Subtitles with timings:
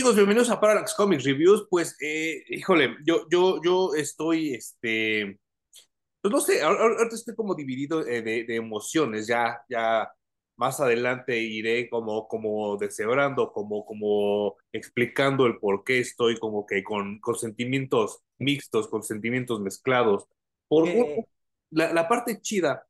[0.00, 1.66] Amigos, bienvenidos a Parallax Comics Reviews.
[1.68, 5.38] Pues, eh, híjole, yo, yo, yo estoy, este,
[6.22, 9.26] pues no sé, ahor- ahorita estoy como dividido eh, de, de emociones.
[9.26, 10.10] Ya, ya
[10.56, 16.82] más adelante iré como, como deshebrando, como, como explicando el por qué estoy como que
[16.82, 20.24] con, con sentimientos mixtos, con sentimientos mezclados.
[20.66, 21.26] Por Eh,
[21.72, 22.86] la, la parte chida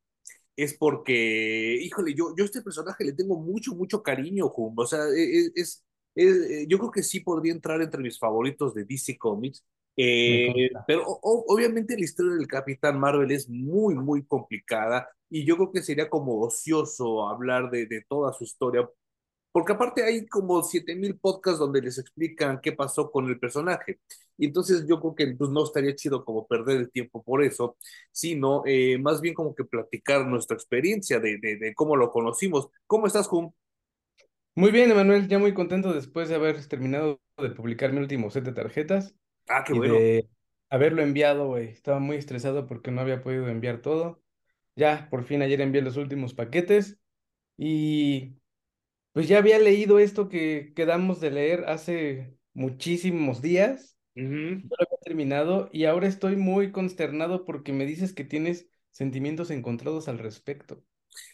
[0.54, 4.78] es porque, híjole, yo, yo a este personaje le tengo mucho, mucho cariño, Jum.
[4.78, 5.84] O sea, e- e- es,
[6.28, 9.64] es- eh, yo creo que sí podría entrar entre mis favoritos de DC Comics.
[9.96, 10.40] Eh,
[10.86, 15.72] pero o- obviamente la historia del Capitán Marvel es muy, muy complicada y yo creo
[15.72, 18.88] que sería como ocioso hablar de, de toda su historia
[19.52, 23.98] porque aparte hay como 7000 podcasts donde les explican qué pasó con el personaje.
[24.38, 27.76] Y entonces yo creo que pues, no estaría chido como perder el tiempo por eso,
[28.12, 32.68] sino eh, más bien como que platicar nuestra experiencia de, de, de cómo lo conocimos.
[32.86, 33.52] ¿Cómo estás, Jum?
[34.54, 38.44] Muy bien, Emanuel, ya muy contento después de haber terminado de publicar mi último set
[38.44, 39.14] de tarjetas
[39.48, 40.10] Ah, qué y bueno.
[40.18, 40.28] de
[40.68, 41.68] haberlo enviado, güey.
[41.68, 44.22] Estaba muy estresado porque no había podido enviar todo.
[44.76, 46.98] Ya, por fin ayer envié los últimos paquetes
[47.58, 48.36] y
[49.12, 53.98] pues ya había leído esto que quedamos de leer hace muchísimos días.
[54.62, 59.50] Ya lo había terminado y ahora estoy muy consternado porque me dices que tienes sentimientos
[59.50, 60.84] encontrados al respecto.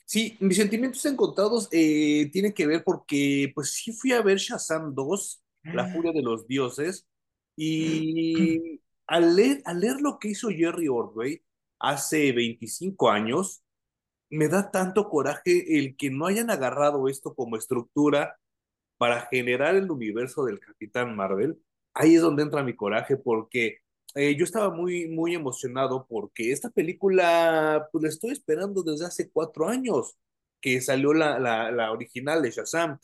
[0.04, 4.94] Sí, mis sentimientos encontrados eh, tienen que ver porque pues sí fui a ver Shazam
[4.94, 5.42] 2,
[5.74, 7.08] La Furia de los Dioses,
[7.56, 11.42] y al leer, al leer lo que hizo Jerry Ordway
[11.80, 13.62] hace 25 años,
[14.30, 18.38] me da tanto coraje el que no hayan agarrado esto como estructura
[18.98, 21.58] para generar el universo del Capitán Marvel.
[21.94, 23.78] Ahí es donde entra mi coraje porque
[24.16, 29.30] eh, yo estaba muy, muy emocionado porque esta película, pues la estoy esperando desde hace
[29.30, 30.16] cuatro años
[30.60, 32.98] que salió la, la, la original de Shazam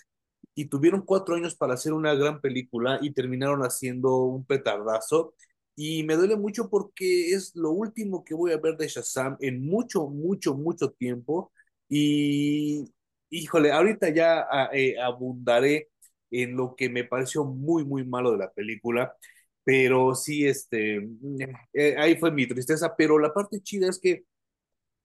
[0.54, 5.34] y tuvieron cuatro años para hacer una gran película y terminaron haciendo un petardazo.
[5.76, 9.64] Y me duele mucho porque es lo último que voy a ver de Shazam en
[9.66, 11.52] mucho, mucho, mucho tiempo.
[11.88, 12.84] Y,
[13.30, 15.90] híjole, ahorita ya ah, eh, abundaré
[16.30, 19.14] en lo que me pareció muy, muy malo de la película.
[19.64, 21.08] Pero sí, este,
[21.72, 22.94] eh, ahí fue mi tristeza.
[22.96, 24.24] Pero la parte chida es que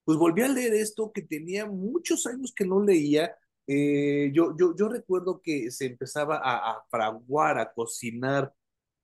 [0.04, 3.36] pues volví a leer esto que tenía muchos años que no leía.
[3.66, 8.52] Eh, yo, yo, yo recuerdo que se empezaba a, a fraguar, a cocinar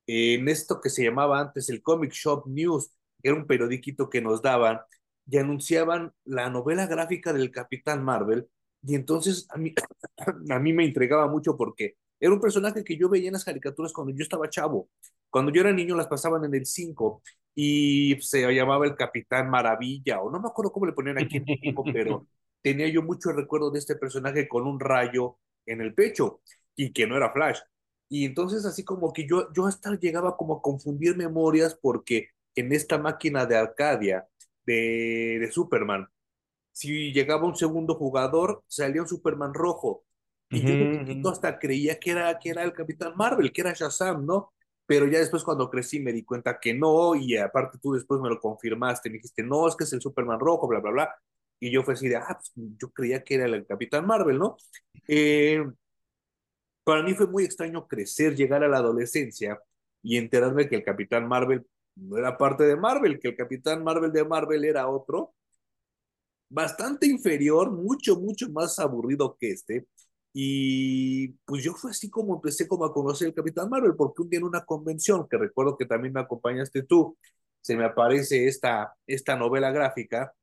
[0.06, 2.90] en esto que se llamaba antes el Comic Shop News,
[3.22, 4.80] que era un periodiquito que nos daban
[5.26, 8.48] y anunciaban la novela gráfica del Capitán Marvel.
[8.82, 9.74] Y entonces a mí,
[10.50, 13.92] a mí me entregaba mucho porque era un personaje que yo veía en las caricaturas
[13.92, 14.88] cuando yo estaba chavo.
[15.34, 17.20] Cuando yo era niño las pasaban en el 5
[17.56, 21.44] y se llamaba el Capitán Maravilla, o no me acuerdo cómo le ponían aquí en
[21.48, 22.28] México, pero
[22.62, 26.40] tenía yo mucho recuerdo de este personaje con un rayo en el pecho
[26.76, 27.58] y que no era Flash.
[28.08, 32.72] Y entonces así como que yo, yo hasta llegaba como a confundir memorias porque en
[32.72, 34.28] esta máquina de Arcadia
[34.64, 36.06] de, de Superman,
[36.72, 40.04] si llegaba un segundo jugador, salía un Superman rojo.
[40.52, 40.92] Y yo de ujú.
[40.92, 44.52] chiquito hasta creía que era, que era el Capitán Marvel, que era Shazam, ¿no?
[44.86, 48.28] Pero ya después cuando crecí me di cuenta que no, y aparte tú después me
[48.28, 51.14] lo confirmaste, me dijiste, no, es que es el Superman rojo, bla, bla, bla.
[51.60, 54.56] Y yo fue así de, ah, pues yo creía que era el Capitán Marvel, ¿no?
[55.08, 55.64] Eh,
[56.84, 59.58] para mí fue muy extraño crecer, llegar a la adolescencia
[60.02, 64.12] y enterarme que el Capitán Marvel no era parte de Marvel, que el Capitán Marvel
[64.12, 65.34] de Marvel era otro,
[66.48, 69.86] bastante inferior, mucho, mucho más aburrido que este.
[70.34, 74.30] Y pues yo fue así como empecé como a conocer el Capitán Marvel, porque un
[74.30, 77.16] día en una convención, que recuerdo que también me acompañaste tú,
[77.62, 80.34] se me aparece esta, esta novela gráfica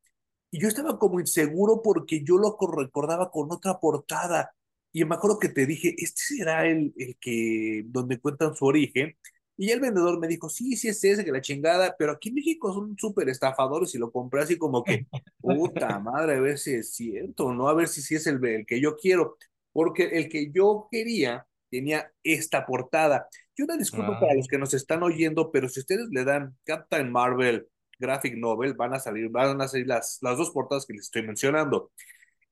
[0.52, 4.54] y yo estaba como inseguro porque yo lo recordaba con otra portada.
[4.92, 9.16] Y me acuerdo que te dije, este será el, el que, donde cuentan su origen.
[9.58, 12.36] Y el vendedor me dijo, sí, sí es ese, que la chingada, pero aquí en
[12.36, 15.08] México son súper estafadores y lo compré así como que,
[15.42, 17.70] puta madre, a ver si es cierto, ¿no?
[17.70, 19.38] A ver si, si es el, el que yo quiero.
[19.74, 23.28] Porque el que yo quería tenía esta portada.
[23.56, 24.36] Y una disculpa para Ah.
[24.36, 27.68] los que nos están oyendo, pero si ustedes le dan Captain Marvel
[28.00, 31.24] graphic novel van a salir, van a salir las, las dos portadas que les estoy
[31.26, 31.92] mencionando.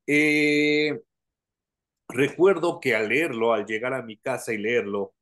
[0.07, 0.99] Eh,
[2.07, 5.13] recuerdo que al leerlo, al llegar a mi casa y leerlo,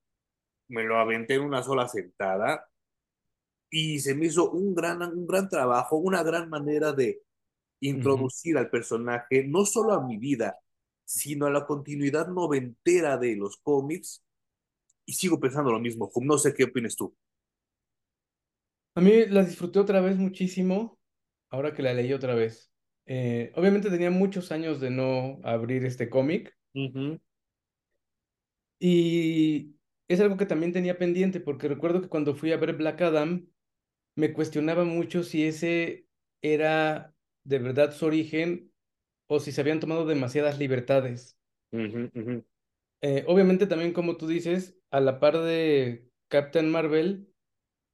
[0.70, 2.68] me lo aventé en una sola sentada
[3.70, 7.22] y se me hizo un gran, un gran trabajo, una gran manera de
[7.82, 10.58] introducir al personaje, no solo a mi vida,
[11.08, 14.24] sino a la continuidad noventera de los cómics.
[15.06, 16.12] Y sigo pensando lo mismo.
[16.22, 17.16] No sé qué opinas tú.
[18.96, 21.00] A mí la disfruté otra vez muchísimo,
[21.50, 22.72] ahora que la leí otra vez.
[23.06, 27.20] Eh, obviamente tenía muchos años de no abrir este cómic Uh -huh.
[28.80, 29.76] y
[30.08, 33.48] es algo que también tenía pendiente, porque recuerdo que cuando fui a ver Black Adam,
[34.16, 36.08] me cuestionaba mucho si ese
[36.42, 37.14] era
[37.44, 38.67] de verdad su origen
[39.28, 41.38] o si se habían tomado demasiadas libertades.
[43.02, 47.32] Eh, obviamente también, como tú dices, a la par de Captain Marvel,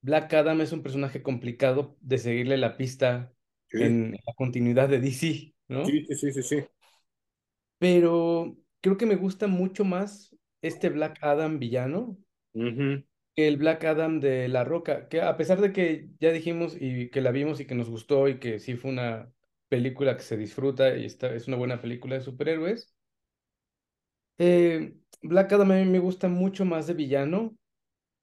[0.02, 3.34] Black Adam es un personaje complicado de seguirle la pista
[3.72, 6.04] Sí, en la continuidad de DC, ¿no?
[6.08, 6.68] sí, sí, sí, sí.
[7.80, 12.18] Pero creo que me gusta mucho más este Black Adam villano
[13.36, 17.10] que el Black Adam de La Roca, que a pesar de que ya dijimos y
[17.10, 19.34] que la vimos y que nos gustó y que sí fue una
[19.74, 22.94] película que se disfruta y está, es una buena película de superhéroes,
[24.38, 27.56] eh, Black Adam a mí me gusta mucho más de villano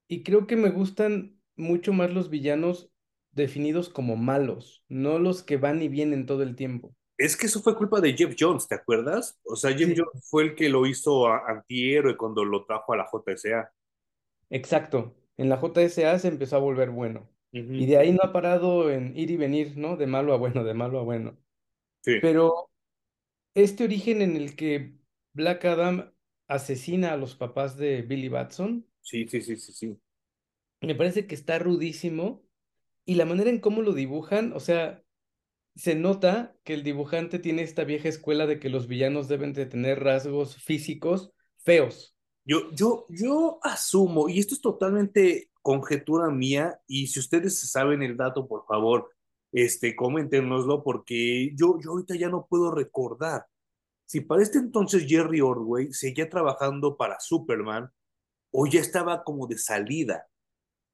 [0.09, 2.91] y creo que me gustan mucho más los villanos
[3.31, 6.95] definidos como malos, no los que van y vienen todo el tiempo.
[7.17, 9.39] Es que eso fue culpa de Jeff Jones, ¿te acuerdas?
[9.45, 12.91] O sea, Jeff Sí, Jones fue el que lo hizo a- antihéroe cuando lo trajo
[12.93, 13.71] a la JSA.
[14.51, 15.15] exacto.
[15.37, 17.27] En la JSA se empezó a volver bueno.
[17.51, 19.97] Y de ahí no ha parado en ir y venir, ¿no?
[19.97, 21.37] De malo a bueno, de malo a bueno.
[22.01, 22.71] Sí, Pero
[23.53, 24.95] este origen en el que
[25.33, 26.13] Black Adam
[26.47, 29.97] asesina a los papás de Billy Batson, sí, sí, sí, sí, sí.
[30.81, 32.43] me parece que está rudísimo.
[33.05, 35.03] Y la manera en cómo lo dibujan, o sea,
[35.75, 39.65] se nota que el dibujante tiene esta vieja escuela de que los villanos deben de
[39.65, 42.15] tener rasgos físicos feos.
[42.45, 48.17] Yo, yo, yo asumo, y esto es totalmente conjetura mía, y si ustedes saben el
[48.17, 49.09] dato, por favor,
[49.51, 53.45] este, coméntenoslo, porque yo, yo ahorita ya no puedo recordar.
[54.05, 57.91] Si para este entonces Jerry Ordway seguía trabajando para Superman,
[58.51, 60.27] o ya estaba como de salida.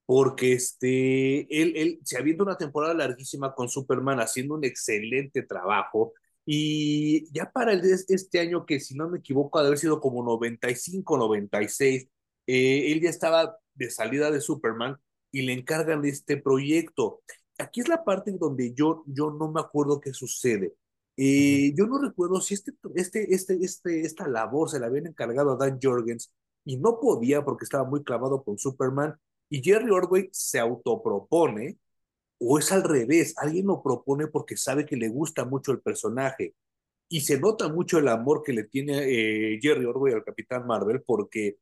[0.06, 6.14] porque este, él, él se avienta una temporada larguísima con Superman haciendo un excelente trabajo
[6.50, 10.00] y ya para el este año que si no me equivoco ha de haber sido
[10.00, 12.08] como 95, 96,
[12.48, 14.98] eh, él ya estaba de salida de Superman
[15.32, 17.22] y le encargan este proyecto.
[17.58, 20.76] Aquí es la parte en donde yo, yo no me acuerdo qué sucede.
[21.18, 25.52] Eh, yo no recuerdo si este, este, este, este, esta labor se la habían encargado
[25.52, 26.32] a Dan Jorgens
[26.64, 29.16] y no podía porque estaba muy clavado con Superman
[29.50, 31.78] y Jerry Ordway se autopropone,
[32.40, 36.56] o es al revés, alguien lo propone porque sabe que le gusta mucho el personaje.
[37.10, 41.04] Y se nota mucho el amor que le tiene eh, Jerry Ordway al Capitán Marvel,
[41.06, 41.58] porque,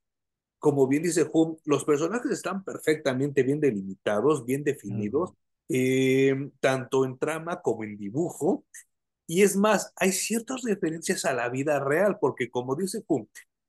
[0.66, 5.32] como bien dice Hum, los personajes están perfectamente bien delimitados, bien definidos,
[5.70, 8.66] eh, tanto en trama como en dibujo.
[9.28, 13.28] Y es más, hay ciertas referencias a la vida real, porque como dice Hum,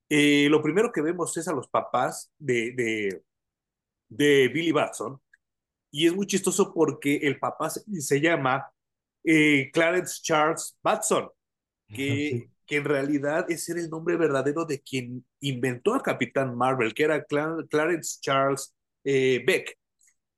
[0.09, 3.23] eh, lo primero que vemos es a los papás de, de,
[4.09, 5.21] de Billy Batson,
[5.91, 8.73] y es muy chistoso porque el papá se, llama
[9.23, 11.29] eh, Clarence Charles Batson,
[11.89, 12.49] que.
[12.67, 17.05] Que en realidad ese era el nombre verdadero de quien inventó al Capitán Marvel, que
[17.05, 18.75] era Cla- Clarence Charles
[19.05, 19.79] eh, Beck.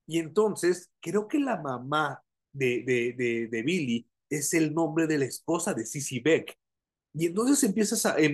[0.07, 2.23] Y entonces creo que la mamá
[2.53, 6.57] de, de, de, de Billy es el nombre de la esposa de Sissy Beck.
[7.15, 8.27] Y entonces empiezas a, eh,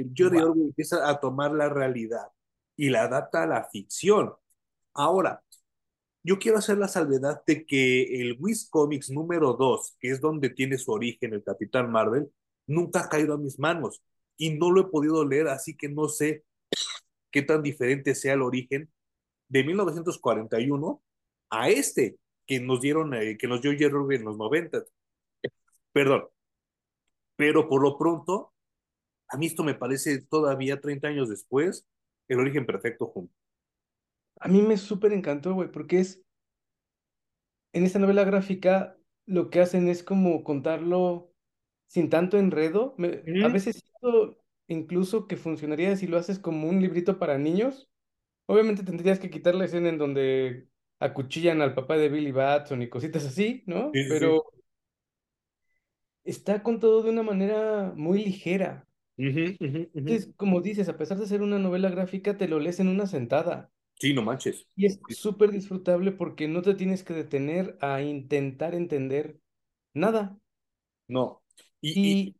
[0.00, 0.42] eh, Jerry Guau.
[0.42, 2.28] Orwell empieza a tomar la realidad
[2.76, 4.32] y la adapta a la ficción.
[4.94, 5.42] Ahora,
[6.22, 10.50] yo quiero hacer la salvedad de que el Wiz Comics número 2, que es donde
[10.50, 12.30] tiene su origen el Capitán Marvel,
[12.66, 14.02] nunca ha caído a mis manos
[14.36, 16.44] y no lo he podido leer, así que no sé
[17.30, 18.90] qué tan diferente sea el origen
[19.48, 21.02] de 1941
[21.50, 22.16] a este
[22.46, 24.84] que nos dieron, eh, que nos dio Jerry en los 90.
[25.92, 26.28] Perdón,
[27.36, 28.52] pero por lo pronto,
[29.28, 31.86] a mí esto me parece todavía 30 años después,
[32.28, 33.34] el origen perfecto junto.
[34.40, 36.22] A mí me súper encantó, güey, porque es,
[37.72, 41.31] en esta novela gráfica, lo que hacen es como contarlo
[41.92, 42.94] sin tanto enredo.
[42.98, 47.90] Me- a veces siento incluso que funcionaría si lo haces como un librito para niños.
[48.46, 50.68] Obviamente tendrías que quitar la escena en donde
[51.00, 54.00] acuchillan al papá de Billy Batson y cositas así, ¿no?
[54.00, 54.38] Sí, sí, sí.
[54.38, 54.44] Pero
[56.24, 58.86] está contado de una manera muy ligera.
[59.18, 59.56] Ujú.
[60.04, 63.06] Entonces, como dices, a pesar de ser una novela gráfica, te lo lees en una
[63.06, 63.70] sentada.
[64.00, 64.66] Sí, no manches.
[64.76, 69.40] Y es súper disfrutable porque no te tienes que detener a intentar entender
[69.94, 70.38] nada.
[71.08, 71.41] No.
[71.82, 72.36] Y, y, Y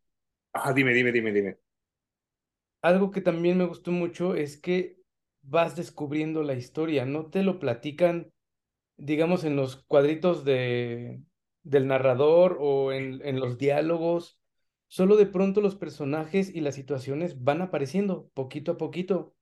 [0.55, 1.59] ah, dime, dime, dime, dime.
[2.83, 4.99] algo que también me gustó mucho es que
[5.43, 8.33] vas descubriendo la historia, no te lo platican,
[8.99, 11.23] digamos, en los cuadritos de,
[11.63, 14.41] del narrador o en, en los diálogos.
[14.89, 19.35] Solo de pronto los personajes y las situaciones van apareciendo poquito a poquito.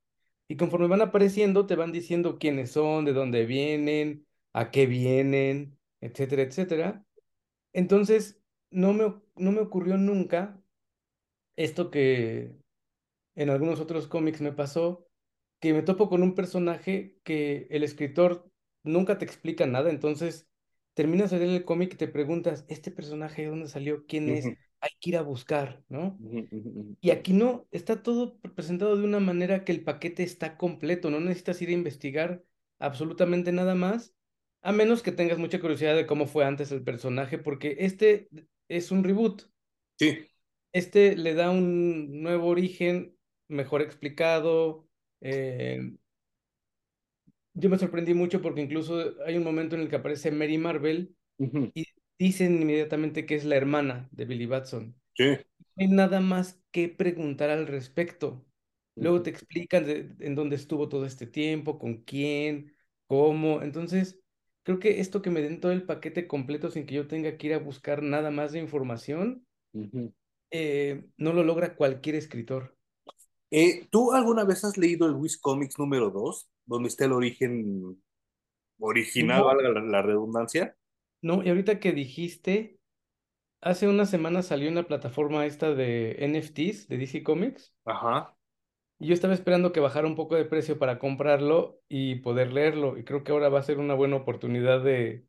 [0.49, 5.79] Y conforme van apareciendo, te van diciendo quiénes son, de dónde vienen, a qué vienen,
[6.01, 7.07] etcétera, etcétera.
[7.73, 8.40] Entonces,
[8.71, 10.63] no me, no me ocurrió nunca
[11.57, 12.57] esto que
[13.35, 15.07] en algunos otros cómics me pasó,
[15.61, 18.51] que me topo con un personaje que el escritor
[18.83, 20.49] nunca te explica nada, entonces
[20.95, 24.07] terminas de leer el cómic y te preguntas, ¿este personaje de dónde salió?
[24.07, 24.47] ¿Quién es?
[24.81, 26.19] Hay que ir a buscar, ¿no?
[27.01, 31.21] Y aquí no, está todo presentado de una manera que el paquete está completo, no
[31.21, 32.43] necesitas ir a investigar
[32.79, 34.15] absolutamente nada más,
[34.63, 38.29] a menos que tengas mucha curiosidad de cómo fue antes el personaje, porque este
[38.71, 39.43] es un reboot.
[39.99, 40.27] Sí.
[40.73, 43.17] Este le da un nuevo origen,
[43.49, 44.89] mejor explicado.
[45.21, 45.93] eh,
[47.55, 51.17] yo me sorprendí mucho porque incluso hay un momento en el que aparece Mary Marvel
[51.75, 51.87] y
[52.19, 54.97] dicen inmediatamente que es la hermana de Billy Batson.
[55.17, 55.37] Sí.
[55.59, 58.47] No hay nada más que preguntar al respecto.
[58.99, 62.75] Luego te explican de- en dónde estuvo todo este tiempo, con quién,
[63.07, 63.63] cómo.
[63.63, 64.21] Entonces,
[64.63, 67.49] creo que esto que me den todo el paquete completo sin que yo tenga que
[67.49, 69.47] ir a buscar nada más de información,
[70.51, 72.77] eh, no lo logra cualquier escritor.
[73.51, 78.01] Eh, ¿tú alguna vez has leído el Wiz Comics número 2, donde está el origen
[78.81, 80.77] original, No, la, la redundancia?
[81.23, 82.79] no, y ahorita que dijiste,
[83.61, 88.35] hace una semana salió una plataforma esta de NFTs de DC Comics, Ajá.
[89.01, 92.99] Y yo estaba esperando que bajara un poco de precio para comprarlo y poder leerlo,
[92.99, 95.27] y creo que ahora va a ser una buena oportunidad de,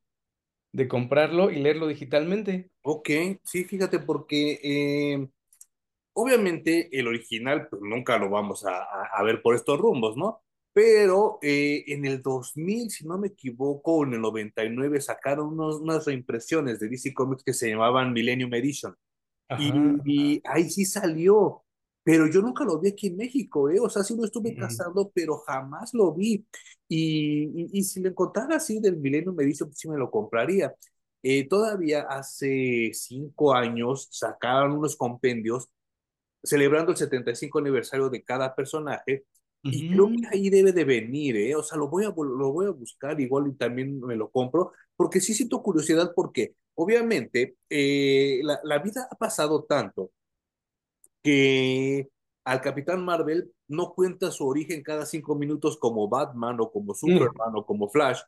[0.74, 2.72] de comprarlo y leerlo digitalmente.
[2.84, 3.10] Ok,
[3.44, 5.28] sí, fíjate, porque eh,
[6.14, 10.44] obviamente el original pues, nunca lo vamos a, a- ver por estos rumbos, ¿no?
[10.74, 16.06] Pero eh, en el 2000, si no me equivoco, en el 99 sacaron unos, unas
[16.06, 18.96] reimpresiones de DC Comics que se llamaban Millennium Edition.
[19.50, 20.02] Ajá.
[20.04, 21.64] Y, y ahí sí salió,
[22.04, 23.80] pero yo nunca lo vi aquí en México, ¿eh?
[23.80, 26.46] O sea, sí lo estuve Mm, cazando, pero jamás lo vi.
[26.88, 30.76] Y, y, y si lo encontrara así del Millennium Edition, pues sí me lo compraría.
[31.24, 35.70] Eh, todavía hace cinco años sacaron unos compendios
[36.44, 39.26] celebrando el 75 aniversario de cada personaje.
[39.70, 41.56] Y creo que ahí debe de venir, ¿eh?
[41.56, 44.74] O sea, lo voy a, lo voy a buscar igual y también me lo compro,
[44.98, 50.12] porque sí siento curiosidad porque obviamente eh, la, la vida ha pasado tanto
[51.24, 52.10] que
[52.46, 57.28] al Capitán Marvel no cuenta su origen cada cinco minutos como Batman o como mm,
[57.28, 58.22] Superman o como Flash.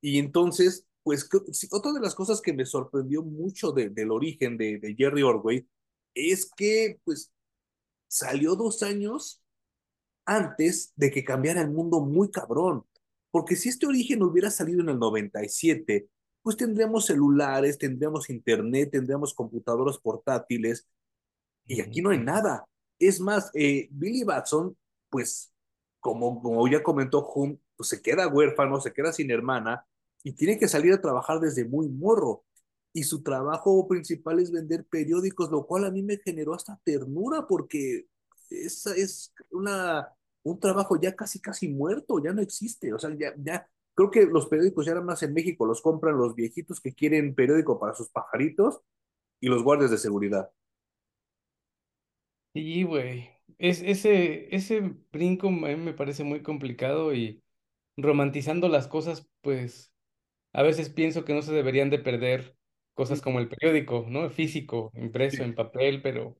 [0.00, 1.28] Y entonces, pues
[1.72, 5.66] otra de las cosas que me sorprendió mucho de- del origen de, de Jerry Orway
[6.14, 7.32] es que pues
[8.08, 9.42] salió dos años
[10.26, 12.84] antes de que cambiara el mundo muy cabrón.
[13.30, 16.08] Porque si este origen hubiera salido en el 97,
[16.42, 20.88] pues tendríamos celulares, tendríamos internet, tendríamos computadoras portátiles,
[21.70, 22.66] y aquí no hay nada.
[22.98, 24.76] Es más, eh, Billy Batson,
[25.08, 25.52] pues,
[26.00, 29.86] como, como ya comentó Hum, pues se queda huérfano, se queda sin hermana
[30.24, 32.44] y tiene que salir a trabajar desde muy morro.
[32.92, 37.46] Y su trabajo principal es vender periódicos, lo cual a mí me generó hasta ternura
[37.46, 38.06] porque
[38.50, 40.08] es, es una,
[40.42, 42.92] un trabajo ya casi, casi muerto, ya no existe.
[42.92, 46.18] O sea, ya, ya, creo que los periódicos ya nada más en México los compran
[46.18, 48.80] los viejitos que quieren periódico para sus pajaritos
[49.40, 50.50] y los guardias de seguridad.
[52.54, 53.30] Sí, güey.
[53.58, 54.80] Es, ese, ese
[55.12, 57.42] brinco a mí me parece muy complicado y
[57.96, 59.92] romantizando las cosas, pues
[60.52, 62.56] a veces pienso que no se deberían de perder
[62.94, 64.30] cosas como el periódico, ¿no?
[64.30, 66.38] Físico, impreso en papel, pero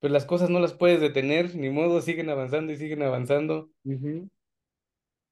[0.00, 3.70] pues las cosas no las puedes detener, ni modo, siguen avanzando y siguen avanzando.
[3.84, 4.28] Ujú.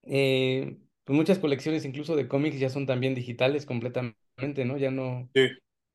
[0.03, 4.77] Eh, pues muchas colecciones incluso de cómics ya son también digitales completamente, ¿no?
[4.79, 5.41] Ya no, Sí.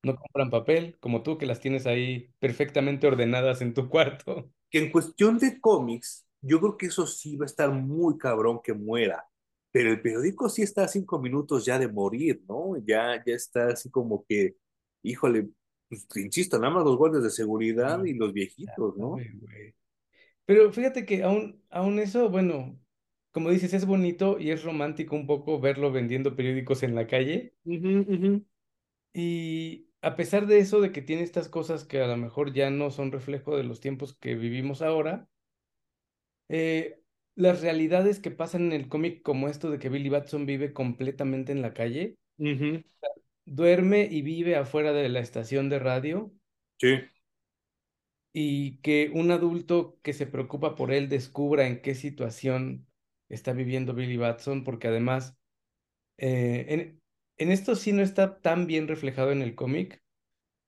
[0.06, 4.52] No compran papel, como tú que las tienes ahí perfectamente ordenadas en tu cuarto.
[4.70, 8.60] que en cuestión de cómics, yo creo que eso sí va a estar muy cabrón
[8.64, 9.26] que muera.
[9.72, 12.76] Pero el periódico sí está a cinco minutos ya de morir, ¿no?
[12.86, 14.56] Ya, ya está así como que,
[15.04, 15.50] híjole,
[15.90, 19.28] pues, insisto, nada más los guardias de seguridad Sí, y los viejitos, ¿no?
[20.46, 22.80] Pero fíjate que aún, aún eso, bueno,
[23.32, 27.56] como dices, es bonito y es romántico un poco verlo vendiendo periódicos en la calle.
[29.14, 32.70] Y a pesar de eso, de que tiene estas cosas que a lo mejor ya
[32.70, 35.28] no son reflejo de los tiempos que vivimos ahora,
[36.48, 37.02] eh,
[37.36, 41.52] las realidades que pasan en el cómic, como esto de que Billy Batson vive completamente
[41.52, 42.18] en la calle,
[43.46, 46.32] duerme y vive afuera de la estación de radio,
[46.80, 46.88] Sí.
[48.32, 52.86] y que un adulto que se preocupa por él descubra en qué situación
[53.28, 55.36] está viviendo Billy Batson, porque además,
[56.18, 57.02] eh, en,
[57.38, 60.02] en esto sí no está tan bien reflejado en el cómic,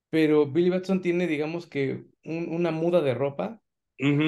[0.09, 3.61] pero Billy Batson tiene, digamos que, un- una muda de ropa,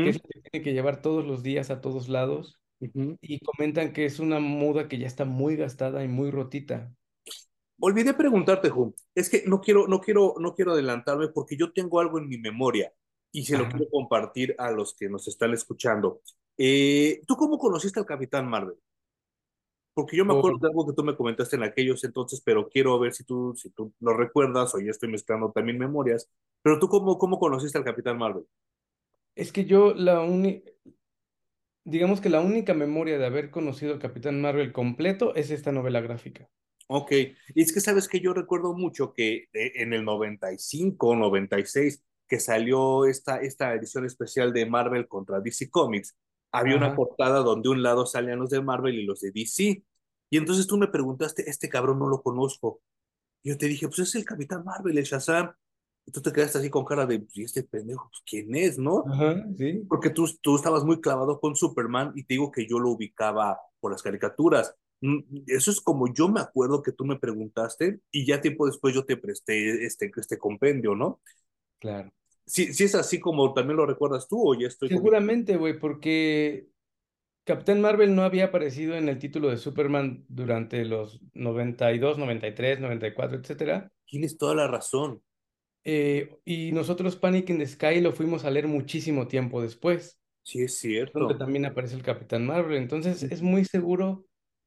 [0.03, 2.59] que es que tiene que llevar todos los días a todos lados,
[3.21, 6.93] y comentan que es una muda que ya está muy gastada y muy rotita.
[7.79, 8.93] Olvidé preguntarte, Jun.
[9.15, 12.37] Es que no quiero, no quiero, no quiero adelantarme porque yo tengo algo en mi
[12.37, 12.93] memoria
[13.31, 16.21] y se lo quiero compartir a los que nos están escuchando.
[16.57, 18.77] Eh, ¿Tú cómo conociste al Capitán Marvel?
[19.93, 22.97] Porque yo me acuerdo de algo que tú me comentaste en aquellos entonces, pero quiero
[22.99, 26.29] ver si tú, si tú lo recuerdas o ya estoy mezclando también memorias.
[26.61, 28.45] Pero tú, ¿cómo, cómo conociste al Capitán Marvel?
[29.39, 30.69] es que yo la única,
[31.85, 36.01] digamos que la única memoria de haber conocido al Capitán Marvel completo es esta novela
[36.01, 36.49] gráfica.
[36.87, 37.11] Ok,
[37.55, 42.39] y es que sabes que yo recuerdo mucho que eh, en el 95, 96, que
[42.39, 46.17] salió esta, esta edición especial de Marvel contra DC Comics,
[46.51, 49.83] había una portada donde un lado salían los de Marvel y los de DC.
[50.31, 52.81] Y entonces tú me preguntaste, este cabrón no lo conozco.
[53.43, 55.53] Y yo te dije, pues es el Capitán Marvel, el Shazam.
[56.05, 59.05] Y tú te quedaste así con cara de, ¿y este pendejo, pues, quién es, no?
[59.05, 62.79] ajá, sí, porque tú, tú estabas muy clavado con Superman y te digo que yo
[62.79, 64.75] lo ubicaba por las caricaturas.
[65.01, 68.95] Mm, Eso es como yo me acuerdo que tú me preguntaste y ya tiempo después
[68.95, 71.21] yo te presté este, este compendio, ¿no?
[71.79, 72.11] claro.
[72.49, 74.89] Si, si es así como también lo recuerdas tú o ya estoy.
[74.89, 76.67] Seguramente, güey, porque
[77.45, 83.37] Capitán Marvel no había aparecido en el título de Superman durante los 92, 93, 94,
[83.37, 83.91] etcétera.
[84.05, 85.21] Tienes toda la razón.
[85.83, 90.63] Eh, y nosotros Panic in the Sky lo fuimos a leer muchísimo tiempo después, Sí,
[90.63, 91.37] es donde cierto.
[91.37, 92.77] también aparece el Capitán Marvel.
[92.77, 94.25] Entonces es muy seguro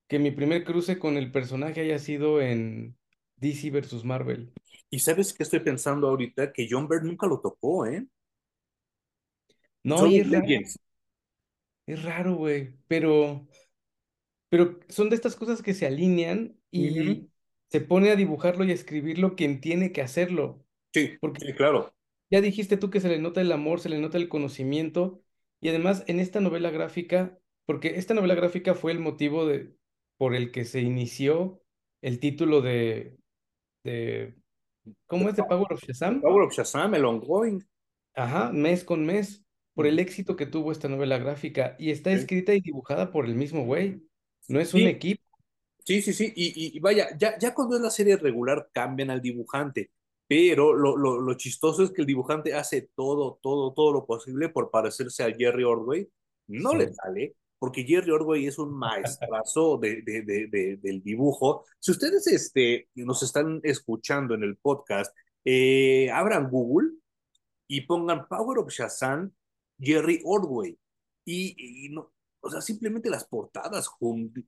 [0.09, 2.97] que mi primer cruce con el personaje haya sido en
[3.43, 4.53] DC versus Marvel.
[4.89, 8.07] Y sabes qué estoy pensando ahorita, que John Byrne nunca lo tocó, ¿eh?
[9.85, 10.47] No, Solo y es raro,
[11.87, 13.49] es raro, güey, pero,
[14.49, 17.29] pero son de estas cosas que se alinean y
[17.69, 20.65] se pone a dibujarlo y a escribirlo quien tiene que hacerlo.
[20.95, 21.93] Sí, Porque sí, claro.
[22.31, 25.23] Ya dijiste tú que se le nota el amor, se le nota el conocimiento
[25.61, 29.75] y además en esta novela gráfica, porque esta novela gráfica fue el motivo de,
[30.17, 31.61] por el que se inició
[32.00, 33.17] el título de,
[33.84, 34.34] de
[34.84, 35.36] The ¿cómo es?
[35.36, 36.21] De Power of Shazam.
[36.21, 37.62] Power of Shazam, el ongoing.
[38.14, 42.16] Ajá, mes con mes, por el éxito que tuvo esta novela gráfica y está Sí.
[42.16, 44.02] escrita y dibujada por el mismo güey.
[44.49, 45.23] No es un equipo.
[45.84, 49.10] Sí, sí, sí, y, y- y vaya, ya, ya cuando es la serie regular cambian
[49.10, 49.90] al dibujante,
[50.28, 54.49] pero lo, lo, lo chistoso es que el dibujante hace todo, todo, todo lo posible
[54.49, 56.08] por parecerse a Jerry Ordway.
[56.47, 61.65] No le sale, porque Jerry Ordway es un maestrazo de, de, de, de- del dibujo.
[61.79, 66.91] Si ustedes este, nos están escuchando en el podcast, eh, abran Google
[67.69, 69.31] y pongan Power of Shazam,
[69.79, 70.77] Jerry Ordway.
[71.25, 73.89] Y, y no, o sea, simplemente las portadas,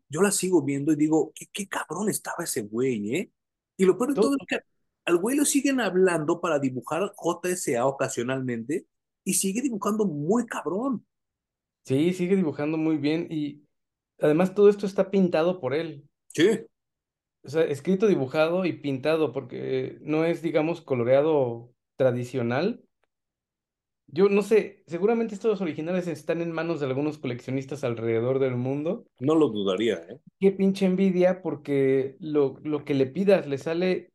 [0.09, 3.31] yo las sigo viendo y digo, qué, qué cabrón estaba ese güey, ¿eh?
[3.77, 4.59] Y lo peor de Todo- es que
[5.05, 8.89] al güey lo siguen hablando para dibujar JSA ocasionalmente
[9.23, 11.07] y sigue dibujando muy cabrón.
[11.85, 13.67] Sí, sigue dibujando muy bien y
[14.21, 16.09] además todo esto está pintado por él.
[16.35, 16.67] Sí,
[17.45, 22.85] O sea, escrito, dibujado y pintado, porque no es, digamos, coloreado tradicional.
[24.07, 29.07] Yo no sé, seguramente estos originales están en manos de algunos coleccionistas alrededor del mundo.
[29.19, 30.21] no lo dudaría, ¿eh?
[30.41, 34.13] Qué pinche envidia, porque lo, lo que le pidas le sale.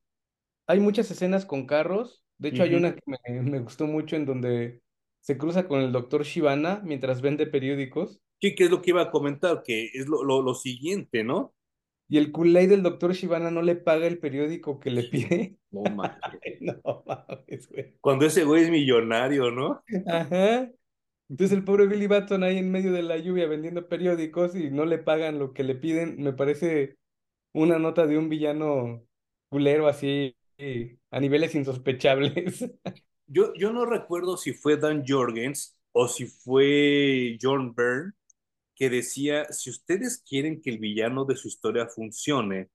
[0.68, 2.26] Hay muchas escenas con carros.
[2.38, 4.84] De hecho, hay una que me, me gustó mucho en donde
[5.30, 8.20] se cruza con el doctor Shibana mientras vende periódicos.
[8.42, 11.54] Sí, que es lo que iba a comentar, que es lo, lo, lo siguiente, ¿no?
[12.08, 15.56] Y el culé del doctor Shibana no le paga el periódico que le pide.
[15.72, 16.42] No manches.
[16.62, 17.94] No mames, güey.
[18.02, 19.84] Cuando ese güey es millonario, ¿no?
[20.08, 20.72] Ajá.
[21.30, 24.86] Entonces el pobre Billy Batson ahí en medio de la lluvia vendiendo periódicos y no
[24.86, 26.98] le pagan lo que le piden, me parece
[27.54, 29.06] una nota de un villano
[29.50, 32.72] culero así eh, a niveles insospechables.
[33.32, 38.14] Yo, yo no recuerdo si fue Dan Jorgens o si fue John Byrne
[38.76, 42.70] que decía, si ustedes quieren que el villano de su historia funcione,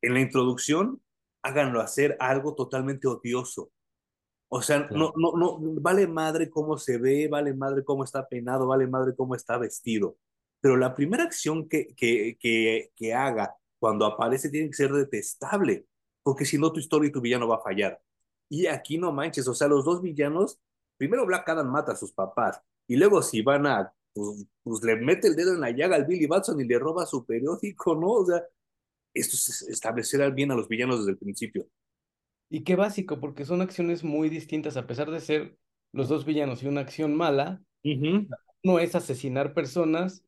[0.00, 1.00] en la introducción,
[1.42, 3.70] háganlo hacer algo totalmente odioso.
[4.48, 8.66] O sea, no, no, no, vale madre cómo se ve, vale madre cómo está peinado,
[8.66, 10.18] vale madre cómo está vestido.
[10.60, 15.86] Pero la primera acción que, que, que, que haga cuando aparece tiene que ser detestable,
[16.22, 18.00] porque si no tu historia y tu villano va a fallar.
[18.52, 20.58] Y aquí no manches, o sea, los dos villanos,
[20.98, 24.96] primero Black Adam mata a sus papás, y luego si van a, pues, pues le
[24.96, 28.08] mete el dedo en la llaga al Billy Batson y le roba su periódico, ¿no?
[28.10, 28.42] O sea,
[29.14, 31.66] esto es establecer bien a los villanos desde el principio.
[32.50, 35.56] Y qué básico, porque son acciones muy distintas, a pesar de ser
[35.92, 38.28] los dos villanos y una acción mala, Uh -huh.
[38.62, 40.22] no es asesinar personas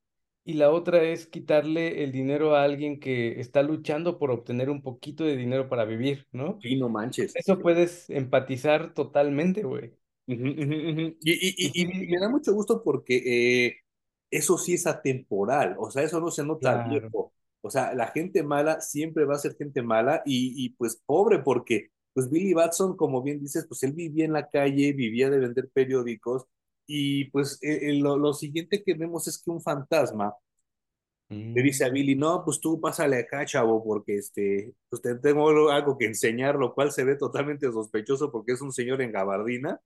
[0.45, 4.83] y la otra es quitarle el dinero a alguien que está luchando por obtener un
[4.83, 6.59] poquito de dinero para vivir, ¿no?
[6.61, 7.35] Sí, no manches.
[7.35, 9.95] Eso puedes empatizar totalmente, güey.
[10.27, 11.17] Uh -huh, uh -huh.
[11.21, 13.77] Y, y, Y y, sí, y, me da mucho gusto porque eh,
[14.31, 16.91] eso sí es atemporal, o sea, eso no se nota claro.
[16.91, 17.35] viejo.
[17.63, 21.39] O sea, la gente mala siempre va a ser gente mala y, y pues pobre
[21.41, 25.39] porque pues Billy Batson, como bien dices, pues él vivía en la calle, vivía de
[25.39, 26.45] vender periódicos
[26.87, 30.35] Y pues eh, lo, lo siguiente que vemos es que un fantasma
[31.55, 31.93] le dice a Mm.
[31.93, 36.57] Billy, no, pues tú pásale acá, chavo, porque este, pues te tengo algo que enseñar,
[36.57, 39.81] lo cual se ve totalmente sospechoso porque es un señor en gabardina.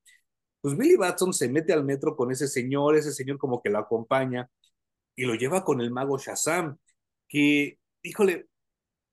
[0.61, 3.79] Pues Billy Batson se mete al metro con ese señor, ese señor como que lo
[3.79, 4.51] acompaña
[5.17, 6.79] y lo lleva con el mago Shazam,
[7.29, 8.49] que, híjole,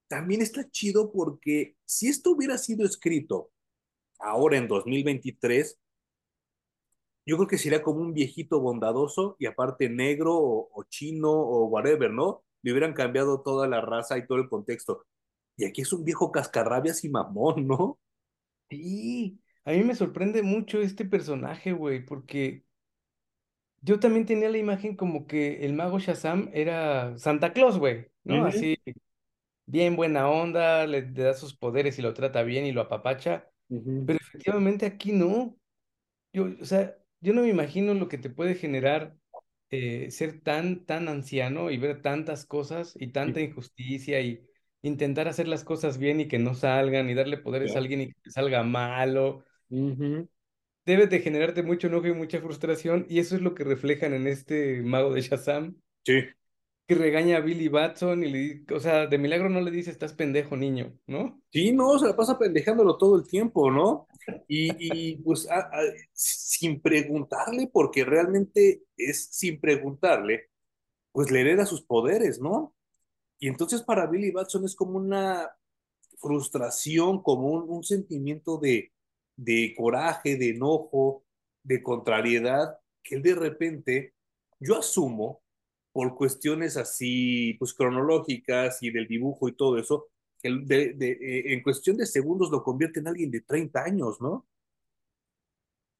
[0.08, 3.52] también está chido porque si esto hubiera sido escrito
[4.20, 5.80] ahora en 2023,
[7.26, 11.66] yo creo que sería como un viejito bondadoso y aparte negro o, o chino o
[11.68, 12.44] whatever, ¿no?
[12.62, 15.06] Le hubieran cambiado toda la raza y todo el contexto.
[15.58, 18.00] Y aquí es un viejo cascarrabias y mamón, ¿no?
[18.70, 22.64] Sí, a mí me sorprende mucho este personaje, güey, porque
[23.82, 28.46] yo también tenía la imagen como que el mago Shazam era Santa Claus, güey, ¿no?
[28.46, 28.78] Así,
[29.66, 33.50] bien buena onda, le, le da sus poderes y lo trata bien y lo apapacha,
[34.06, 35.56] pero efectivamente aquí no.
[36.34, 39.18] Yo, o sea, yo no me imagino lo que te puede generar
[39.72, 44.46] eh, ser tan, tan anciano y ver tantas cosas y tanta sí, injusticia y
[44.84, 48.14] intentar hacer las cosas bien y que no salgan y darle poderes a alguien y
[48.14, 49.46] que salga malo.
[49.70, 50.28] Ujú,
[50.84, 54.26] Debe de generarte mucho enojo y mucha frustración y eso es lo que reflejan en
[54.26, 56.14] este mago de Shazam, Sí,
[56.88, 59.90] que regaña a Billy Batson y le dice, o sea, de milagro no le dice
[59.90, 61.42] estás pendejo, niño, ¿no?
[61.52, 64.08] sí, no, se la pasa pendejándolo todo el tiempo, ¿no?
[64.48, 65.48] Y, y pues
[66.14, 70.50] sin preguntarle, porque realmente es sin preguntarle,
[71.12, 72.76] pues le hereda sus poderes, ¿no?
[73.40, 75.50] Y entonces para Billy Batson es como una
[76.20, 78.92] frustración, como un, un sentimiento de,
[79.36, 81.24] de coraje, de enojo,
[81.64, 84.14] de contrariedad, que él de repente,
[84.60, 85.42] yo asumo,
[85.96, 90.10] por cuestiones así, pues cronológicas y del dibujo y todo eso,
[90.42, 93.82] que él de, de, eh, en cuestión de segundos lo convierte en alguien de 30
[93.86, 94.46] años, ¿no?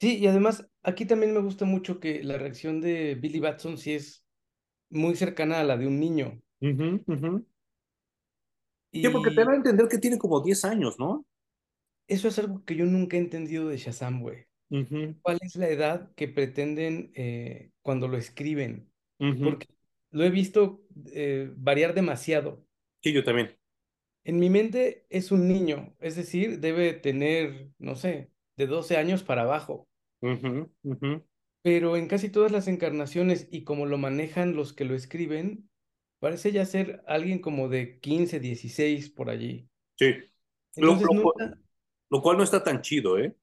[0.02, 3.94] Sí, y además aquí también me gusta mucho que la reacción de Billy Batson sí
[3.94, 4.26] es
[4.90, 6.42] muy cercana a la de un niño.
[6.62, 7.46] Ujú, ujú.
[9.02, 11.26] Sí, porque te da a entender que tiene como 10 años, ¿no?
[12.08, 14.48] eso es algo que yo nunca he entendido de Shazam, güey.
[15.22, 18.92] ¿Cuál es la edad que pretenden eh, cuando lo escriben?
[19.42, 19.68] Porque
[20.12, 22.66] lo he visto eh, variar demasiado.
[23.02, 23.58] Sí, yo también.
[24.26, 29.24] En mi mente es un niño, es decir, debe tener, no sé, de 12 años
[29.24, 29.88] para abajo.
[31.64, 35.70] Pero en casi todas las encarnaciones y como lo manejan los que lo escriben,
[36.20, 39.70] parece ya ser alguien como de 15, 16 por allí.
[39.98, 40.14] Sí.
[40.80, 41.58] Lo, Entonces lo, cu- nunca,
[42.10, 43.36] lo cual no está tan chido, ¿eh?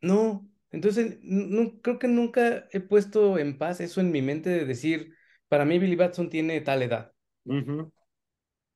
[0.00, 4.64] no, entonces no, creo que nunca he puesto en paz eso en mi mente de
[4.64, 5.14] decir,
[5.54, 7.12] para mí Billy Batson tiene tal edad.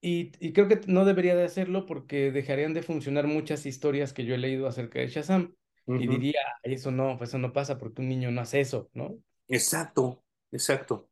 [0.01, 4.25] Y, y creo que no debería de hacerlo porque dejarían de funcionar muchas historias que
[4.25, 5.55] yo he leído acerca de Shazam.
[5.97, 8.89] Y diría, "Ay, eso no, pues eso no pasa porque un niño no hace eso,
[8.95, 9.19] ¿no?
[9.49, 11.11] Exacto, exacto.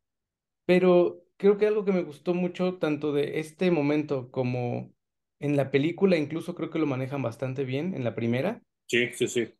[0.65, 4.93] Pero creo que algo que me gustó mucho, tanto de este momento como
[5.39, 9.27] en la película, incluso creo que lo manejan bastante bien en la primera, Sí, sí,
[9.27, 9.53] sí.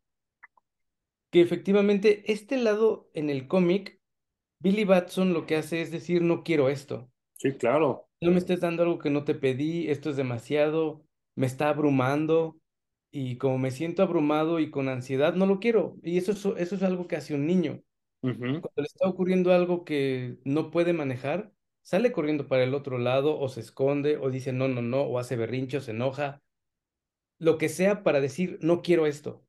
[1.32, 3.97] que efectivamente este lado en el cómic,
[4.60, 7.10] Billy Batson lo que hace es decir, no quiero esto.
[7.38, 8.08] Sí, claro.
[8.22, 11.04] No me estés dando algo que no te pedí, esto es demasiado,
[11.36, 12.58] me está abrumando
[13.12, 15.98] y como me siento abrumado y con ansiedad, no lo quiero.
[16.02, 17.84] Y eso es, eso es algo que hace un niño.
[18.22, 23.40] Cuando le está ocurriendo algo que no puede manejar, sale corriendo para el otro lado
[23.40, 26.42] o se esconde o dice no, no, no, o hace berrinche o se enoja,
[27.40, 29.46] lo que sea para decir no quiero esto.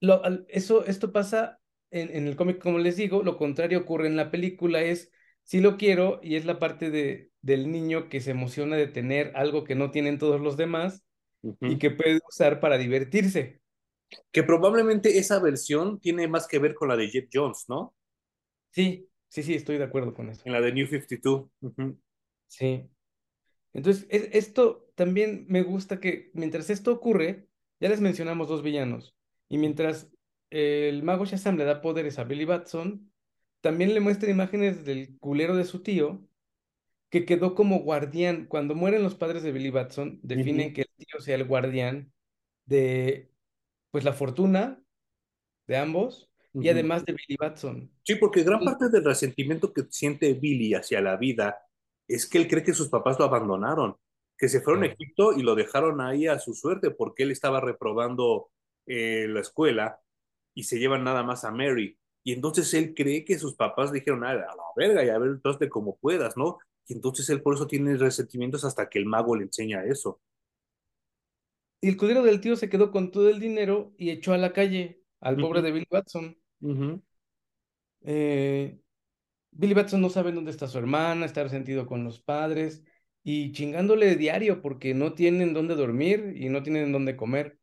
[0.00, 4.16] Lo, eso, esto pasa en, en el cómic, como les digo, lo contrario ocurre en
[4.16, 5.10] la película, es
[5.44, 9.32] sí lo quiero y es la parte de, del niño que se emociona de tener
[9.36, 11.04] algo que no tienen todos los demás
[11.64, 13.60] y que puede usar para divertirse.
[14.32, 17.94] Que probablemente esa versión tiene más que ver con la de Jeff Jones, ¿no?
[18.70, 20.44] Sí, sí, sí, estoy de acuerdo con eso.
[20.44, 21.50] En la de New 52.
[21.60, 21.98] Ujú,
[22.46, 22.88] Sí.
[23.74, 27.48] Entonces, es- esto también me gusta que mientras esto ocurre,
[27.80, 29.16] ya les mencionamos dos villanos,
[29.48, 30.10] y mientras
[30.50, 33.10] el mago Shazam le da poderes a Billy Batson,
[33.60, 36.26] también le muestra imágenes del culero de su tío,
[37.10, 38.46] que quedó como guardián.
[38.46, 42.12] Cuando mueren los padres de Billy Batson, definen que el tío sea el guardián
[42.64, 43.30] de,
[43.90, 44.82] pues, la fortuna
[45.66, 47.90] de ambos, y además de Billy Batson.
[48.02, 51.58] Sí, porque gran parte del resentimiento que siente Billy hacia la vida
[52.08, 53.96] es que él cree que sus papás lo abandonaron,
[54.38, 54.86] que se fueron a.
[54.86, 58.50] Egipto y lo dejaron ahí a su suerte porque él estaba reprobando
[58.86, 60.00] eh, la escuela
[60.56, 61.98] y se llevan nada más a Mary.
[62.24, 65.30] Y entonces él cree que sus papás dijeron, "Ah, a la verga, y a ver,
[65.32, 66.58] entonces como puedas, ¿no?
[66.88, 70.20] Y entonces él por eso tiene resentimientos hasta que el mago le enseña eso.
[71.80, 74.52] Y el culero del tío se quedó con todo el dinero y echó a la
[74.52, 76.36] calle al pobre de Billy Batson.
[76.60, 77.02] ujú,
[78.02, 78.78] Eh,
[79.52, 82.84] Billy Batson no sabe dónde está su hermana, está resentido con los padres
[83.24, 87.58] y chingándole diario porque no tienen dónde dormir y no tienen dónde comer.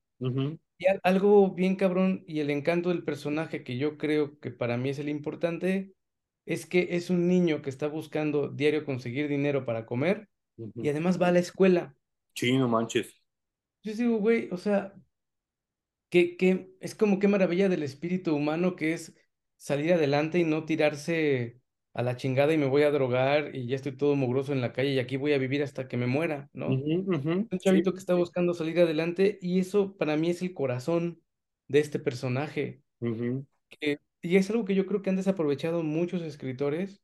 [0.77, 4.77] Y al- algo bien cabrón y el encanto del personaje que yo creo que para
[4.77, 5.93] mí es el importante
[6.45, 10.29] es que es un niño que está buscando diario conseguir dinero para comer
[10.81, 11.95] y además va a la escuela.
[12.35, 13.23] Sí, no manches.
[13.83, 14.93] Yo digo, güey, o sea,
[16.09, 19.15] que, que es como qué maravilla del espíritu humano que es
[19.57, 21.61] salir adelante y no tirarse
[21.93, 24.73] a la chingada y me voy a drogar y ya estoy todo mugroso en la
[24.73, 26.85] calle y aquí voy a vivir hasta que me muera, ¿no?
[26.85, 30.41] Ujú, ujú, Un Sí, chavito que está buscando salir adelante y eso para mí es
[30.43, 31.23] el corazón
[31.67, 32.83] de este personaje.
[33.01, 37.03] ujú, que- y es algo que yo creo que han desaprovechado muchos escritores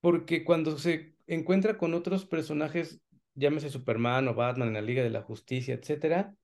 [0.00, 3.00] porque cuando se encuentra con otros personajes,
[3.34, 6.36] llámese Superman o Batman en la Liga de la Justicia, etcétera,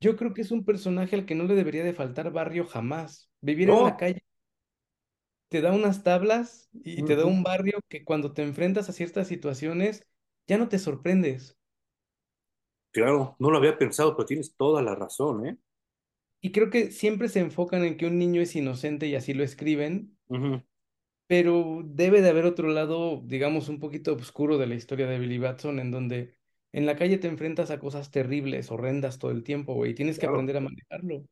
[0.00, 3.30] yo creo que es un personaje al que no le debería de faltar barrio jamás.
[3.40, 4.22] Vivir en la calle
[5.54, 9.28] te da unas tablas y te da un barrio que cuando te enfrentas a ciertas
[9.28, 10.04] situaciones
[10.48, 11.56] ya no te sorprendes.
[12.92, 15.58] Claro, no lo había pensado, pero tienes toda la razón, ¿eh?
[16.40, 19.42] Y creo que siempre se enfocan en que un niño es inocente y así lo
[19.42, 20.16] escriben,
[21.26, 25.38] pero debe de haber otro lado, digamos, un poquito oscuro de la historia de Billy
[25.38, 26.36] Batson, en donde
[26.72, 30.18] en la calle te enfrentas a cosas terribles, horrendas todo el tiempo, güey, y tienes
[30.18, 31.24] que aprender a manejarlo.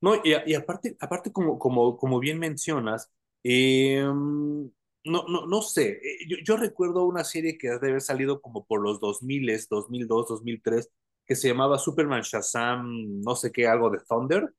[0.00, 3.10] No, y, y aparte, aparte como, como, como bien mencionas,
[3.44, 8.40] eh, no, no, no sé, eh, yo, yo recuerdo una serie que debe haber salido
[8.40, 10.90] como por los 2000, 2002, 2003,
[11.26, 14.52] que se llamaba Superman Shazam, no sé qué, algo de Thunder,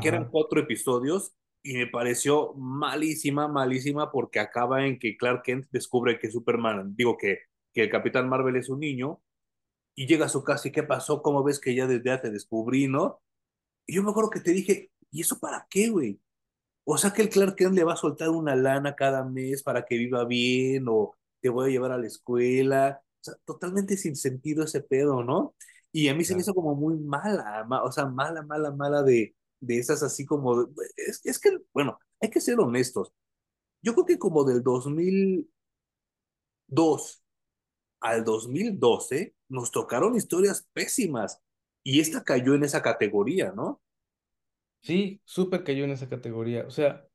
[0.00, 5.66] que eran cuatro episodios y me pareció malísima, malísima porque acaba en que Clark Kent
[5.70, 7.38] descubre que Superman, digo que,
[7.72, 9.22] que el Capitán Marvel es un niño
[9.94, 11.22] y llega a su casa y ¿qué pasó?
[11.22, 13.22] ¿Cómo ves que ya desde ya te descubrí, no?
[13.86, 16.20] Y yo me acuerdo que te dije, ¿y eso para qué, güey?
[16.84, 19.84] O sea que el Clark Kent le va a soltar una lana cada mes para
[19.84, 23.02] que viva bien o te voy a llevar a la escuela.
[23.20, 25.54] O sea, totalmente sin sentido ese pedo, ¿no?
[25.92, 29.02] Y a mí se me hizo como muy mala, ma- o sea, mala, mala, mala
[29.02, 30.68] de, de esas así como...
[30.96, 33.12] es, es que, bueno, hay que ser honestos.
[33.82, 35.48] Yo creo que como del 2002
[38.00, 41.40] al 2012 nos tocaron historias pésimas
[41.84, 43.80] y esta cayó en esa categoría, ¿no?
[44.82, 46.64] Sí, súper cayó en esa categoría.
[46.66, 47.06] O sea,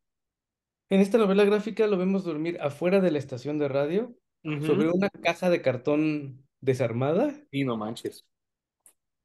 [0.90, 4.16] en esta novela gráfica lo vemos dormir afuera de la estación de radio,
[4.60, 8.26] sobre una caja de cartón desarmada Y no manches.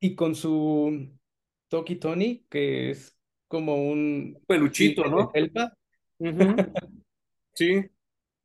[0.00, 1.10] y con su
[1.68, 3.16] Toki Tony, que es
[3.48, 5.32] como un Peluchito, ¿no?
[5.32, 5.72] felpa.
[6.18, 6.68] Ujú,
[7.54, 7.90] Sí,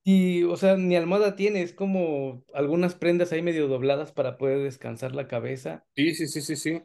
[0.04, 4.60] Y, o sea, ni almohada tiene, es como algunas prendas ahí medio dobladas para poder
[4.64, 5.86] descansar la cabeza.
[5.96, 6.82] sí, sí, sí, sí, sí.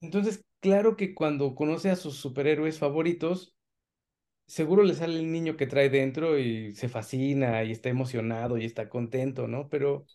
[0.00, 3.54] Entonces, claro que cuando conoce a sus superhéroes favoritos,
[4.46, 8.66] seguro le sale el niño que trae dentro y se fascina y está emocionado y
[8.66, 9.68] está contento, ¿no?
[9.70, 10.06] Pero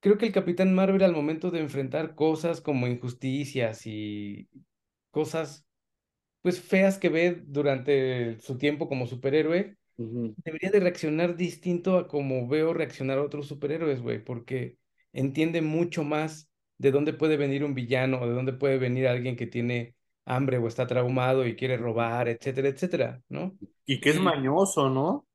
[0.00, 4.48] creo que el Capitán Marvel al momento de enfrentar cosas como injusticias y
[5.10, 5.64] cosas
[6.42, 12.48] pues feas que ve durante su tiempo como superhéroe, Debería de reaccionar distinto a como
[12.48, 14.78] veo reaccionar a otros superhéroes, güey, porque
[15.12, 19.36] entiende mucho más de dónde puede venir un villano o de dónde puede venir alguien
[19.36, 23.56] que tiene hambre o está traumado y quiere robar, etcétera, etcétera, ¿no?
[23.86, 25.26] Y que es mañoso, ¿no?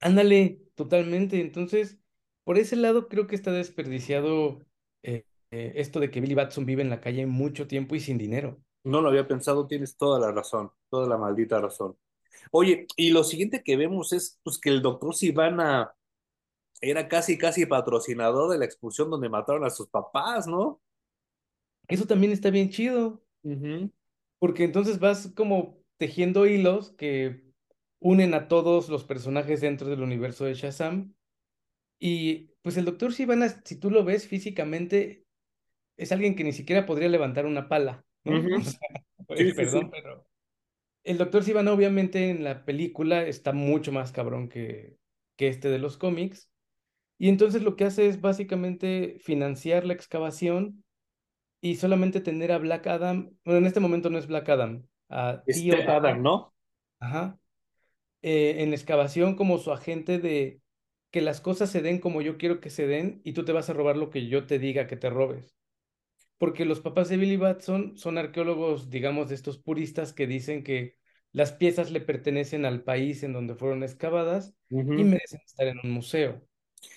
[0.00, 1.40] ándale, totalmente.
[1.40, 1.98] Entonces,
[2.44, 4.60] por ese lado creo que está desperdiciado
[5.02, 8.18] eh, eh, esto de que Billy Batson vive en la calle mucho tiempo y sin
[8.18, 8.60] dinero.
[8.84, 11.96] No lo había pensado, tienes toda la razón, toda la maldita razón.
[12.50, 15.94] Oye, y lo siguiente que vemos es pues que el doctor Sivana
[16.80, 20.82] era casi, casi patrocinador de la expulsión donde mataron a sus papás, ¿no?
[21.88, 23.22] Eso también está bien chido.
[24.38, 27.44] Porque entonces vas como tejiendo hilos que
[28.00, 31.14] unen a todos los personajes dentro del universo de Shazam.
[31.98, 35.26] Y pues el Doctor Sivana, si tú lo ves físicamente,
[35.96, 38.50] es alguien que ni siquiera podría levantar una pala, ¿no?
[38.54, 38.64] O ujú.
[38.64, 38.80] sea,
[39.34, 39.92] Sí, pues, sí, perdón, sí.
[39.92, 40.26] pero
[41.04, 44.96] el Doctor Sivana obviamente en la película está mucho más cabrón que,
[45.36, 46.50] que este de los cómics.
[47.18, 50.84] Y entonces lo que hace es básicamente financiar la excavación
[51.60, 55.42] y solamente tener a Black Adam, bueno, en este momento no es Black Adam, a
[55.46, 56.54] Tío Step Adam, Adam, ¿no?
[56.98, 57.38] ajá,
[58.22, 60.60] eh, en la excavación como su agente de
[61.12, 63.70] que las cosas se den como yo quiero que se den y tú te vas
[63.70, 65.54] a robar lo que yo te diga que te robes.
[66.42, 70.96] Porque los papás de Billy Batson son arqueólogos, digamos, de estos puristas que dicen que
[71.30, 75.92] las piezas le pertenecen al país en donde fueron excavadas y merecen estar en un
[75.92, 76.44] museo,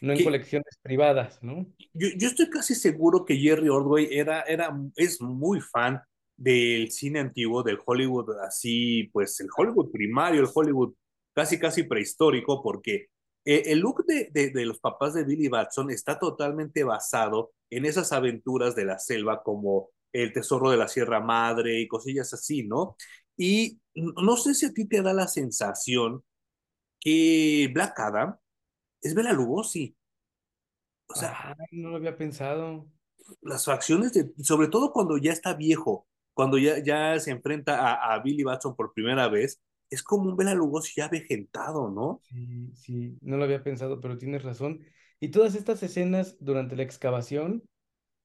[0.01, 1.71] no en colecciones privadas, ¿no?
[1.93, 6.01] yo, yo estoy casi seguro que Jerry Ordway era, era, es muy fan
[6.35, 10.95] del cine antiguo, del Hollywood así, pues el Hollywood primario, el Hollywood
[11.35, 13.09] casi, casi prehistórico, porque
[13.45, 17.85] eh, el look de, de, de, los papás de Billy Batson está totalmente basado en
[17.85, 22.63] esas aventuras de la selva como el tesoro de la Sierra Madre y cosillas así,
[22.63, 22.95] ¿no?
[23.37, 26.23] Y no sé si a ti te da la sensación
[26.99, 28.37] que Black Adam
[29.01, 29.95] es Bela Lugosi.
[31.07, 32.89] O sea, ah, no lo había pensado.
[33.41, 38.15] Las facciones, de, sobre todo cuando ya está viejo, cuando ya, ya se enfrenta a,
[38.15, 42.21] a Billy Batson por primera vez, es como un Bela Lugosi ya vejentado, ¿no?
[42.23, 44.81] Sí, sí, no lo había pensado, pero tienes razón.
[45.19, 47.63] Y todas estas escenas durante la excavación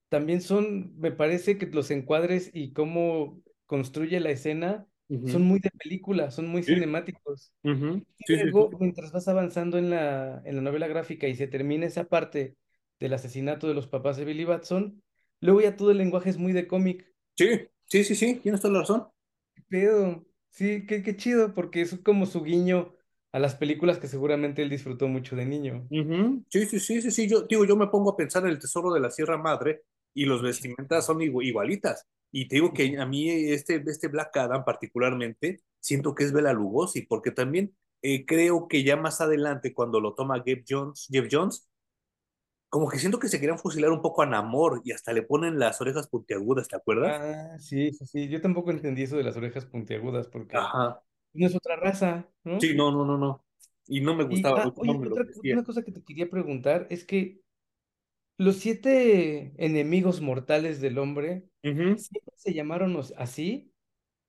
[0.09, 5.29] también son, me parece que los encuadres y cómo construye la escena uh -huh.
[5.31, 6.75] son muy de película, son muy sí.
[6.75, 7.53] cinemáticos.
[7.63, 8.07] Uh -huh.
[8.27, 11.87] y luego, sí, mientras vas avanzando en la, en la novela gráfica y se termina
[11.87, 12.57] esa parte
[12.99, 15.03] del asesinato de los papás de Billy Batson,
[15.41, 17.07] luego ya todo el lenguaje es muy de cómic.
[17.37, 17.49] Sí,
[17.87, 19.07] sí, sí, sí, tienes toda la razón.
[19.55, 20.27] ¿Qué pedo?
[20.51, 22.95] Sí, qué, qué chido, porque es como su guiño
[23.33, 25.87] a las películas que seguramente él disfrutó mucho de niño.
[25.91, 26.45] Uh -huh.
[26.49, 28.93] Sí, sí, sí, sí, sí, yo digo, yo me pongo a pensar en el tesoro
[28.93, 29.83] de la Sierra Madre
[30.13, 32.07] y los vestimentas son igualitas.
[32.33, 36.53] Y te digo que a mí este, este Black Adam particularmente siento que es Bela
[36.53, 41.27] Lugosi, porque también eh, creo que ya más adelante cuando lo toma Jeff Jones, Jeff
[41.31, 41.70] Jones,
[42.71, 45.59] como que siento que se querían fusilar un poco a Namor y hasta le ponen
[45.59, 47.21] las orejas puntiagudas, ¿te acuerdas?
[47.21, 48.29] Ah, sí, sí, sí.
[48.29, 51.03] Yo tampoco entendí eso de las orejas puntiagudas porque Ajá.
[51.33, 52.61] no es otra raza, ¿no?
[52.61, 53.45] Sí, no, no, no, no.
[53.89, 54.65] Y no me gustaba.
[54.65, 57.41] Y, ah, oye, otra, una cosa que te quería preguntar es que
[58.39, 61.99] los siete enemigos mortales del hombre uh -huh.
[61.99, 63.73] siempre se llamaron así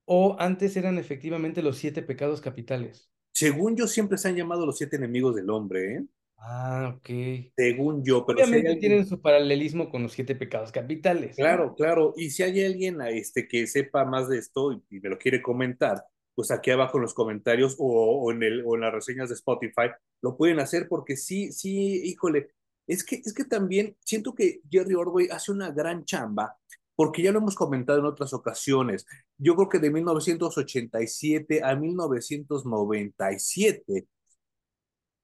[0.06, 3.12] o antes eran efectivamente los siete pecados capitales.
[3.32, 6.06] Según yo siempre se han llamado los siete enemigos del hombre, ¿eh?
[6.44, 7.08] Ah, ok.
[7.56, 8.80] Según yo, pero Obviamente si alguien...
[8.80, 11.36] tienen su paralelismo con los siete pecados capitales.
[11.36, 11.76] Claro, ¿no?
[11.76, 12.14] claro.
[12.18, 15.40] Y si hay alguien este, que sepa más de esto y, y me lo quiere
[15.42, 19.30] comentar, pues aquí abajo en los comentarios o, o, en el, o en las reseñas
[19.30, 22.50] de Spotify, lo pueden hacer porque sí, sí, híjole,
[22.88, 26.58] es que, es que también siento que Jerry Ordway hace una gran chamba,
[26.96, 29.06] porque ya lo hemos comentado en otras ocasiones.
[29.38, 34.08] Yo creo que de 1987 a 1997,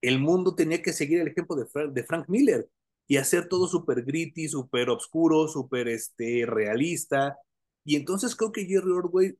[0.01, 2.69] el mundo tenía que seguir el ejemplo de, Fra de Frank Miller
[3.07, 7.37] y hacer todo súper gritty, súper oscuro, súper este, realista.
[7.85, 9.37] Y entonces creo que Jerry Ordway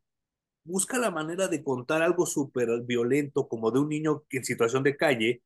[0.63, 4.97] busca la manera de contar algo súper violento, como de un niño en situación de
[4.97, 5.41] calle,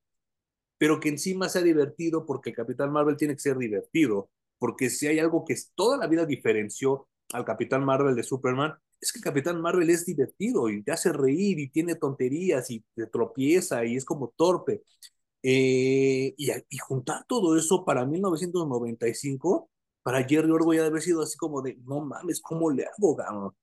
[0.78, 5.08] pero que encima sea divertido porque el Capitán Marvel tiene que ser divertido, porque si
[5.08, 9.60] hay algo que toda la vida diferenció al Capitán Marvel de Superman, es que Capitán
[9.62, 14.06] Marvel es divertido y te hace reír y tiene tonterías y te tropieza y es
[14.06, 14.84] como torpe.
[15.44, 19.70] Eh, y, y, juntar todo eso para 1995,
[20.04, 23.16] para Jerry Orwell ya debe haber sido así como de, no mames, ¿cómo le hago,
[23.16, 23.56] gano?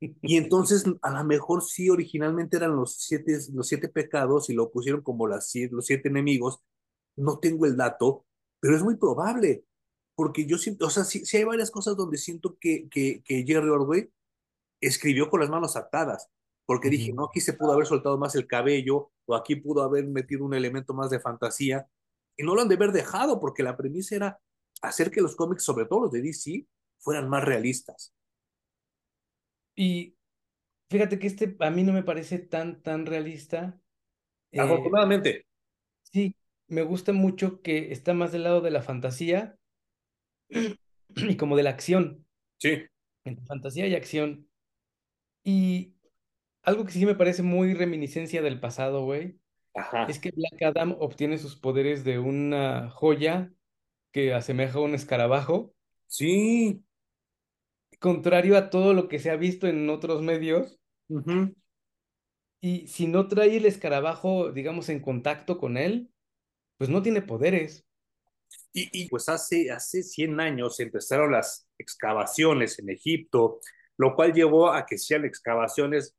[0.00, 4.70] Y entonces, a lo mejor sí, originalmente eran los siete, los siete pecados y lo
[4.70, 6.60] pusieron como las, los siete enemigos.
[7.16, 8.26] No tengo el dato,
[8.60, 9.64] pero es muy probable,
[10.14, 13.44] porque yo siento, o sea, sí, sí hay varias cosas donde siento que, que, que
[13.46, 14.12] Jerry Orwell
[14.80, 16.28] escribió con las manos atadas,
[16.66, 20.06] porque dije, no, aquí se pudo haber soltado más el cabello, o aquí pudo haber
[20.06, 21.88] metido un elemento más de fantasía,
[22.36, 24.40] y no lo han de haber dejado, porque la premisa era
[24.82, 26.66] hacer que los cómics, sobre todo los de DC,
[26.98, 28.14] fueran más realistas.
[29.74, 30.16] Y
[30.90, 33.78] fíjate que este a mí no me parece tan, tan realista.
[34.56, 35.30] Afortunadamente.
[35.30, 35.46] Eh,
[36.02, 36.36] sí,
[36.68, 39.56] me gusta mucho que está más del lado de la fantasía
[40.48, 42.26] y como de la acción.
[42.58, 42.84] Sí.
[43.24, 44.45] Entre fantasía y acción.
[45.46, 45.94] Y
[46.64, 49.38] algo que sí me parece muy reminiscencia del pasado, güey,
[50.08, 53.52] es que Black Adam obtiene sus poderes de una joya
[54.10, 55.72] que asemeja a un escarabajo.
[56.08, 56.82] Sí.
[58.00, 60.80] Contrario a todo lo que se ha visto en otros medios.
[61.06, 61.54] Uh -huh.
[62.60, 66.10] Y si no trae el escarabajo, digamos, en contacto con él,
[66.76, 67.86] pues no tiene poderes.
[68.72, 73.60] Y, y pues hace, hace 100 años empezaron las excavaciones en Egipto,
[73.98, 76.16] lo cual llevó a que sean excavaciones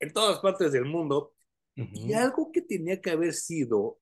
[0.00, 1.34] en todas partes del mundo.
[1.76, 2.08] Uh -huh.
[2.08, 3.98] Y algo que tenía que haber sido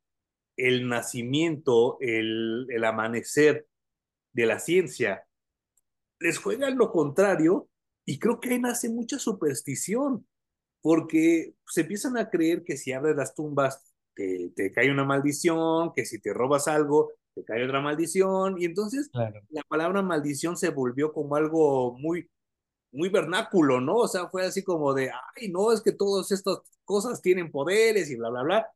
[0.57, 3.67] el nacimiento, el, el amanecer
[4.33, 5.27] de la ciencia,
[6.21, 7.69] les juegan lo contrario
[8.07, 10.27] y creo que ahí nace mucha superstición,
[10.83, 15.93] porque se empiezan a creer que si abres las tumbas te, te cae una maldición,
[15.95, 19.41] que si te robas algo te cae otra maldición, y entonces claro.
[19.49, 22.31] la palabra maldición se volvió como algo muy
[22.95, 23.97] muy vernáculo, ¿no?
[23.97, 28.11] O sea, fue así como de, ay, no, es que todas estas cosas tienen poderes
[28.11, 28.71] y bla, bla, bla.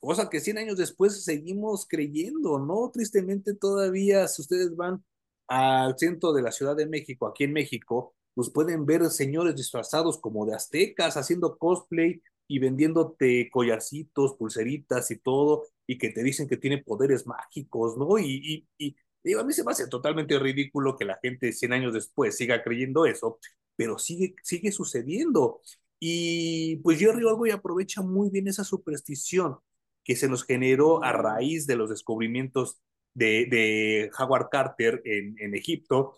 [0.00, 2.90] Cosa que 100 años después seguimos creyendo, ¿no?
[2.92, 5.04] Tristemente todavía, si ustedes van
[5.48, 10.18] al centro de la Ciudad de México, aquí en México, pues pueden ver señores disfrazados
[10.18, 16.48] como de aztecas haciendo cosplay y vendiéndote collarcitos, pulseritas y todo, y que te dicen
[16.48, 18.18] que tiene poderes mágicos, ¿no?
[18.18, 18.96] Y, y, y
[19.26, 22.62] digo, a mí se me hace totalmente ridículo que la gente 100 años después siga
[22.62, 23.38] creyendo eso,
[23.74, 25.60] pero sigue, sigue sucediendo.
[25.98, 29.58] Y pues Jerry Orwell aprovecha muy bien esa superstición
[30.04, 32.80] que se nos generó a raíz de los descubrimientos
[33.14, 36.16] de, Howard Carter en, en, Egipto.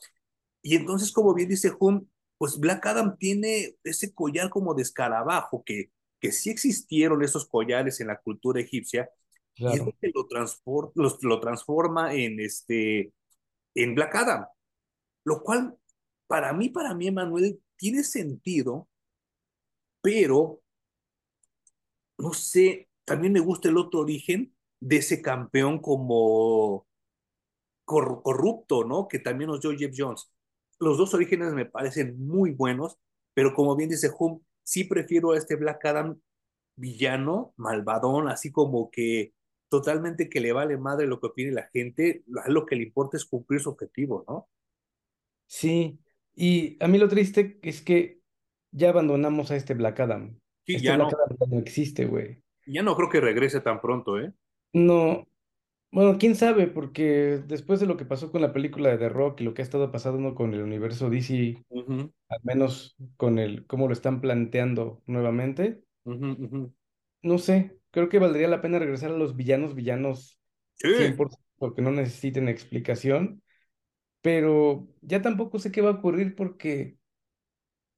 [0.63, 2.03] Y entonces, como bien dice Hume,
[2.37, 8.01] pues Black Adam tiene ese collar como de escarabajo, que, que sí existieron esos collares
[8.01, 9.09] en la cultura egipcia,
[9.59, 13.13] y es lo que lo, lo, transforma en, este,
[13.75, 14.47] en Black Adam.
[15.25, 15.77] Lo cual,
[16.27, 18.89] para mí, para mí, Emanuel, tiene sentido,
[20.01, 20.61] pero
[22.19, 26.87] no sé, también me gusta el otro origen de ese campeón como
[27.85, 29.09] cor corrupto, ¿no?
[29.09, 30.31] Que también nos dio Jeff Jones.
[30.79, 32.99] Los dos orígenes me parecen muy buenos,
[33.35, 36.21] pero como bien dice Hum, sí prefiero a este Black Adam
[36.77, 39.35] villano, malvadón, así como que
[39.69, 43.25] totalmente que le vale madre lo que opine la gente, lo que le importa es
[43.25, 44.49] cumplir su objetivo, ¿no?
[45.47, 45.99] Sí,
[46.35, 48.21] y a mí lo triste es que
[48.71, 50.39] ya abandonamos a este Black Adam.
[50.67, 51.19] Sí, este ya Black no.
[51.19, 52.43] Adam ya no existe, güey.
[52.67, 54.33] Ya no creo que regrese tan pronto, ¿eh?
[54.75, 55.27] No,
[55.91, 59.41] bueno, quién sabe, porque después de lo que pasó con la película de The Rock
[59.41, 63.39] y lo que ha estado pasando con el universo DC, Uh -huh, al menos con
[63.39, 66.73] el cómo lo están planteando nuevamente, uh -huh, uh -huh.
[67.23, 70.37] no sé, creo que valdría la pena regresar a los villanos, villanos
[70.81, 70.89] Sí.
[70.93, 73.43] 100% que no necesiten explicación,
[74.23, 76.99] pero ya tampoco sé qué va a ocurrir porque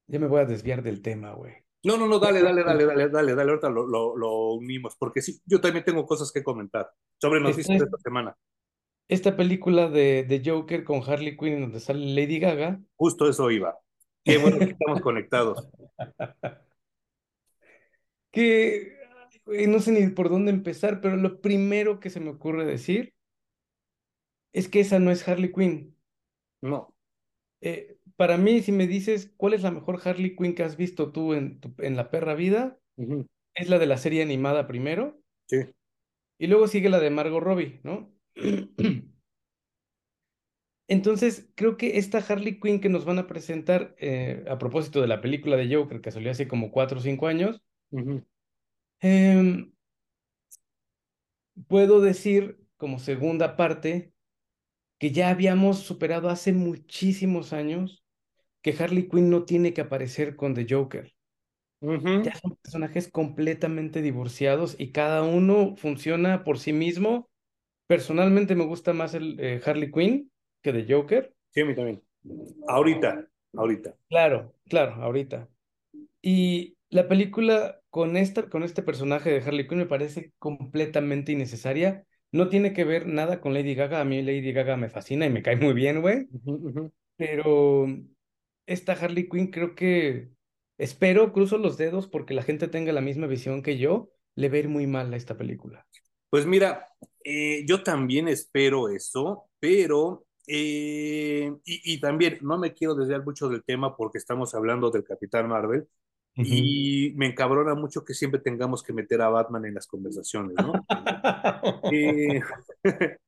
[0.06, 1.54] ya me voy a desviar del tema, güey.
[1.82, 5.22] No, no, no, dale, dale, dale, dale, dale, dale, ahorita lo, lo, lo unimos, porque
[5.22, 8.36] sí, yo también tengo cosas que comentar sobre noticias Esta, de esta semana.
[9.08, 13.50] esta película de, de Joker con Harley Quinn en donde sale Lady Gaga, Justo eso
[13.50, 13.78] iba.
[14.24, 15.68] Qué bueno que estamos conectados.
[18.30, 18.99] que
[19.68, 23.14] no sé ni por dónde empezar, pero lo primero que se me ocurre decir
[24.52, 25.96] es que esa no es Harley Quinn.
[26.62, 26.94] No.
[27.62, 31.12] Eh, para mí, si me dices cuál es la mejor Harley Quinn que has visto
[31.12, 33.26] tú en, tu- en la perra vida, Uh -huh.
[33.54, 35.56] es la de la serie animada primero, Sí.
[36.38, 38.12] y luego sigue la de Margot Robbie, ¿no?
[40.88, 45.06] Entonces, creo que esta Harley Quinn que nos van a presentar eh, a propósito de
[45.06, 48.24] la película de Joker que salió hace como cuatro o cinco años, Uh -huh.
[49.00, 49.72] Em,
[51.68, 54.12] puedo decir como segunda parte
[54.98, 58.04] que ya habíamos superado hace muchísimos años
[58.62, 61.12] que Harley Quinn no tiene que aparecer con The Joker.
[61.82, 67.30] Uh Ya son personajes completamente divorciados y cada uno funciona por sí mismo.
[67.86, 70.30] Personalmente me gusta más el eh, Harley Quinn
[70.62, 71.34] que The Joker.
[71.50, 72.02] Sí, a mí también.
[72.68, 73.26] Ahorita,
[73.56, 73.94] ahorita.
[74.08, 75.48] Claro, claro, ahorita.
[76.22, 82.06] Y la película con, esta, con este personaje de Harley Quinn me parece completamente innecesaria.
[82.32, 84.00] No tiene que ver nada con Lady Gaga.
[84.00, 86.28] A mí Lady Gaga me fascina y me cae muy bien, güey.
[86.44, 86.92] Uh -huh.
[87.16, 87.86] Pero
[88.66, 90.30] esta Harley Quinn creo que,
[90.78, 94.54] espero, cruzo los dedos porque la gente tenga la misma visión que yo, le va
[94.54, 95.86] a ir muy mal a esta película.
[96.30, 96.86] Pues mira,
[97.24, 103.48] eh, yo también espero eso, pero eh, y, y, también no me quiero desviar mucho
[103.48, 105.88] del tema porque estamos hablando del Capitán Marvel
[106.36, 106.46] uh -huh.
[106.46, 110.72] y me encabrona mucho que siempre tengamos que meter a Batman en las conversaciones, ¿no?
[111.92, 112.40] eh,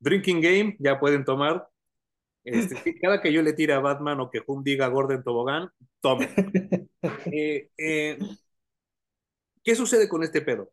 [0.00, 1.68] drinking Game, ya pueden tomar.
[2.42, 5.68] Este, cada que yo le tire a Batman o que Hum diga Gordon Tobogán,
[6.00, 6.28] tome.
[7.32, 8.18] Eh, eh,
[9.62, 10.72] ¿Qué sucede con este pedo?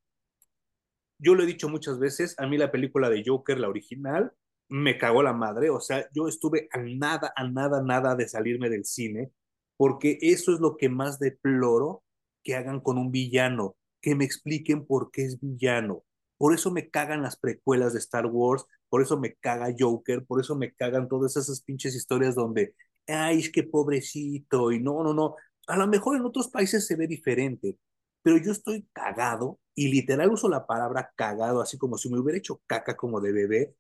[1.20, 4.32] Yo lo he dicho muchas veces, a mí la película de Joker, la original,
[4.70, 8.70] me cagó la madre, o sea, yo estuve a nada, a nada, nada de salirme
[8.70, 9.32] del cine,
[9.78, 12.04] porque eso es lo que más deploro
[12.44, 16.04] que hagan con un villano, que me expliquen por qué es villano.
[16.38, 20.40] Por eso me cagan las precuelas de Star Wars, por eso me caga Joker, por
[20.40, 22.76] eso me cagan todas esas pinches historias donde,
[23.08, 25.36] ay, es que pobrecito, y no, no, no.
[25.68, 27.78] A lo mejor en otros países se ve diferente,
[28.22, 32.38] pero yo estoy cagado, y literal uso la palabra cagado, así como si me hubiera
[32.38, 33.76] hecho caca como de bebé,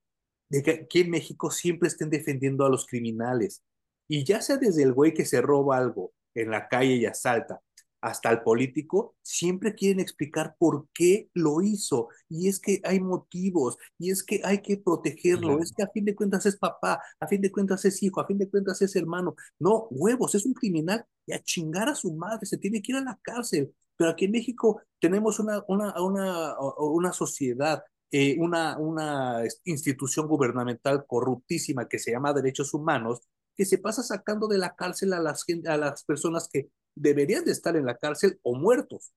[0.50, 3.64] de que aquí en México siempre estén defendiendo a los criminales.
[4.08, 7.62] Y ya sea desde el güey que se roba algo en la calle y asalta,
[8.02, 12.10] hasta el político, siempre quieren explicar por qué lo hizo.
[12.30, 15.64] Y es que hay motivos, y es que hay que protegerlo, claro.
[15.64, 18.28] es que a fin de cuentas es papá, a fin de cuentas es hijo, a
[18.28, 19.36] fin de cuentas es hermano.
[19.60, 22.98] No, huevos, es un criminal y a chingar a su madre, se tiene que ir
[22.98, 23.74] a la cárcel.
[23.98, 31.06] Pero aquí en México tenemos una, una, una, una sociedad eh, una, una institución gubernamental
[31.06, 33.20] corruptísima que se llama derechos humanos,
[33.58, 37.52] que se pasa sacando de la cárcel a las, a las personas que deberían de
[37.52, 39.12] estar en la cárcel o muertos.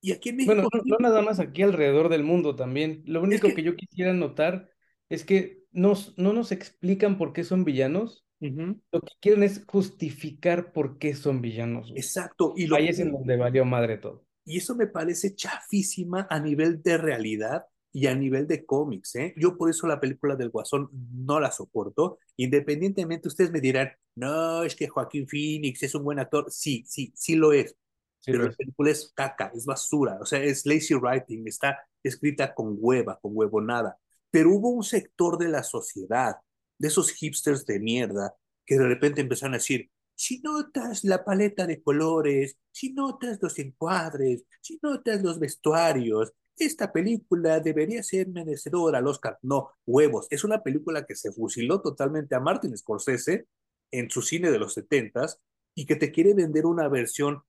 [0.00, 0.54] Y aquí en México...
[0.54, 3.02] Bueno, no, nada más aquí alrededor del mundo también.
[3.06, 3.62] Lo único que...
[3.62, 4.70] yo quisiera notar
[5.08, 8.26] es que nos, no nos explican por qué son villanos.
[8.40, 11.92] Lo que quieren es justificar por qué son villanos.
[11.94, 12.54] Exacto.
[12.56, 14.24] Y Ahí es en donde valió madre todo.
[14.44, 19.16] Y eso me parece chafísima a nivel de realidad y a nivel de cómics.
[19.16, 19.34] ¿eh?
[19.36, 22.18] Yo por eso la película del Guasón no la soporto.
[22.36, 26.46] Independientemente, ustedes me dirán, no, es que Joaquín Phoenix es un buen actor.
[26.50, 27.76] Sí, sí, sí lo es.
[28.24, 30.18] pero la película es caca, es basura.
[30.20, 33.98] O sea, es lazy writing, está escrita con hueva, con huevonada.
[34.30, 36.36] Pero hubo un sector de la sociedad,
[36.78, 38.34] de esos hipsters de mierda,
[38.64, 43.58] que de repente empezaron a decir, si notas la paleta de colores, si notas los
[43.58, 46.32] encuadres, si notas los vestuarios,
[46.64, 49.38] esta película debería ser merecedora al Oscar.
[49.42, 50.26] No, huevos.
[50.30, 53.46] Es una película que se fusiló totalmente a Martin Scorsese
[53.90, 55.40] en su cine de los setentas
[55.74, 57.42] y que te quiere vender una versión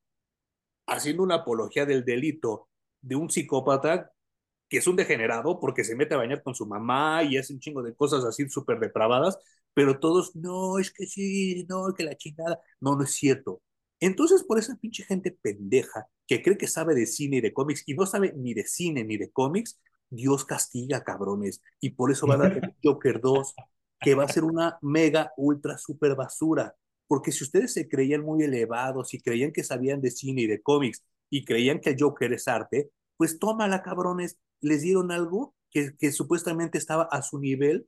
[0.87, 2.69] haciendo una apología del delito
[3.01, 4.11] de un psicópata
[4.69, 7.59] que es un degenerado porque se mete a bañar con su mamá y hace un
[7.59, 9.37] chingo de cosas así súper depravadas,
[9.73, 12.59] pero todos, no, es que sí, no, que la chingada.
[12.79, 13.61] No, no es cierto.
[14.01, 17.83] Entonces, por esa pinche gente pendeja que cree que sabe de cine y de cómics
[17.85, 19.79] y no sabe ni de cine ni de cómics,
[20.09, 21.61] Dios castiga, cabrones.
[21.79, 23.53] Y por eso va a dar Joker 2,
[23.99, 26.75] que va a ser una mega, ultra, super basura.
[27.07, 30.61] Porque si ustedes se creían muy elevados y creían que sabían de cine y de
[30.63, 35.95] cómics y creían que el Joker es arte, pues tómala, cabrones, les dieron algo que,
[35.95, 37.87] que supuestamente estaba a su nivel,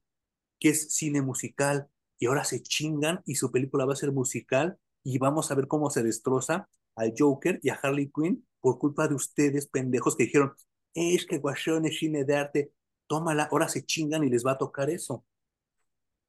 [0.60, 1.88] que es cine musical,
[2.20, 5.68] y ahora se chingan y su película va a ser musical y vamos a ver
[5.68, 10.24] cómo se destroza al Joker y a Harley Quinn por culpa de ustedes, pendejos, que
[10.26, 10.54] dijeron,
[10.94, 12.72] es que Guasón es cine de arte,
[13.08, 15.26] tómala, ahora se chingan y les va a tocar eso.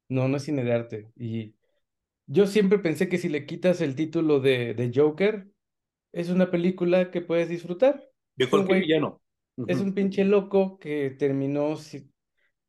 [0.08, 1.12] No, no es cine de arte.
[1.16, 1.54] Y
[2.26, 5.48] yo siempre pensé que si le quitas el título de, de Joker,
[6.12, 8.08] es una película que puedes disfrutar.
[8.36, 9.20] De cualquier villano.
[9.68, 11.76] Es un pinche loco que terminó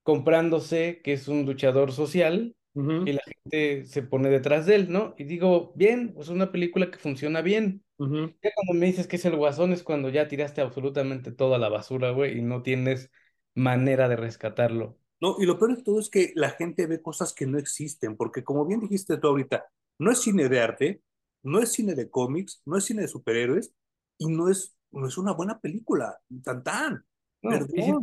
[0.03, 5.15] comprándose que es un luchador social y la gente se pone detrás de él, ¿no?
[5.17, 7.83] Y digo, bien, es una película que funciona bien.
[7.97, 11.69] Ya cuando me dices que es el guasón es cuando ya tiraste absolutamente toda la
[11.69, 13.09] basura, güey, y no tienes
[13.53, 14.97] manera de rescatarlo.
[15.21, 18.17] No, y lo peor de todo es que la gente ve cosas que no existen,
[18.17, 19.65] porque como bien dijiste tú ahorita,
[19.97, 21.01] no es cine de arte,
[21.41, 23.73] no es cine de cómics, no es cine de superhéroes,
[24.17, 27.05] y no es no es una buena película, tan tan.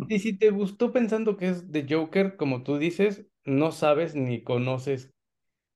[0.08, 4.42] y, si, te gustó pensando que es de Joker, como tú dices, no sabes ni
[4.42, 5.12] conoces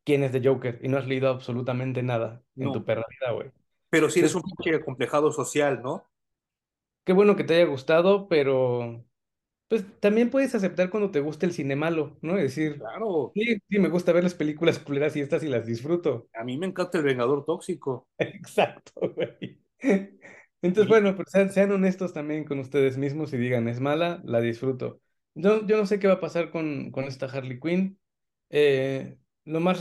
[0.05, 3.51] quién es de Joker y no has leído absolutamente nada en tu perra vida, güey.
[3.91, 6.09] Pero si eres un pinche complejado social, ¿no?
[7.05, 9.05] Qué bueno que te haya gustado, pero
[9.69, 12.37] pues también puedes aceptar cuando te gusta el cine malo, ¿no?
[12.37, 13.33] Es decir, claro.
[13.35, 16.29] Sí, sí, me gusta ver las películas culeras y estas y las disfruto.
[16.35, 18.07] A mí me encanta el Vengador Tóxico.
[18.19, 19.59] Exacto, güey.
[20.63, 25.01] Entonces, bueno, pues sean, honestos también con ustedes mismos y digan, es mala, la disfruto.
[25.37, 27.99] Yo, yo no sé qué va a pasar con, con esta Harley Quinn.
[28.49, 29.81] Eh, lo más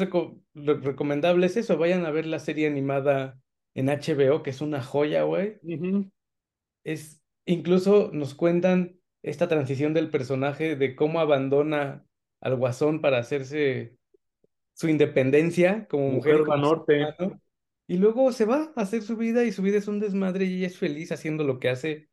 [0.53, 3.39] recomendable es eso, vayan a ver la serie animada
[3.73, 5.59] en HBO, que es una joya, güey.
[6.83, 12.05] Es, incluso nos cuentan esta transición del personaje de cómo abandona
[12.41, 13.95] al guasón para hacerse
[14.73, 16.39] su independencia como mujer.
[16.39, 17.15] mujer norte.
[17.87, 20.57] Y luego se va a hacer su vida y su vida es un desmadre y
[20.57, 22.09] ella es feliz haciendo lo que hace.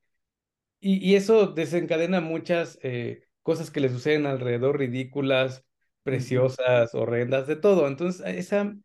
[0.81, 5.65] Y, y eso desencadena muchas eh, cosas que le suceden alrededor, ridículas,
[6.03, 7.87] preciosas, horrendas, de todo.
[7.89, 8.77] Entonces, esa,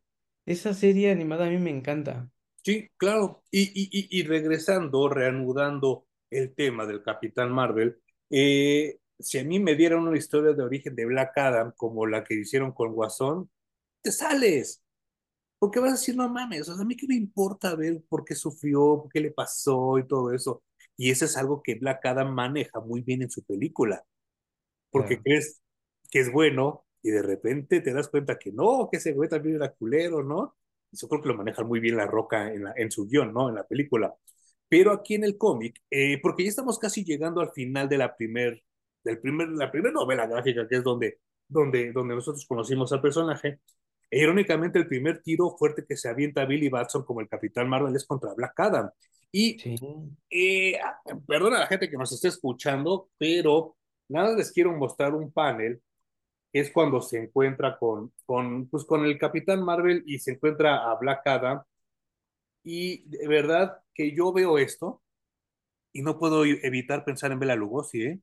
[0.45, 2.29] esa serie animada a mí me encanta.
[2.63, 3.43] Sí, claro.
[3.51, 7.97] Y, y, y regresando, reanudando el tema del Capitán Marvel,
[8.29, 12.23] eh, si a mí me dieran una historia de origen de Black Adam como la
[12.23, 13.49] que hicieron con Guasón,
[14.01, 14.83] te sales.
[15.59, 18.25] Porque vas a decir, no mames, o sea, a mí qué me importa ver por
[18.25, 20.63] qué sufrió, por qué le pasó y todo eso.
[20.97, 24.03] Y eso es algo que Black Adam maneja muy bien en su película.
[24.91, 25.61] Porque crees
[26.09, 29.55] que es bueno y de repente te das cuenta que no, que ese güey también
[29.55, 30.55] era culero, ¿no?
[30.91, 33.49] Eso creo que lo maneja muy bien La Roca en, la, en su guion, ¿no?
[33.49, 34.15] En la película.
[34.69, 38.15] Pero aquí en el cómic, eh, porque ya estamos casi llegando al final de la
[38.15, 38.63] primer,
[39.03, 43.59] del primer, la primera novela gráfica, que es donde, donde, donde nosotros conocimos al personaje,
[44.09, 47.95] e irónicamente, el primer tiro fuerte que se avienta Billy Batson como el Capitán Marvel
[47.95, 48.89] es contra Black Adam.
[49.31, 49.57] Y
[50.29, 50.79] eh,
[51.27, 53.76] perdona a la gente que nos esté escuchando, pero
[54.09, 55.81] nada les quiero mostrar un panel
[56.53, 60.89] que es cuando se encuentra con, con, pues, con el Capitán Marvel y se encuentra
[60.91, 61.63] a Black Adam.
[62.63, 65.01] Y de verdad que yo veo esto
[65.93, 68.21] y no puedo evitar pensar en Bela Lugosi, ¿eh?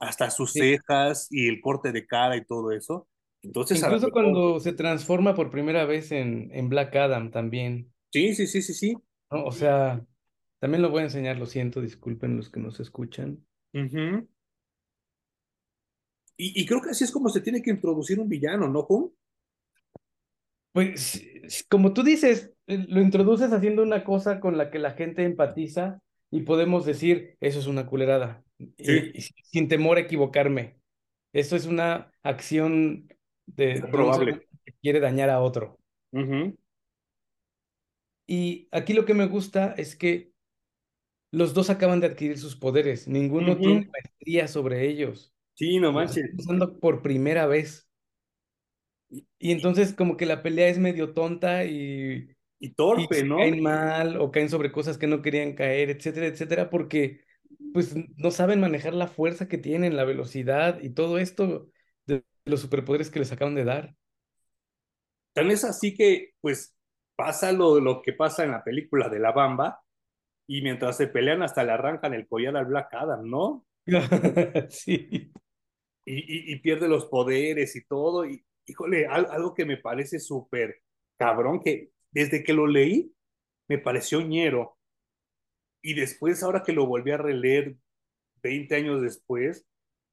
[0.00, 3.08] Hasta sus cejas y el corte de cara y todo eso
[3.42, 8.46] Entonces, Incluso cuando se transforma por primera vez en, en Black Adam también, sí, sí,
[8.46, 8.96] sí, sí, sí.
[9.30, 9.44] ¿no?
[9.44, 10.04] O sea,
[10.60, 13.44] también lo voy a enseñar, lo siento, disculpen los que nos escuchan.
[13.74, 14.28] Ujú.
[16.38, 19.10] Y, y creo que así es como se tiene que introducir un villano, ¿no, Juan?
[20.72, 21.26] Pues,
[21.68, 26.00] como tú dices, eh, lo introduces haciendo una cosa con la que la gente empatiza
[26.30, 30.78] y podemos decir, eso es una culerada, Sí, y, y sin temor a equivocarme.
[31.32, 33.08] Eso es una acción
[33.46, 34.46] de, probable.
[34.64, 35.78] que quiere dañar a otro.
[38.26, 40.32] Y aquí lo que me gusta es que
[41.32, 46.30] los dos acaban de adquirir sus poderes, ninguno tiene maestría sobre ellos, Sí, no manches.
[46.38, 47.88] usando por primera vez.
[49.10, 52.28] Y, entonces como que la pelea es medio tonta y
[52.60, 53.38] y torpe, ¿no?
[53.38, 57.24] caen mal o caen sobre cosas que no querían caer, etcétera, etcétera, porque
[57.72, 61.68] pues no saben manejar la fuerza que tienen, la velocidad y todo esto
[62.06, 63.96] de los superpoderes que les acaban de dar.
[65.32, 66.76] Tan es así que, pues,
[67.16, 69.80] pasa lo, lo que pasa en la película de La Bamba,
[70.48, 73.66] y mientras se pelean hasta le arrancan el collar al Black Adam, ¿no?
[74.70, 75.30] Sí.
[76.10, 78.24] Y, pierde los poderes y todo.
[78.26, 80.82] Y, híjole, al- algo que me parece súper
[81.18, 83.12] cabrón, que desde que lo leí,
[83.68, 84.78] me pareció ñero.
[85.82, 87.76] Y después, ahora que lo volví a releer
[88.42, 89.66] 20 años después,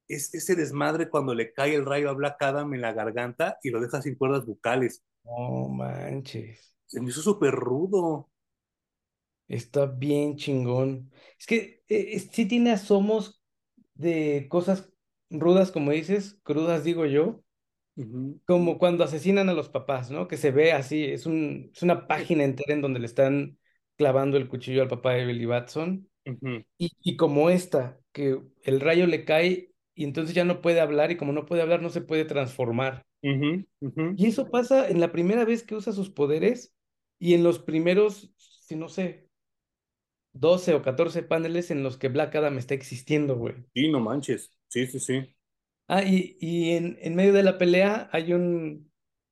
[0.08, 3.70] es ese desmadre cuando le cae el rayo a Black Adam en la garganta y
[3.70, 5.04] lo deja sin cuerdas bucales.
[5.24, 6.78] No manches.
[6.86, 8.30] Se me hizo súper rudo.
[9.48, 11.12] Está bien chingón.
[11.39, 13.41] Es que eh, eh, sí tiene asomos
[13.93, 14.91] de cosas
[15.39, 17.43] rudas, como dices, crudas, digo yo,
[18.45, 20.27] como cuando asesinan a los papás, ¿no?
[20.27, 23.57] Que se ve así, es un, es una página entera en donde le están
[23.97, 26.09] clavando el cuchillo al papá de Billy Batson.
[26.77, 31.11] Y, y como esta, que el rayo le cae y entonces ya no puede hablar
[31.11, 33.05] y como no puede hablar no se puede transformar.
[33.21, 36.73] Y eso pasa en la primera vez que usa sus poderes
[37.19, 39.29] y en los primeros, si no sé,
[40.33, 43.55] 12 o 14 paneles en los que Black Adam está existiendo, güey.
[43.73, 44.55] Sí, no manches.
[44.68, 45.36] Sí, sí, sí.
[45.88, 48.91] Ah, y, y en, en medio de la pelea hay un,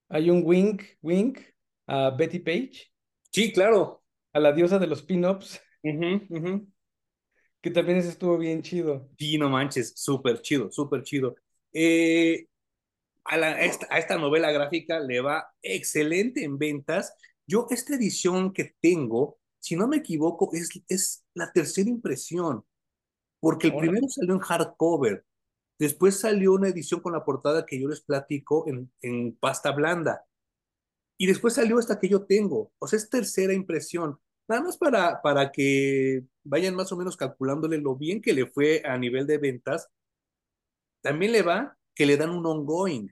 [0.09, 1.39] hay un wink, wink
[1.87, 2.91] a Betty Page,
[3.31, 4.01] Sí, claro.
[4.33, 6.67] a la diosa de los pin-ups, Ujú, ujú.
[7.61, 9.09] que también ese estuvo bien chido.
[9.17, 9.93] Sí, no manches.
[9.95, 11.35] Súper chido, súper chido.
[11.71, 12.47] Eh,
[13.25, 17.15] a, la- a esta, a esta novela gráfica le va excelente en ventas.
[17.47, 22.65] Yo, esta edición que tengo, si no me equivoco, es, es la tercera impresión,
[23.43, 25.25] porque el primero salió en hardcover.
[25.77, 30.23] Después salió una edición con la portada que yo les platico en, en pasta blanda.
[31.17, 32.71] Y después salió esta que yo tengo.
[32.79, 34.17] O sea, es tercera impresión.
[34.47, 38.81] Nada más para, para que vayan más o menos calculándole lo bien que le fue
[38.85, 39.89] a nivel de ventas.
[41.01, 43.09] También le va que le dan un ongoing.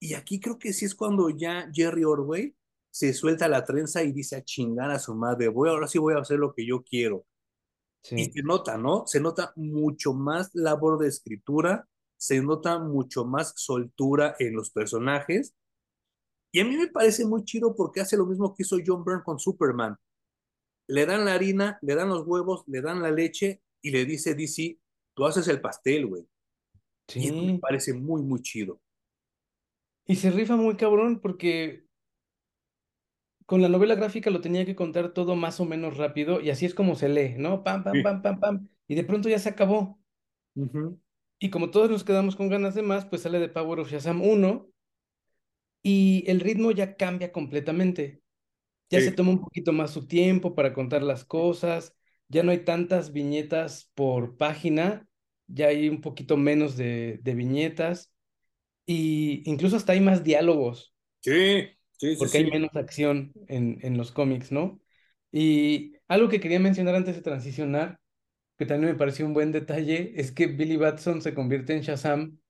[0.00, 2.56] Y aquí creo que sí es cuando ya Jerry Orway
[2.90, 6.14] se suelta la trenza y dice a chingar a su madre, voy, ahora sí voy
[6.14, 7.24] a hacer lo que yo quiero.
[8.10, 8.32] Y sí.
[8.32, 9.06] se nota, ¿no?
[9.06, 15.54] Se nota mucho más labor de escritura, se nota mucho más soltura en los personajes.
[16.52, 19.22] Y a mí me parece muy chido porque hace lo mismo que hizo John Byrne
[19.24, 19.96] con Superman.
[20.88, 24.34] Le dan la harina, le dan los huevos, le dan la leche y le dice
[24.34, 24.78] DC,
[25.14, 26.26] tú haces el pastel, güey.
[27.14, 27.58] Y eso me Sí.
[27.58, 28.80] parece muy, muy chido.
[30.06, 31.85] Y se rifa muy cabrón porque
[33.46, 36.66] con la novela gráfica lo tenía que contar todo más o menos rápido y así
[36.66, 37.64] es como se lee, ¿no?
[37.64, 38.02] Pam, pam, Sí.
[38.02, 38.68] pam, pam, pam.
[38.88, 40.00] Y de pronto ya se acabó.
[40.56, 40.98] Ujú.
[41.38, 44.20] Y como todos nos quedamos con ganas de más, pues sale de Power of Shazam
[44.22, 44.68] 1
[45.82, 48.22] y el ritmo ya cambia completamente.
[48.90, 49.12] Ya se Sí.
[49.12, 51.94] toma un poquito más su tiempo para contar las cosas,
[52.28, 55.08] ya no hay tantas viñetas por página,
[55.48, 58.12] ya hay un poquito menos de, de viñetas
[58.86, 60.94] y incluso hasta hay más diálogos.
[61.20, 64.80] Sí, sí, sí, porque hay menos acción en, en los cómics, ¿no?
[65.32, 68.00] Y algo que quería mencionar antes de transicionar,
[68.58, 72.40] que también me pareció un buen detalle, es que Billy Batson se convierte en Shazam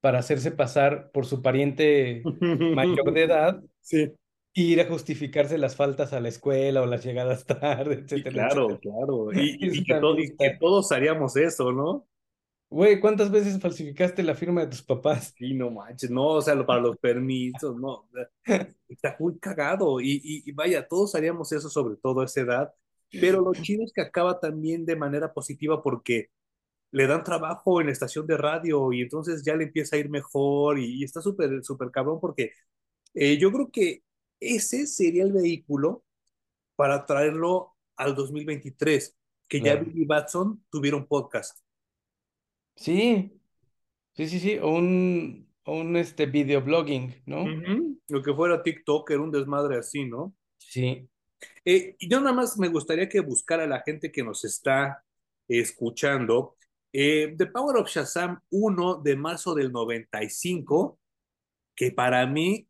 [0.00, 2.32] para hacerse pasar por su pariente
[2.70, 4.14] mayor de edad Sí,
[4.54, 8.78] e ir a justificarse las faltas a la escuela o las llegadas tarde, etcétera, claro,
[8.78, 8.80] etcétera.
[8.80, 9.32] claro.
[9.32, 12.06] Y, y- y que y que todos haríamos eso, ¿no?
[12.74, 15.32] Güey, ¿cuántas veces falsificaste la firma de tus papás?
[15.38, 18.08] Sí, no manches, no, o sea, para los permisos, no.
[18.88, 20.00] Está muy cagado.
[20.00, 22.74] Y, y, y vaya, todos haríamos eso, sobre todo a esa edad.
[23.20, 26.30] Pero lo chido es que acaba también de manera positiva porque
[26.92, 30.10] le dan trabajo en la estación de radio y entonces ya le empieza a ir
[30.10, 32.52] mejor y, y está súper, súper cabrón porque
[33.14, 34.04] eh, yo creo que
[34.40, 36.04] ese sería el vehículo
[36.76, 39.16] para traerlo al 2023,
[39.48, 39.86] que ya Claro.
[39.86, 41.63] Billy Batson tuviera un podcast.
[42.76, 43.40] Sí,
[44.14, 47.44] sí, sí, sí, o un, un este, videoblogging, ¿no?
[48.08, 50.34] Lo que fuera TikTok era un desmadre así, ¿no?
[50.58, 51.08] Sí,
[51.64, 55.02] Eh, yo nada más me gustaría que buscara a la gente que nos está
[55.48, 56.56] escuchando.
[56.92, 60.98] eh, The Power of Shazam uno de marzo del 95,
[61.74, 62.68] que para mí,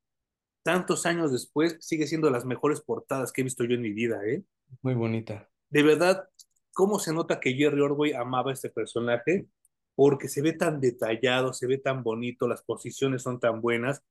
[0.63, 4.21] tantos años después, sigue siendo las mejores portadas que he visto yo en mi vida,
[4.27, 4.45] ¿eh?
[4.83, 5.49] muy bonita.
[5.71, 6.29] De verdad,
[6.73, 9.47] ¿cómo se nota que Jerry Orway amaba a este personaje?
[9.95, 14.03] Porque se ve tan detallado, se ve tan bonito, las posiciones son tan buenas.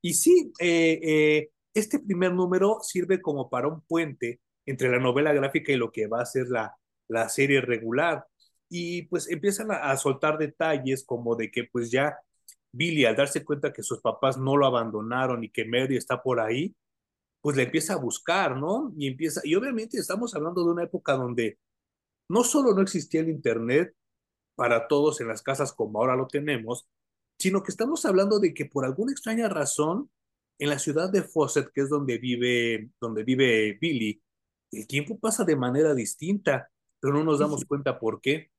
[0.00, 5.32] Y sí, eh, eh, este primer número sirve como para un puente entre la novela
[5.32, 6.76] gráfica y lo que va a ser la,
[7.08, 8.26] la serie regular.
[8.68, 12.16] Y pues empiezan a, a soltar detalles como de que pues ya
[12.72, 16.40] Billy al darse cuenta que sus papás no lo abandonaron y que Mary está por
[16.40, 16.74] ahí,
[17.42, 18.92] pues le empieza a buscar, ¿no?
[18.96, 21.58] Y empieza, y obviamente estamos hablando de una época donde
[22.28, 23.94] no solo no existía el Internet
[24.54, 26.88] para todos en las casas como ahora lo tenemos,
[27.38, 30.10] sino que estamos hablando de que por alguna extraña razón,
[30.58, 34.22] en la ciudad de Fawcett, que es donde vive, donde vive Billy,
[34.70, 38.50] el tiempo pasa de manera distinta, pero no nos damos cuenta por qué.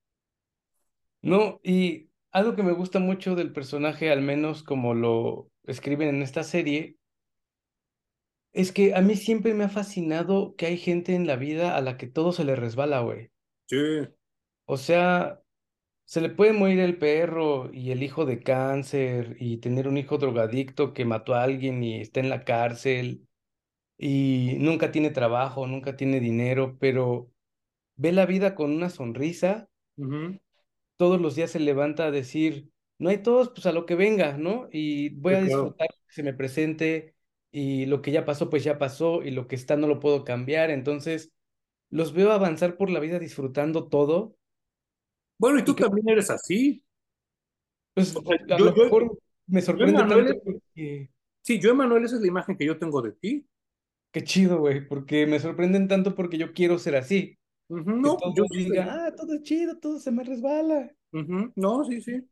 [1.21, 6.21] No, y algo que me gusta mucho del personaje, al menos como lo escriben en
[6.21, 6.97] esta serie,
[8.51, 11.81] es que a mí siempre me ha fascinado que hay gente en la vida a
[11.81, 13.31] la que todo se le resbala, güey.
[13.67, 14.07] Sí,
[14.65, 15.42] O sea,
[16.05, 20.17] se le puede morir el perro y el hijo de cáncer y tener un hijo
[20.17, 23.27] drogadicto que mató a alguien y está en la cárcel
[23.97, 27.31] y nunca tiene trabajo, nunca tiene dinero, pero
[27.95, 29.69] ve la vida con una sonrisa,
[30.97, 34.37] todos los días se levanta a decir, no hay todos, pues a lo que venga,
[34.37, 34.67] ¿no?
[34.71, 37.15] Y voy sí, a disfrutar que se me presente
[37.51, 40.23] y lo que ya pasó, pues ya pasó y lo que está no lo puedo
[40.23, 41.31] cambiar, entonces
[41.89, 44.37] los veo avanzar por la vida disfrutando todo
[45.43, 46.83] Bueno, y tú también eres así.
[47.93, 49.17] Pues O sea, a yo, lo yo, mejor
[49.47, 51.09] me yo, sorprende tanto Emanuel, porque
[51.41, 53.47] sí, yo, Emanuel, esa es la imagen que yo tengo de ti.
[54.11, 57.37] qué chido, güey, porque me sorprenden tanto porque yo quiero ser así,
[57.69, 60.91] No, yo sí digan, ah, todo es chido, todo se me resbala.
[61.55, 62.27] No, sí, sí.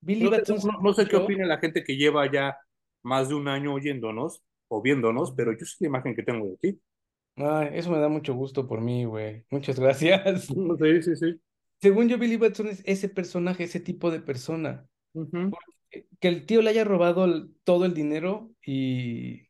[0.00, 2.58] Billy No Batson, no, ¿sabes no sé qué opina la gente que lleva ya
[3.02, 6.56] más de un año oyéndonos o viéndonos, pero yo sé la imagen que tengo de
[6.58, 6.80] ti.
[7.36, 10.48] ay, eso me da mucho gusto por mí, güey, muchas gracias.
[10.78, 11.40] Sí, sí, sí.
[11.80, 14.88] Según yo, Billy Batson es ese personaje, ese tipo de persona,
[15.90, 19.48] que que el tío le haya robado el- todo el dinero y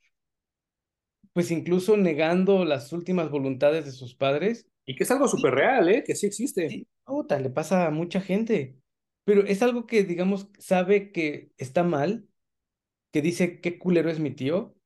[1.33, 5.89] pues incluso negando las últimas voluntades de sus padres Y que es algo súper real,
[5.89, 6.05] ¿eh?
[6.07, 6.70] Que sí existe.
[6.70, 8.81] Sí, puta, le pasa a mucha gente,
[9.24, 12.29] pero es algo que, digamos, sabe que está mal,
[13.12, 14.77] que dice qué culero es mi tío,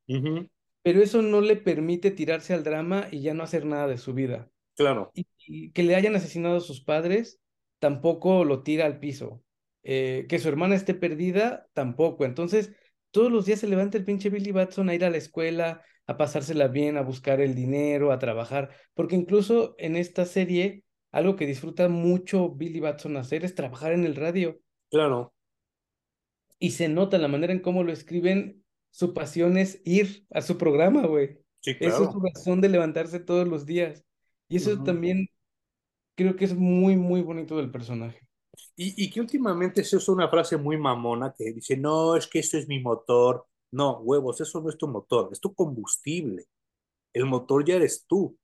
[0.83, 4.15] pero eso no le permite tirarse al drama y ya no hacer nada de su
[4.15, 4.51] vida.
[4.81, 7.41] Claro, Y, y que le hayan asesinado a sus padres,
[7.79, 9.43] tampoco lo tira al piso.
[9.83, 12.25] Eh, que su hermana esté perdida, tampoco.
[12.25, 12.73] Entonces,
[13.11, 16.17] todos los días se levanta el pinche Billy Batson a ir a la escuela, a
[16.17, 21.47] pasársela bien, a buscar el dinero, a trabajar, porque incluso en esta serie, algo que
[21.47, 24.61] disfruta mucho Billy Batson hacer es trabajar en el radio.
[24.91, 25.33] claro.
[26.59, 30.59] Y se nota la manera en cómo lo escriben, su pasión es ir a su
[30.59, 31.39] programa, güey.
[31.61, 32.11] Sí, Eso es claro.
[32.11, 34.05] su razón de levantarse todos los días.
[34.51, 35.29] Y eso también
[36.17, 38.21] creo que es muy, muy bonito del personaje.
[38.77, 42.41] Y, y que últimamente se usa una frase muy mamona que dice, no, es que
[42.41, 43.47] eso es mi motor.
[43.73, 46.47] No, huevos, eso no es tu motor, es tu combustible.
[47.13, 48.37] El motor ya eres tú.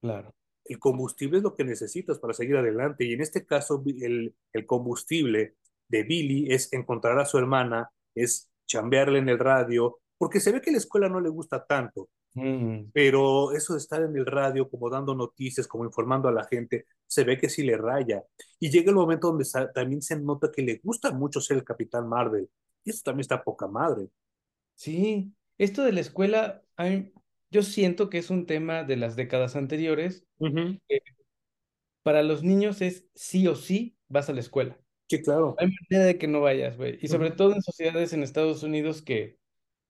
[0.00, 0.34] Claro.
[0.64, 3.04] El combustible es lo que necesitas para seguir adelante.
[3.04, 5.56] Y en este caso, el, el combustible
[5.88, 10.60] de Billy es encontrar a su hermana, es chambearle en el radio, porque se ve
[10.60, 12.08] que la escuela no le gusta tanto.
[12.36, 16.44] Mm, pero eso de estar en el radio, como dando noticias, como informando a la
[16.44, 18.22] gente, se ve que sí le raya.
[18.60, 22.08] Y llega el momento donde también se nota que le gusta mucho ser el Capitán
[22.08, 22.48] Marvel.
[22.84, 24.08] Y eso también está poca madre.
[24.74, 27.10] sí, esto de la escuela, a mí-
[27.50, 30.26] yo siento que es un tema de las décadas anteriores.
[30.38, 31.00] Que
[32.02, 34.78] Para los niños es sí o sí vas a la escuela.
[35.08, 35.54] Sí, claro.
[35.58, 36.98] Hay manera de que no vayas, güey.
[37.00, 39.38] Y sobre todo en sociedades en Estados Unidos que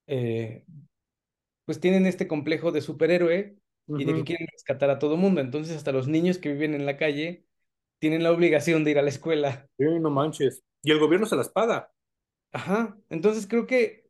[0.06, 0.64] eh,
[1.66, 3.56] pues tienen este complejo de superhéroe
[3.88, 5.40] y de que quieren rescatar a todo mundo.
[5.42, 7.44] Entonces hasta los niños que viven en la calle
[7.98, 9.68] tienen la obligación de ir a la escuela.
[9.78, 10.62] Sí, no manches.
[10.82, 11.92] Y el gobierno se las paga.
[12.52, 12.98] Ajá.
[13.10, 14.08] Entonces creo que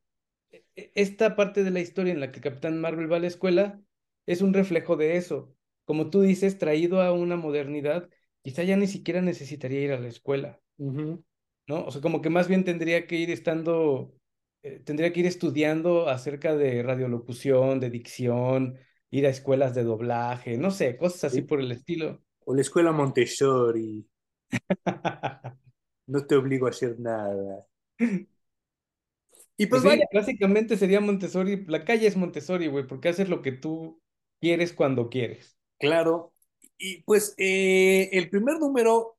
[0.52, 3.26] e- e- esta parte de la historia en la que Capitán Marvel va a la
[3.28, 3.80] escuela
[4.26, 5.54] es un reflejo de eso.
[5.84, 8.10] Como tú dices, traído a una modernidad,
[8.42, 10.60] quizá ya ni siquiera necesitaría ir a la escuela.
[11.66, 11.84] ¿no?
[11.84, 14.14] O sea, como que más bien tendría que ir estando,
[14.66, 18.78] eh, tendría que ir estudiando acerca de radiolocución, de dicción,
[19.10, 21.42] ir a escuelas de doblaje, no sé, cosas así Sí.
[21.42, 22.22] por el estilo.
[22.46, 24.06] O la escuela Montessori.
[26.08, 27.64] No te obligo a hacer nada.
[29.56, 33.28] Y pues, Pues sí, vaya, básicamente sería Montessori, la calle es Montessori, güey, porque haces
[33.28, 34.00] lo que tú
[34.40, 35.56] quieres cuando quieres.
[35.78, 36.32] claro.
[36.78, 39.16] Y pues eh, el primer número,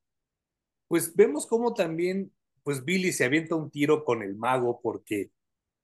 [0.87, 2.33] pues vemos cómo también,
[2.63, 5.31] pues Billy se avienta un tiro con el mago porque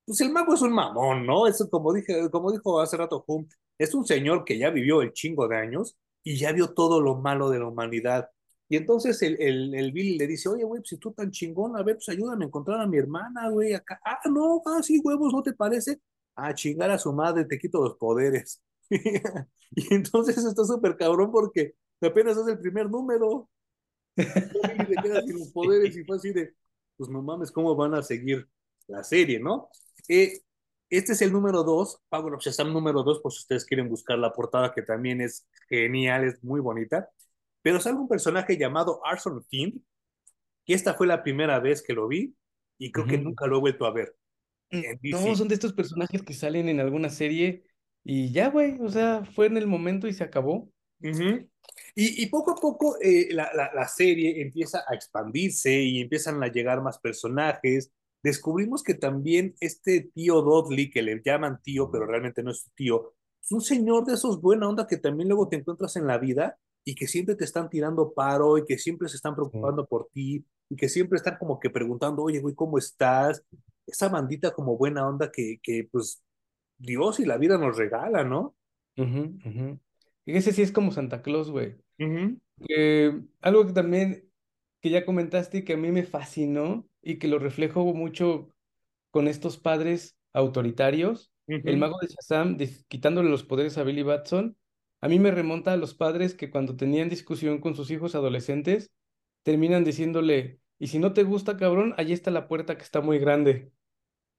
[0.05, 1.47] pues el mago es un mamón, ¿no?
[1.47, 3.47] Eso como dije, como dijo hace rato Hum,
[3.77, 7.15] es un señor que ya vivió el chingo de años y ya vio todo lo
[7.15, 8.29] malo de la humanidad.
[8.69, 11.75] Y entonces el, el, el Billy le dice, oye, güey, pues si tú tan chingón,
[11.77, 13.99] a ver, pues ayúdame a encontrar a mi hermana, güey, acá.
[14.05, 15.99] Ah, no, ah, sí, huevos, ¿no te parece?
[16.35, 18.61] Ah, chingar a su madre, te quito los poderes.
[18.89, 23.49] y entonces está súper cabrón porque apenas es el primer número.
[24.15, 26.53] Billy se queda sin poderes y fue así de,
[26.97, 28.47] pues no mames, ¿cómo van a seguir
[28.87, 29.69] la serie, no?
[30.07, 30.41] Eh,
[30.89, 34.17] este es el número 2, Power of Shazam número 2, por si ustedes quieren buscar
[34.19, 37.09] la portada, que también es genial, es muy bonita.
[37.61, 39.81] Pero sale un personaje llamado Arson Fiend,
[40.65, 42.35] que esta fue la primera vez que lo vi
[42.77, 44.15] y creo que nunca lo he vuelto a ver
[44.69, 47.63] en No, son de estos personajes que salen en alguna serie
[48.03, 50.69] y ya, güey, o sea, fue en el momento y se acabó.
[51.95, 56.41] Y, y poco a poco eh, la, la, la serie empieza a expandirse y empiezan
[56.43, 57.91] a llegar más personajes.
[58.23, 62.69] Descubrimos que también este tío Dudley, que le llaman tío, pero realmente no es su
[62.71, 66.17] tío, es un señor de esos buena onda que también luego te encuentras en la
[66.17, 69.35] vida y que siempre te están tirando paro y que siempre se están Sí.
[69.35, 73.43] preocupando por ti y que siempre están como que preguntando, oye, güey, ¿cómo estás?
[73.85, 76.23] Esa bandita como buena onda que, que pues
[76.77, 78.55] Dios y la vida nos regala, ¿no?
[78.97, 79.79] Ujú.
[80.25, 81.75] Y ese sí es como Santa Claus, güey.
[81.99, 84.29] Ujú, Eh, algo que también,
[84.81, 88.49] que ya comentaste y que a mí me fascinó y que lo reflejo mucho
[89.11, 91.33] con estos padres autoritarios,
[91.63, 94.57] el mago de Shazam, quitándole los poderes a Billy Batson,
[95.01, 98.91] a mí me remonta a los padres que cuando tenían discusión con sus hijos adolescentes,
[99.43, 103.19] terminan diciéndole, y si no te gusta, cabrón, allí está la puerta que está muy
[103.19, 103.71] grande,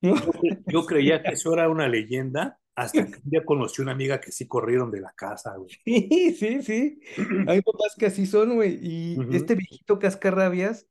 [0.03, 0.15] ¿no?
[0.25, 3.93] Yo, cre- yo creía que eso era una leyenda hasta que un día conocí una
[3.93, 5.71] amiga que sí corrieron de la casa, güey.
[5.85, 7.01] Sí, sí, sí.
[7.45, 8.79] Hay papás que así son, güey.
[8.83, 9.37] Y Ujú.
[9.37, 10.89] este viejito cascarrabias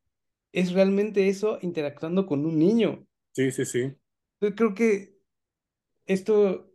[0.53, 3.05] es realmente eso interactuando con un niño.
[3.33, 3.95] Sí, sí, sí.
[4.39, 5.17] Yo creo que
[6.05, 6.71] esto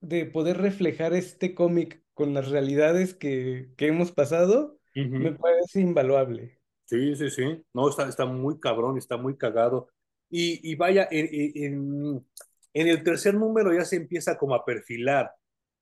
[0.00, 6.60] de poder reflejar este cómic con las realidades que, que hemos pasado me parece invaluable.
[6.84, 7.64] Sí, sí, sí.
[7.72, 9.88] No, está, está muy cabrón, está muy cagado.
[10.28, 12.26] Y, y vaya, en, en,
[12.74, 15.30] en el tercer número ya se empieza como a perfilar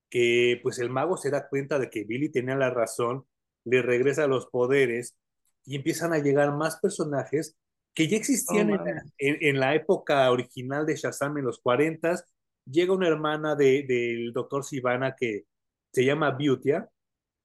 [0.08, 3.26] que pues el mago se da cuenta de que Billy tenía la razón,
[3.64, 5.16] le regresa los poderes
[5.64, 7.56] y empiezan a llegar más personajes
[7.94, 12.24] que ya existían en la, en, en la época original de Shazam en los 40.
[12.64, 15.44] Llega una hermana de, del doctor Sivana que
[15.92, 16.88] se llama Beautya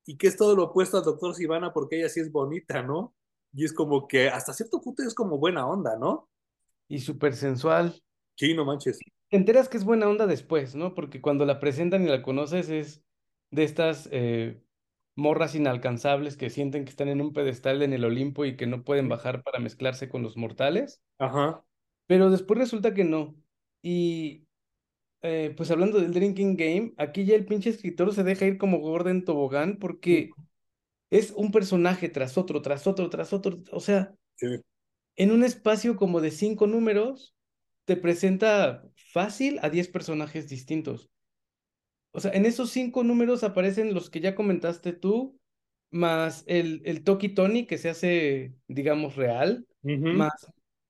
[0.06, 3.16] y que es todo lo opuesto al doctor Sivana porque ella sí es bonita, ¿no?
[3.54, 6.30] Y es como que hasta cierto punto es como buena onda, ¿no?
[6.88, 8.02] Y súper sensual.
[8.36, 9.00] Sí, no manches.
[9.30, 10.94] Te enteras que es buena onda después, ¿no?
[10.94, 13.04] Porque cuando la presentan y la conoces es
[13.50, 14.62] de estas eh,
[15.16, 18.84] morras inalcanzables que sienten que están en un pedestal en el Olimpo y que no
[18.84, 21.66] pueden bajar para mezclarse con los mortales, Ajá.
[22.08, 23.36] pero después resulta que no.
[23.82, 24.48] Y
[25.22, 28.80] eh, pues hablando del Drinking Game, aquí ya el pinche escritor se deja ir como
[28.80, 30.38] Gordon Tobogán porque
[31.12, 33.64] es un personaje tras otro, tras otro, tras otro.
[33.72, 34.48] O sea, Sí.
[35.16, 37.36] en un espacio como de cinco números,
[37.86, 41.12] te presenta fácil a 10 personajes distintos.
[42.16, 45.40] O sea, en esos cinco números aparecen los que ya comentaste tú,
[45.92, 49.68] más el, el Toki Tony que se hace, digamos, real,
[50.10, 50.32] más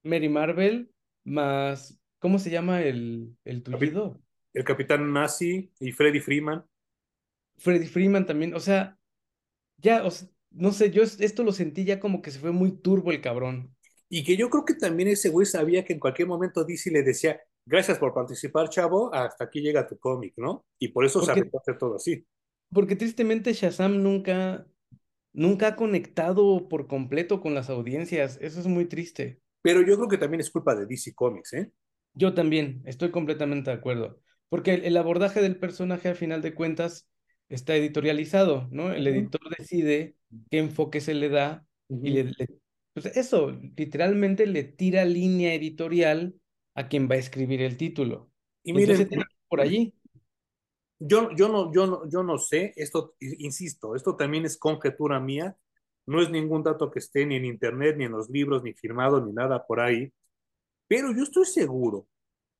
[0.04, 0.92] Mary Marvel,
[1.26, 4.22] más, ¿cómo se llama el, el tullido?
[4.56, 6.66] El Capitán Nazi y Freddy Freeman.
[7.58, 8.98] Freddie Freeman también, o sea,
[9.78, 12.52] ya, o sea, no sé, yo es- esto lo sentí ya como que se fue
[12.52, 13.76] muy turbo el cabrón.
[14.10, 17.04] Y que yo creo que también ese güey sabía que en cualquier momento DC le
[17.04, 20.66] decía, gracias por participar, chavo, hasta aquí llega tu cómic, ¿no?
[20.80, 22.26] Y por eso se Porque, hacer todo así.
[22.74, 24.68] porque tristemente Shazam nunca,
[25.34, 29.42] nunca ha conectado por completo con las audiencias, eso es muy triste.
[29.62, 31.72] Pero yo creo que también es culpa de DC Comics, ¿eh?
[32.14, 34.22] Yo también, estoy completamente de acuerdo.
[34.50, 37.10] Porque el, el abordaje del personaje, al final de cuentas,
[37.50, 38.94] está editorializado, ¿no?
[38.94, 40.16] El editor decide
[40.50, 41.66] qué enfoque se le da
[42.02, 42.12] y ujú.
[42.12, 42.48] le, le-
[42.94, 46.36] pues eso, literalmente le tira línea editorial
[46.76, 48.30] a quien va a escribir el título.
[48.64, 49.94] Y entonces miren, ir por allí.
[51.00, 55.58] yo, yo, no, yo, no, yo no sé, esto, insisto, esto también es conjetura mía,
[56.06, 59.26] no es ningún dato que esté ni en internet, ni en los libros, ni firmado,
[59.26, 60.14] ni nada por ahí,
[60.88, 62.08] pero yo estoy seguro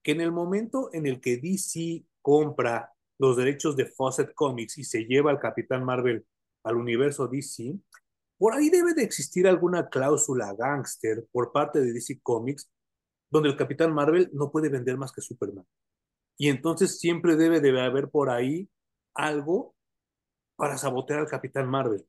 [0.02, 4.84] que en el momento en el que DC compra los derechos de Fawcett Comics y
[4.84, 6.26] se lleva al Capitán Marvel
[6.64, 7.76] al universo DC,
[8.38, 12.70] por ahí debe de existir alguna cláusula gángster por parte de DC Comics
[13.36, 15.66] donde el Capitán Marvel no puede vender más que Superman.
[16.38, 18.70] Y entonces siempre debe de haber por ahí
[19.14, 19.76] algo
[20.56, 22.06] para sabotear al Capitán Marvel.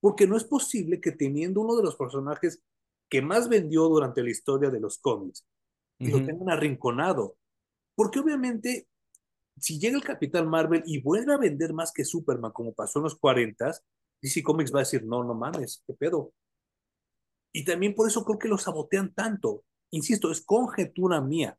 [0.00, 2.62] Porque no es posible que teniendo uno de los personajes
[3.08, 5.44] que más vendió durante la historia de los cómics,
[5.98, 7.36] y lo tengan arrinconado.
[7.96, 8.86] Porque obviamente,
[9.58, 13.04] si llega el Capitán Marvel y vuelve a vender más que Superman, como pasó en
[13.04, 13.72] los 40,
[14.22, 16.32] DC Comics va a decir, no, no mames, qué pedo.
[17.52, 19.64] Y también por eso creo que lo sabotean tanto.
[19.90, 21.58] Insisto, es conjetura mía,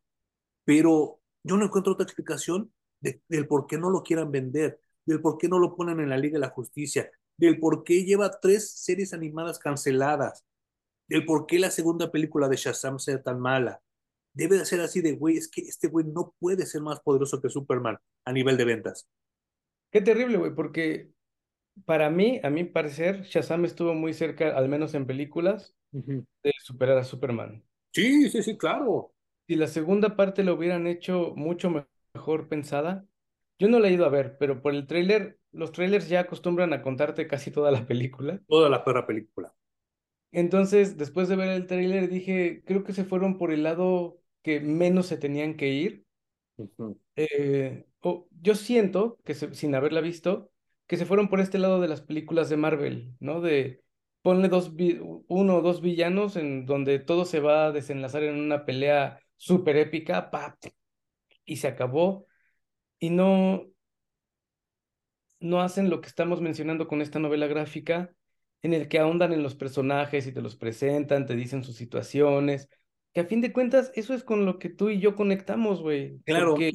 [0.64, 5.38] pero yo no encuentro otra explicación del por qué no lo quieran vender, del por
[5.38, 8.70] qué no lo ponen en la Liga de la Justicia, del por qué lleva tres
[8.72, 10.44] series animadas canceladas,
[11.08, 13.82] del por qué la segunda película de Shazam sea tan mala.
[14.34, 17.42] Debe de ser así de, güey, es que este güey no puede ser más poderoso
[17.42, 19.08] que Superman a nivel de ventas.
[19.90, 21.10] Qué terrible, güey, porque
[21.84, 26.96] para mí, a mi parecer, Shazam estuvo muy cerca, al menos en películas, de superar
[26.98, 27.62] a Superman.
[27.92, 29.12] Sí, sí, sí, claro.
[29.46, 31.70] Si la segunda parte lo hubieran hecho mucho
[32.14, 33.06] mejor pensada,
[33.58, 36.72] yo no la he ido a ver, pero por el tráiler, los trailers ya acostumbran
[36.72, 38.40] a contarte casi toda la película.
[38.46, 39.52] Toda la perra película.
[40.32, 44.60] Entonces, después de ver el tráiler, dije, creo que se fueron por el lado que
[44.60, 46.06] menos se tenían que ir.
[47.16, 47.86] Eh,
[48.40, 50.50] yo siento que sin haberla visto,
[50.86, 53.40] que se fueron por este lado de las películas de Marvel, ¿no?
[53.40, 53.81] De
[54.22, 54.72] ponle dos,
[55.28, 59.76] uno o dos villanos en donde todo se va a desenlazar en una pelea súper
[59.76, 60.30] épica,
[61.44, 62.26] y se acabó.
[62.98, 63.66] Y no,
[65.40, 68.12] no hacen lo que estamos mencionando con esta novela gráfica,
[68.62, 72.68] en el que ahondan en los personajes y te los presentan, te dicen sus situaciones,
[73.12, 76.20] que a fin de cuentas eso es con lo que tú y yo conectamos, güey.
[76.20, 76.50] Claro.
[76.50, 76.72] Porque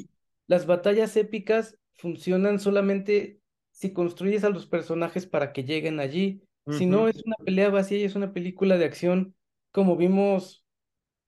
[0.47, 3.39] las batallas épicas funcionan solamente
[3.71, 6.43] si construyes a los personajes para que lleguen allí.
[6.71, 9.35] Si no, es una pelea vacía y es una película de acción
[9.71, 10.65] como vimos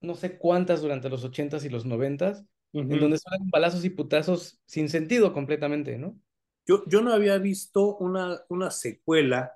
[0.00, 4.60] no sé cuántas durante los ochentas y los noventas, en donde son balazos y putazos
[4.64, 6.18] sin sentido completamente, ¿no?
[6.66, 9.52] Yo, yo no había visto una, una secuela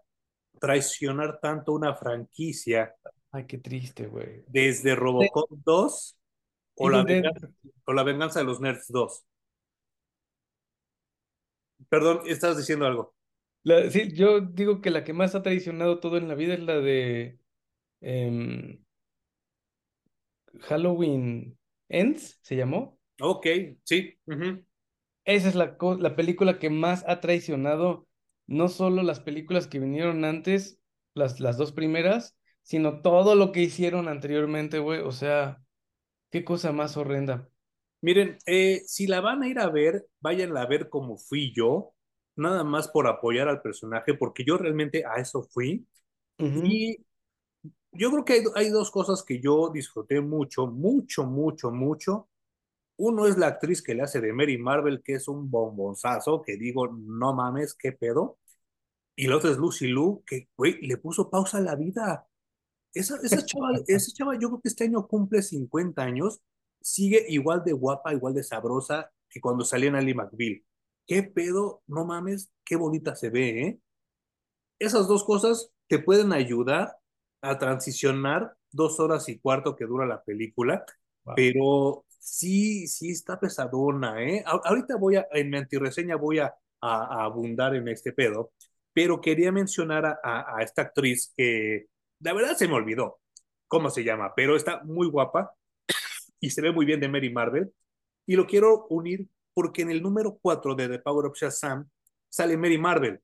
[0.60, 2.94] traicionar tanto una franquicia.
[3.30, 4.44] Ay, qué triste, güey.
[4.48, 6.18] Desde Robocop 2
[6.76, 7.48] o la, venganza,
[7.84, 9.24] o la venganza de los Nerds 2.
[11.88, 13.13] Perdón, estabas diciendo algo.
[13.90, 16.76] Sí, yo digo que la que más ha traicionado todo en la vida es la
[16.80, 17.38] de
[18.02, 18.84] em,
[20.60, 21.58] Halloween
[21.88, 22.98] Ends, ¿se llamó?
[23.20, 23.46] Ok,
[23.84, 24.14] sí.
[25.24, 28.06] Esa es la, la película que más ha traicionado
[28.46, 30.78] no solo las películas que vinieron antes,
[31.14, 35.00] las, las dos primeras, sino todo lo que hicieron anteriormente, güey.
[35.00, 35.62] O sea,
[36.30, 37.48] qué cosa más horrenda.
[38.00, 41.93] Miren, eh, si la van a ir a ver, váyanla a ver como fui yo,
[42.36, 45.86] nada más por apoyar al personaje, porque yo realmente a eso fui.
[46.38, 46.96] Y
[47.92, 52.28] yo creo que hay, hay, dos cosas que yo disfruté mucho, mucho, mucho, mucho.
[52.96, 56.56] Uno es la actriz que le hace de Mary Marvel, que es un bombonzazo, que
[56.56, 58.38] digo, no mames, qué pedo.
[59.16, 62.26] Y la otra es Lucy Liu, que, güey, le puso pausa a la vida.
[62.92, 66.40] Esa, esa, chava, esa chava, yo creo que este año cumple 50 años,
[66.80, 70.62] sigue igual de guapa, igual de sabrosa que cuando salía en Ali McBeal.
[71.06, 71.82] ¿Qué pedo?
[71.86, 73.78] No mames, qué bonita se ve, ¿eh?
[74.78, 76.96] Esas dos cosas te pueden ayudar
[77.42, 80.84] a transicionar dos horas y cuarto que dura la película,
[81.36, 84.42] pero sí, sí está pesadona, ¿eh?
[84.46, 88.52] ahorita voy a, en mi antireseña voy a, a, abundar en este pedo,
[88.92, 91.86] pero quería mencionar a, a, esta actriz que
[92.20, 93.20] la verdad se me olvidó
[93.68, 95.54] cómo se llama, pero está muy guapa
[96.40, 97.72] y se ve muy bien de Mary Marvel.
[98.26, 101.88] Y lo quiero unir porque en el número 4 de The Power of Shazam
[102.28, 103.20] sale Mary Marvel.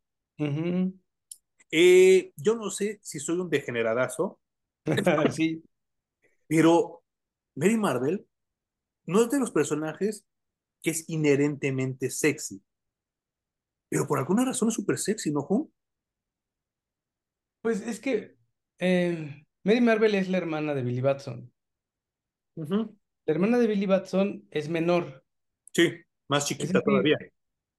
[1.70, 4.40] eh, yo no sé si soy un degeneradazo,
[5.34, 5.62] sí.
[6.46, 7.02] pero
[7.54, 8.26] Mary Marvel
[9.06, 10.24] no es de los personajes
[10.82, 12.62] que es inherentemente sexy.
[13.90, 15.68] Pero por alguna razón es súper sexy, ¿no, Juan?
[17.60, 18.36] Pues es que
[18.78, 21.52] eh, Mary Marvel es la hermana de Billy Batson.
[22.56, 25.24] La hermana de Billy Batson es menor.
[25.72, 25.92] Sí,
[26.30, 27.18] más chiquita todavía.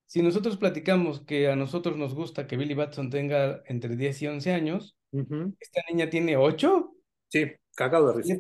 [0.06, 4.28] Si nosotros platicamos que a nosotros nos gusta que Billy Batson tenga entre 10 y
[4.28, 6.94] 11 años, esta niña tiene 8.
[7.30, 8.36] Sí, cagado de risa.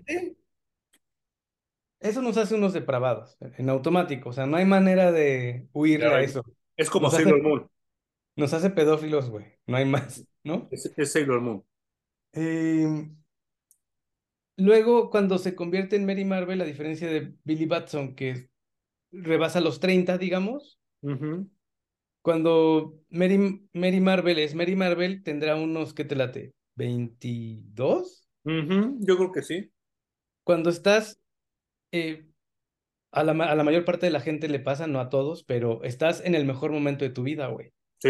[2.01, 4.29] Eso nos hace unos depravados, en automático.
[4.29, 6.43] O sea, no hay manera de huirle a eso.
[6.75, 7.69] Es como Sailor Moon.
[8.35, 9.45] Nos hace pedófilos, güey.
[9.65, 10.67] No hay más, ¿no?
[10.71, 11.63] Es, Sailor Moon.
[12.33, 13.15] Em,
[14.57, 18.50] luego, cuando se convierte en Mary Marvel, a diferencia de Billy Batson, que
[19.11, 20.79] rebasa los 30, digamos,
[22.21, 26.53] cuando Mary, Mary Marvel es Mary Marvel, tendrá unos, ¿qué te late?
[26.75, 28.27] ¿22?
[28.99, 29.71] Yo creo que sí.
[30.43, 31.19] Cuando estás
[31.93, 32.27] eh,
[33.11, 35.83] a la, a la mayor parte de la gente le pasa, no a todos, pero
[35.83, 37.73] estás en el mejor momento de tu vida, güey.
[37.99, 38.09] Sí,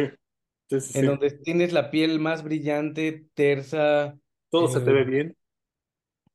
[0.70, 1.08] sí, sí, En sí.
[1.08, 4.18] donde tienes la piel más brillante, tersa,
[4.50, 5.36] Todo se te eh, ve bien.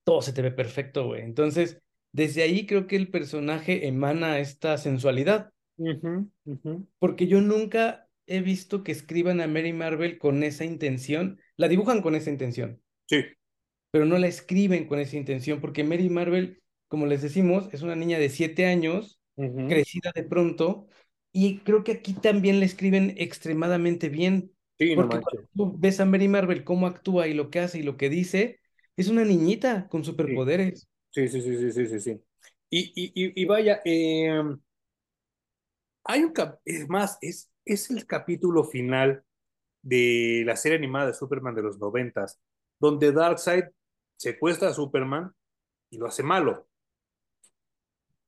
[0.04, 1.22] todo se te ve perfecto, güey.
[1.22, 1.80] Entonces,
[2.16, 5.52] desde ahí creo que el personaje emana esta sensualidad,
[6.98, 11.38] porque yo nunca he visto que escriban a Mary Marvel con esa intención.
[11.56, 13.24] La dibujan con esa intención, Sí.
[13.90, 17.96] pero no la escriben con esa intención, porque Mary Marvel, como les decimos, es una
[17.96, 19.20] niña de siete años,
[19.68, 20.86] crecida de pronto,
[21.32, 26.04] y creo que aquí también la escriben extremadamente bien, Sí, porque cuando tú ves a
[26.04, 28.60] Mary Marvel cómo actúa y lo que hace y lo que dice,
[28.96, 30.80] es una niñita con superpoderes.
[30.80, 30.86] sí,
[31.28, 32.00] sí, sí, sí, sí, sí.
[32.00, 32.22] sí.
[32.70, 34.42] Y, y, y, vaya, eh,
[36.04, 36.32] hay un
[36.64, 39.24] es más, es, es el capítulo final
[39.82, 42.40] de la serie animada de Superman de los noventas,
[42.80, 43.64] donde Darkseid
[44.16, 45.32] secuestra a Superman
[45.90, 46.68] y lo hace malo.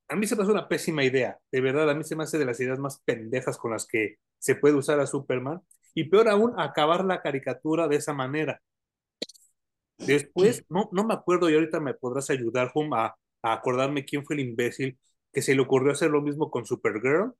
[0.07, 2.39] A mí se me hace una pésima idea, de verdad, a mí se me hace
[2.39, 5.61] de las ideas más pendejas con las que se puede usar a Superman,
[5.93, 8.61] y peor aún, acabar la caricatura de esa manera.
[9.99, 14.25] Después, no, no me acuerdo y ahorita me podrás ayudar, Hum, a, a acordarme quién
[14.25, 14.97] fue el imbécil
[15.33, 17.33] que se le ocurrió hacer lo mismo con Supergirl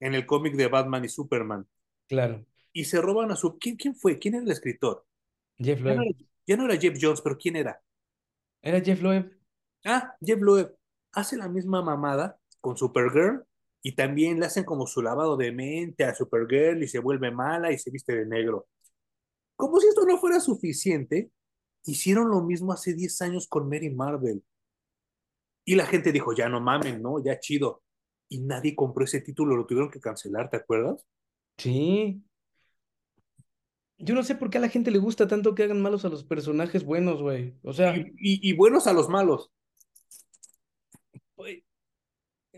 [0.00, 1.66] en el cómic de Batman y Superman.
[2.06, 3.58] Claro, Y se roban a su...
[3.58, 4.18] ¿Quién, quién fue?
[4.18, 5.06] ¿Quién era el escritor?
[5.58, 6.04] Jeff Ya no, Loeb.
[6.04, 6.12] era,
[6.46, 7.82] ya no era Jeff Jones, pero ¿quién era?
[8.62, 9.30] Era Jeff Loeb.
[9.84, 10.74] Ah, Jeff Loeb.
[11.12, 13.44] Hace la misma mamada con Supergirl
[13.82, 17.72] y también le hacen como su lavado de mente a Supergirl y se vuelve mala
[17.72, 18.66] y se viste de negro.
[19.56, 21.30] Como si esto no fuera suficiente,
[21.84, 24.42] hicieron lo mismo hace 10 años con Mary Marvel.
[25.64, 27.22] Y la gente dijo, ya no mamen, ¿no?
[27.22, 27.82] Ya chido.
[28.28, 31.04] Y nadie compró ese título, lo tuvieron que cancelar, ¿te acuerdas?
[31.58, 32.22] Sí.
[33.98, 36.08] Yo no sé por qué a la gente le gusta tanto que hagan malos a
[36.10, 37.54] los personajes buenos, güey.
[37.62, 39.52] O Y, sea, y, y buenos a los malos.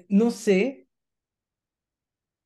[0.09, 0.87] no sé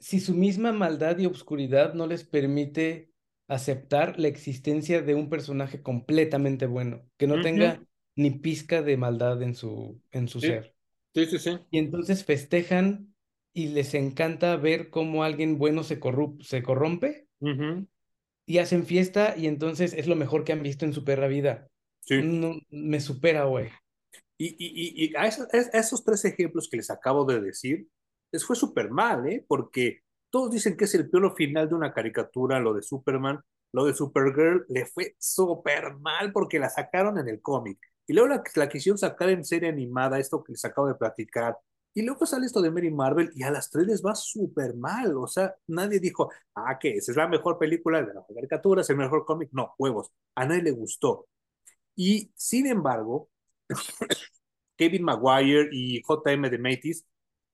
[0.00, 3.07] si su misma maldad y obscuridad no les permite
[3.48, 7.84] aceptar la existencia de un personaje completamente bueno, que no tenga
[8.16, 10.76] ni pizca de maldad en su, en su Sí, ser.
[11.14, 11.58] sí, sí, sí.
[11.70, 13.14] Y entonces festejan
[13.54, 16.00] y les encanta ver cómo alguien bueno se
[16.42, 17.28] se corrompe
[18.46, 21.68] y hacen fiesta y entonces es lo mejor que han visto en su perra vida.
[22.00, 22.14] Sí.
[22.16, 23.70] No, me supera, güey.
[24.36, 27.88] Y, y, y, y a, esos, a esos tres ejemplos que les acabo de decir,
[28.32, 29.44] les fue súper mal, ¿eh?
[29.46, 33.40] Porque todos dicen que es el peor final de una caricatura, lo de Superman,
[33.72, 37.78] lo de Supergirl, le fue súper mal porque la sacaron en el cómic.
[38.06, 41.56] Y luego la, la quisieron sacar en serie animada, esto que les acabo de platicar.
[41.94, 45.16] Y luego sale esto de Mary Marvel y a las tres les va súper mal.
[45.16, 48.96] O sea, nadie dijo, ah, que es la mejor película de la caricatura, es el
[48.96, 49.50] mejor cómic.
[49.52, 50.10] No, huevos.
[50.34, 51.26] A nadie le gustó.
[51.96, 53.28] Y sin embargo,
[54.76, 56.48] Kevin Maguire y J.M.
[56.50, 57.04] de Matis,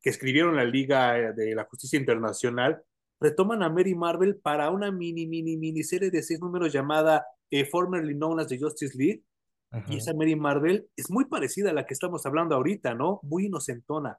[0.05, 2.83] que escribieron la Liga de la Justicia Internacional,
[3.21, 8.15] retoman a Mary Marvel para una mini, mini, miniserie de seis números llamada eh, Formerly
[8.15, 9.25] Known as the Justice League.
[9.89, 13.19] Y esa Mary Marvel es muy parecida a la que estamos hablando ahorita, ¿no?
[13.25, 14.19] Muy inocentona.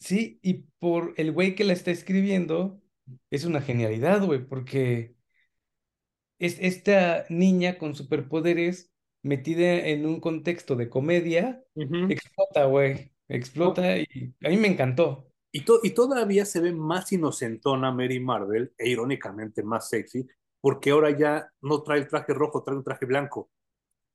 [0.00, 2.80] Sí, y por el güey que la está escribiendo,
[3.30, 5.14] es una genialidad, güey, porque
[6.38, 8.92] es esta niña con superpoderes
[9.22, 12.12] metida en un contexto de comedia, Uh -huh.
[12.12, 13.12] explota, güey.
[13.28, 15.30] Explota y a mí me encantó.
[15.52, 20.26] Y, to y, todavía se ve más inocentona Mary Marvel, e irónicamente más sexy,
[20.60, 23.50] porque ahora ya no trae el traje rojo, trae un traje blanco.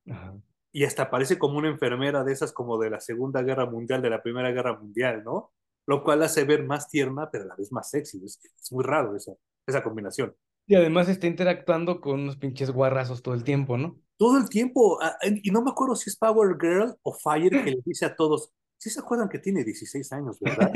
[0.07, 0.35] Ajá.
[0.73, 4.09] Y hasta parece como una enfermera de esas como de la Segunda Guerra Mundial, de
[4.09, 5.51] la Primera Guerra Mundial, ¿no?
[5.85, 8.21] Lo cual hace ver más tierna, pero a la vez más sexy.
[8.23, 9.33] Es, es muy raro esa,
[9.67, 10.33] esa combinación.
[10.67, 13.99] Y además está interactuando con unos pinches guarrazos todo el tiempo, ¿no?
[14.15, 14.99] Todo el tiempo.
[15.43, 18.53] Y no me acuerdo si es Power Girl o Fire que le dice a todos,
[18.81, 20.71] sí se acuerdan que tiene 16 años, ¿verdad?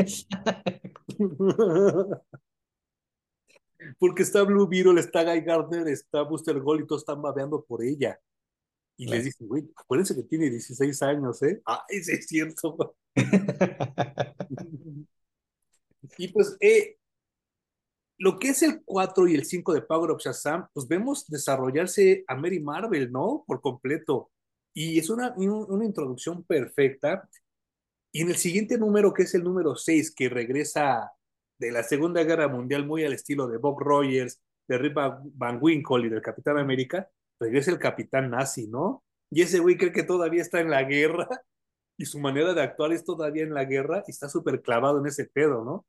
[3.98, 7.84] Porque está Blue Beetle, está Guy Gardner, está Booster Gold y todos están babeando por
[7.84, 8.20] ella.
[8.96, 9.18] Y Claro.
[9.18, 11.64] les dicen, güey, acuérdense que tiene 16 años, ¿eh?
[11.66, 12.96] Ay, sí es cierto.
[16.20, 16.98] y pues, eh,
[18.20, 22.24] lo que es el 4 y el 5 de Power of Shazam, pues vemos desarrollarse
[22.28, 23.44] a Mary Marvel, ¿no?
[23.48, 24.30] Por completo.
[24.76, 27.28] Y es una, una introducción perfecta.
[28.16, 31.12] Y en el siguiente número, que es el número 6, que regresa
[31.60, 36.08] de la Segunda Guerra Mundial muy al estilo de Bob Rogers, de Rip Van Winkle
[36.08, 37.10] y del Capitán América,
[37.42, 39.04] regresa el Capitán Nazi, ¿no?
[39.30, 41.28] Y ese güey cree que todavía está en la guerra
[41.98, 45.08] y su manera de actuar es todavía en la guerra y está súper clavado en
[45.08, 45.86] ese pedo, ¿no?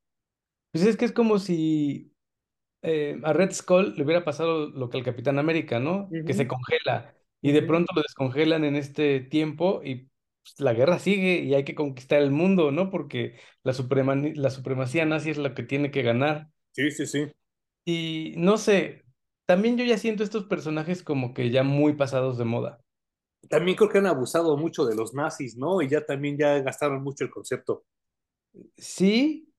[0.72, 2.12] Pues es que es como si
[2.82, 6.08] eh, a Red Skull le hubiera pasado lo que al Capitán América, ¿no?
[6.10, 10.10] Uh Que se congela y de pronto lo descongelan en este tiempo y
[10.47, 12.90] pues, la guerra sigue y hay que conquistar el mundo, ¿no?
[12.90, 16.48] Porque la, suprema, la supremacía nazi es la que tiene que ganar.
[16.70, 17.27] Sí, sí, sí.
[17.85, 19.05] Y no sé,
[19.44, 22.81] también yo ya siento estos personajes como que ya muy pasados de moda.
[23.48, 25.82] También creo que han abusado mucho de los nazis, ¿no?
[25.82, 27.85] Y ya también ya gastaron mucho el concepto.
[28.77, 29.52] Sí,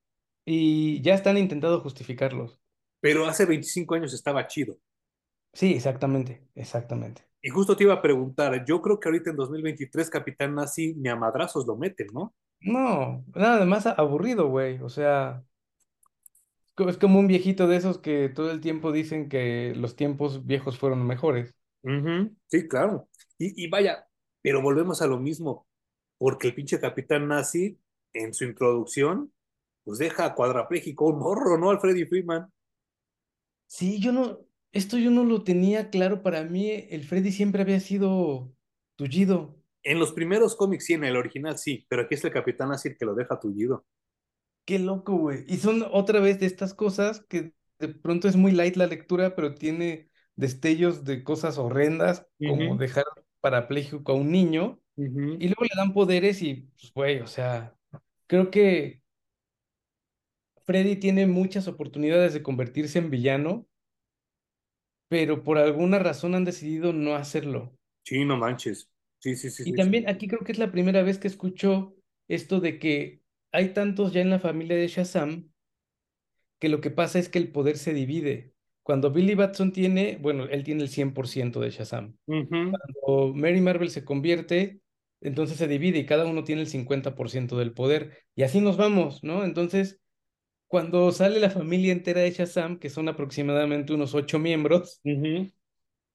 [0.45, 2.59] y ya están intentando justificarlos.
[3.01, 4.77] Pero hace 25 años estaba chido.
[5.53, 7.27] Sí, exactamente, exactamente.
[7.47, 11.09] Y justo te iba a preguntar, yo creo que ahorita en 2023 Capitán Nazi ni
[11.09, 12.35] a madrazos lo meten, ¿no?
[12.59, 14.79] No, nada más aburrido, güey.
[14.81, 15.43] O sea,
[16.87, 20.77] es como un viejito de esos que todo el tiempo dicen que los tiempos viejos
[20.79, 21.55] fueron mejores.
[21.83, 23.09] Ujú, Sí, claro.
[23.37, 24.07] Y, y vaya,
[24.41, 25.67] pero volvemos a lo mismo,
[26.17, 27.79] porque el pinche Capitán Nazi
[28.13, 29.33] en su introducción,
[29.83, 31.69] pues deja cuadrapléjico un morro, ¿no?
[31.71, 32.51] Al Freddy Freeman.
[33.67, 34.39] Sí, yo no,
[34.71, 36.21] esto yo no lo tenía claro.
[36.21, 38.53] Para mí, el Freddy siempre había sido
[38.95, 39.55] tullido.
[39.83, 42.97] En los primeros cómics sí, en el original sí, pero aquí es el Capitán el
[42.97, 43.85] que lo deja tullido.
[44.65, 45.45] Qué loco, güey.
[45.47, 49.35] Y son otra vez de estas cosas que de pronto es muy light la lectura,
[49.35, 53.05] pero tiene destellos de cosas horrendas, como dejar
[53.39, 57.75] parapléjico a un niño, y luego le dan poderes y, pues, güey, o sea,
[58.25, 59.01] creo que
[60.65, 63.67] Freddy tiene muchas oportunidades de convertirse en villano,
[65.09, 67.73] pero por alguna razón han decidido no hacerlo.
[68.03, 68.89] Sí, no manches.
[69.19, 69.79] Sí, sí, sí, Y sí.
[69.79, 69.91] sí.
[69.91, 71.95] también aquí creo que es la primera vez que escucho
[72.27, 73.21] esto de que
[73.51, 75.51] hay tantos ya en la familia de Shazam
[76.59, 78.53] que lo que pasa es que el poder se divide.
[78.83, 82.17] Cuando Billy Batson tiene, bueno, él tiene el 100% de Shazam.
[82.27, 84.81] Ujú, O Mary Marvel se convierte,
[85.21, 88.19] entonces se divide y cada uno tiene el 50% del poder.
[88.35, 89.43] Y así nos vamos, ¿no?
[89.45, 89.99] Entonces,
[90.67, 95.51] cuando sale la familia entera de Shazam, que son aproximadamente unos ocho miembros, ujú.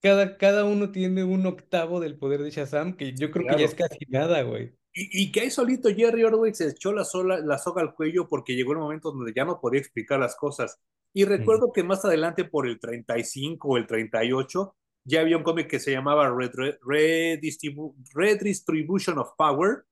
[0.01, 3.65] cada, cada uno tiene un octavo del poder de Shazam, que yo creo que ya
[3.67, 3.91] es Claro.
[3.91, 4.75] casi nada, güey.
[4.95, 8.29] Y, y que ahí solito Jerry Orwell se echó la, sola, la soga al cuello
[8.29, 10.79] porque llegó el momento donde ya no podía explicar las cosas.
[11.15, 15.67] Y recuerdo que más adelante, por el 35 o el 38, ya había un cómic
[15.69, 19.85] que se llamaba Red, Red, Redistribu- Redistribution of Power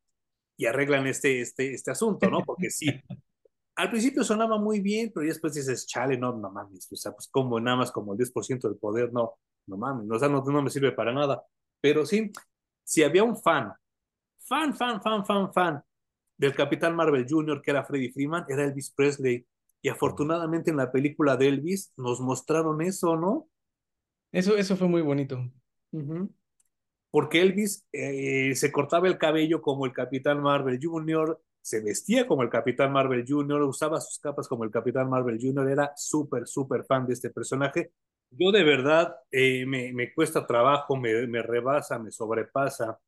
[0.56, 2.44] y arreglan este, este, este asunto, ¿no?
[2.44, 2.86] Porque sí,
[3.80, 7.12] al principio sonaba muy bien, pero ya después dices, chale, no, no mames, o sea,
[7.12, 9.34] pues como nada más como el 10% del poder, no,
[9.66, 11.42] no mames, o sea, no, no me sirve para nada.
[11.80, 12.30] Pero sí,
[12.84, 13.72] si había un fan
[14.50, 15.82] fan, fan, fan, fan, fan
[16.36, 19.46] del Capitán Marvel Jr., que era Freddie Freeman, era Elvis Presley.
[19.82, 23.48] Y afortunadamente en la película de Elvis nos mostraron eso, ¿no?
[24.32, 25.38] Eso, eso fue muy bonito.
[27.10, 32.42] Porque Elvis eh, se cortaba el cabello como el Capitán Marvel Jr., se vestía como
[32.42, 36.84] el Capitán Marvel Jr., usaba sus capas como el Capitán Marvel Jr., era súper, súper
[36.84, 37.92] fan de este personaje.
[38.30, 42.98] Yo de verdad eh, me, me cuesta trabajo, me, me rebasa, me sobrepasa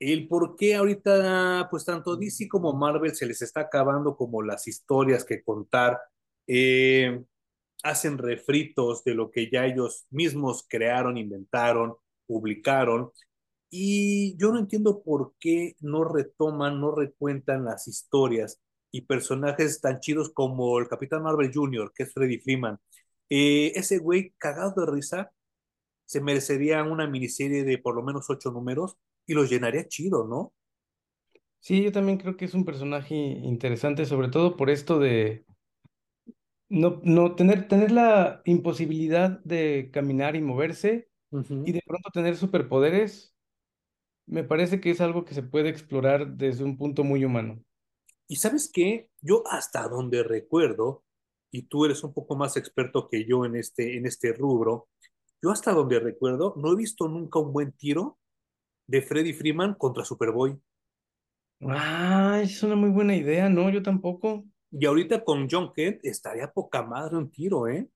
[0.00, 4.66] el por qué ahorita, pues tanto DC como Marvel se les está acabando como las
[4.66, 6.00] historias que contar,
[6.46, 7.22] eh,
[7.82, 11.96] hacen refritos de lo que ya ellos mismos crearon, inventaron,
[12.26, 13.10] publicaron,
[13.70, 18.60] y yo no entiendo por qué no retoman, no recuentan las historias
[18.92, 22.78] y personajes tan chidos como el Capitán Marvel Jr., que es Freddy Freeman.
[23.30, 25.32] Eh, ese güey cagado de risa
[26.06, 30.52] se merecería una miniserie de por lo menos ocho números y los llenaría chido, ¿no?
[31.60, 35.44] Sí, yo también creo que es un personaje interesante, sobre todo por esto de
[36.68, 41.08] no, no tener, tener la imposibilidad de caminar y moverse
[41.64, 43.34] y de pronto tener superpoderes,
[44.30, 47.62] me parece que es algo que se puede explorar desde un punto muy humano.
[48.28, 51.02] Y sabes qué, yo hasta donde recuerdo,
[51.50, 54.88] y tú eres un poco más experto que yo en este, en este rubro,
[55.42, 58.18] yo hasta donde recuerdo no he visto nunca un buen tiro
[58.86, 60.56] de Freddy Freeman contra Superboy.
[61.62, 63.68] Ah, es una muy buena idea, ¿no?
[63.68, 64.44] Yo tampoco.
[64.70, 67.88] Y ahorita con John Kent estaría poca madre un tiro, ¿eh?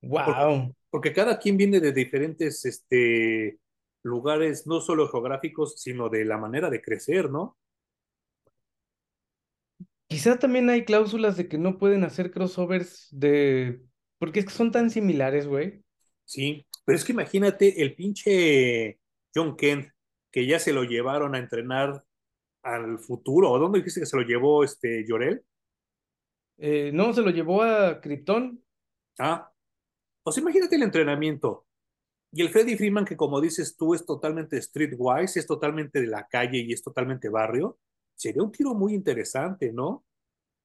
[0.00, 0.74] Porque, Wow.
[0.88, 3.58] porque cada quien viene de diferentes este,
[4.04, 7.58] lugares, no solo geográficos, sino de la manera de crecer, ¿no?
[10.06, 13.80] Quizá también hay cláusulas de que no pueden hacer crossovers de...
[14.18, 15.82] Porque es que son tan similares, güey.
[16.24, 19.00] Sí, pero es que imagínate el pinche
[19.34, 19.90] John Kent,
[20.30, 22.04] que ya se lo llevaron a entrenar
[22.62, 25.42] al futuro, ¿o dónde dijiste que se lo llevó este Llorel?
[26.58, 28.62] Eh, no, se lo llevó a Krypton.
[29.18, 29.50] Ah,
[30.22, 31.66] pues imagínate el entrenamiento.
[32.34, 36.26] Y el Freddy Freeman, que como dices tú, es totalmente streetwise, es totalmente de la
[36.28, 37.78] calle y es totalmente barrio,
[38.16, 40.04] sería un tiro muy interesante, ¿no?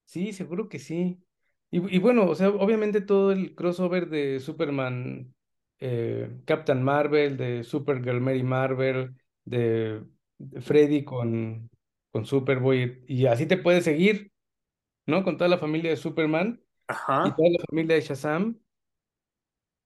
[0.06, 1.24] Sí, seguro que sí.
[1.72, 5.34] Y, y bueno, o sea, obviamente todo el crossover de Superman,
[5.80, 9.16] eh, Captain Marvel, de Supergirl Mary Marvel,
[9.46, 10.04] de
[10.62, 11.70] Freddy con,
[12.12, 14.32] con Superboy, y así te puedes seguir,
[15.08, 15.24] ¿no?
[15.24, 16.62] Con toda la familia de Superman
[17.24, 17.36] y Ajá.
[17.36, 18.60] toda la familia de Shazam,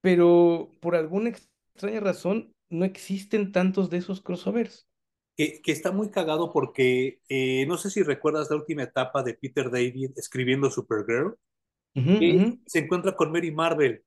[0.01, 1.29] pero por alguna
[1.75, 4.87] extraña razón no existen tantos de esos crossovers.
[5.35, 9.33] Que, que está muy cagado porque eh, no sé si recuerdas la última etapa de
[9.33, 11.37] Peter David escribiendo Supergirl,
[12.17, 14.03] que se encuentra con Mary Marvel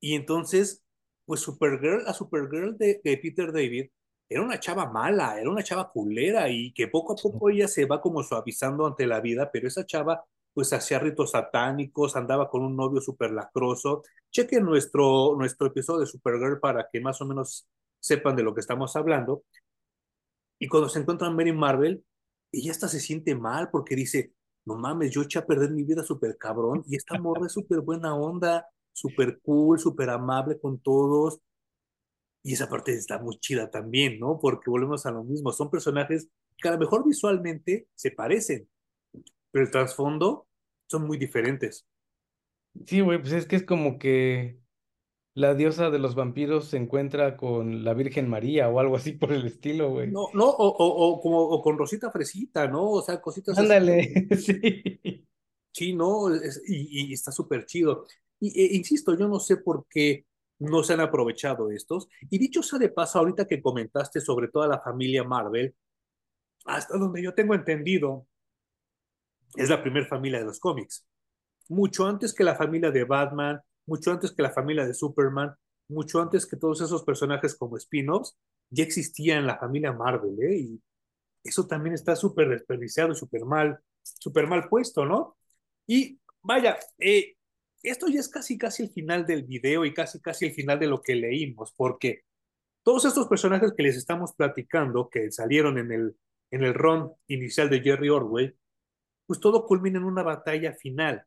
[0.00, 0.82] Y entonces,
[1.24, 3.90] pues Supergirl, la Supergirl de, de Peter David
[4.28, 7.86] era una chava mala, era una chava culera y que poco a poco ella se
[7.86, 12.62] va como suavizando ante la vida, pero esa chava pues hacía ritos satánicos, andaba con
[12.62, 14.02] un novio súper lacroso.
[14.34, 17.68] Chequen nuestro, nuestro episodio de Supergirl para que más o menos
[18.00, 19.44] sepan de lo que estamos hablando.
[20.58, 22.04] Y cuando se encuentran Mary Marvel,
[22.50, 24.32] ella hasta se siente mal porque dice,
[24.64, 27.80] no mames, yo eché a perder mi vida súper cabrón y esta morra es súper
[27.80, 31.38] buena onda, súper cool, súper amable con todos.
[32.42, 34.40] Y esa parte está muy chida también, ¿no?
[34.40, 36.28] Porque volvemos a lo mismo, son personajes
[36.58, 38.68] que a lo mejor visualmente se parecen,
[39.52, 40.48] pero el trasfondo
[40.88, 41.86] son muy diferentes.
[42.86, 44.60] Sí, güey, pues es que es como que
[45.34, 49.32] la diosa de los vampiros se encuentra con la Virgen María o algo así por
[49.32, 50.16] el estilo, güey.
[50.16, 52.82] No, no, o, o, o como o con Rosita Fresita, ¿no?
[52.90, 55.26] O sea, cositas así Ándale, sí.
[55.72, 58.06] Sí, no, es- y, y está súper chido.
[58.40, 60.26] Y, e, insisto, yo no sé por qué
[60.60, 62.08] no se han aprovechado estos.
[62.30, 65.74] Y dicho sea de paso, ahorita que comentaste sobre toda la familia Marvel,
[66.66, 68.26] hasta donde yo tengo entendido,
[69.56, 71.04] es la primera familia de los cómics.
[71.68, 75.54] Mucho antes que la familia de Batman, mucho antes que la familia de Superman,
[75.88, 78.36] mucho antes que todos esos personajes como spin-offs,
[78.70, 80.56] ya existía en la familia Marvel, ¿eh?
[80.56, 80.82] Y
[81.42, 85.36] eso también está súper desperdiciado súper mal, súper mal puesto, ¿no?
[85.86, 87.36] Y vaya, eh,
[87.82, 90.86] esto ya es casi casi el final del video y casi casi el final de
[90.86, 92.22] lo que leímos, porque
[92.82, 96.16] todos estos personajes que les estamos platicando, que salieron en el,
[96.50, 98.56] en el run inicial de Jerry Orwell,
[99.26, 101.26] pues todo culmina en una batalla final.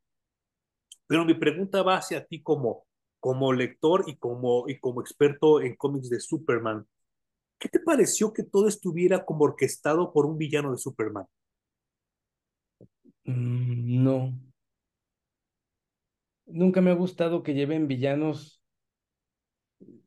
[1.08, 2.86] Pero mi pregunta va hacia ti como,
[3.20, 6.86] como lector y como, y como experto en cómics de Superman.
[7.60, 11.26] ¿Qué te pareció que todo estuviera como orquestado por un villano de Superman?
[13.26, 14.34] Mm, no,
[16.46, 18.62] nunca me ha gustado que lleven villanos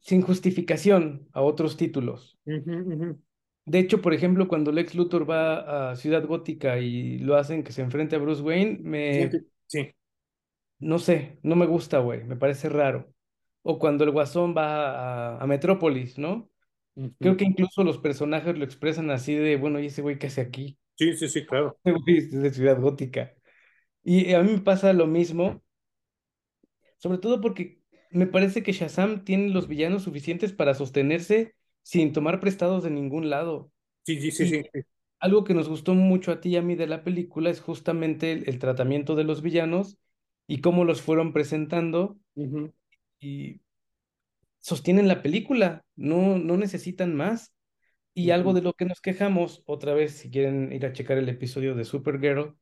[0.01, 2.39] sin justificación a otros títulos.
[2.47, 3.19] Uh -huh, uh -huh.
[3.67, 7.73] De hecho, por ejemplo, cuando Lex Luthor va a Ciudad Gótica y lo hacen que
[7.73, 9.31] se enfrente a Bruce Wayne, me,
[9.67, 9.95] Sí.
[10.81, 13.13] No sé, no me gusta, güey, me parece raro.
[13.63, 16.51] O cuando el Guasón va a, a Metrópolis, ¿no?
[16.97, 20.29] Uh Creo que incluso los personajes lo expresan así de, bueno, ¿y ese güey qué
[20.29, 20.79] hace aquí?
[20.97, 21.79] Sí, sí, sí, claro.
[21.85, 23.35] Ese güey es de Ciudad Gótica.
[24.05, 25.63] Y a mí me pasa lo mismo,
[26.99, 27.81] sobre todo porque
[28.11, 33.31] me parece que Shazam tiene los villanos suficientes para sostenerse sin tomar prestados de ningún
[33.31, 33.73] lado.
[34.07, 34.63] Sí, sí, sí, sí.
[35.19, 38.33] algo que nos gustó mucho a ti y a mí de la película es justamente
[38.33, 39.99] el, el tratamiento de los villanos
[40.51, 42.73] y cómo los fueron presentando Uh -huh.
[43.21, 43.61] y
[44.61, 47.53] sostienen la película, no, no necesitan más.
[48.15, 51.19] Y Uh algo de lo que nos quejamos, otra vez, si quieren ir a checar
[51.19, 52.57] el episodio de Supergirl,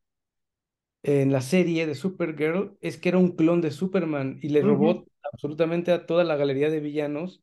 [1.02, 4.66] en la serie de Supergirl, es que era un clon de Superman y le Uh
[4.66, 4.68] -huh.
[4.68, 7.42] robó absolutamente a toda la galería de villanos.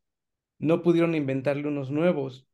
[0.60, 2.48] No pudieron inventarle unos nuevos.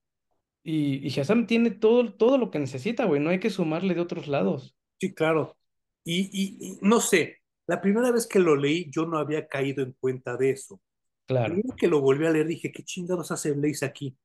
[0.63, 3.21] Y, y Shazam tiene todo, todo lo que necesita, güey.
[3.21, 4.75] No hay que sumarle de otros lados.
[4.99, 5.57] Sí, claro.
[6.03, 7.40] Y, y, y, no sé,
[7.71, 10.81] la primera vez que lo leí yo no había caído en cuenta de eso.
[11.25, 11.53] Claro.
[11.53, 14.17] luego que lo volví a leer dije, ¿qué chingados hace Blaze aquí?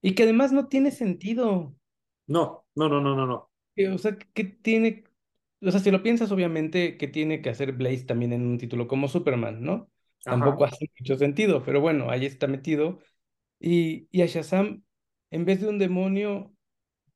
[0.00, 1.76] Y que además no tiene sentido.
[2.26, 3.50] No, no, no, no, no, no.
[3.94, 5.04] O sea, que tiene.
[5.60, 8.88] O sea, si lo piensas, obviamente, que tiene que hacer Blaze también en un título
[8.88, 9.90] como Superman, ¿no?
[10.24, 10.38] Ajá.
[10.38, 13.00] Tampoco hace mucho sentido, pero bueno, ahí está metido.
[13.60, 14.82] Y, y a Shazam,
[15.30, 16.54] en vez de un demonio,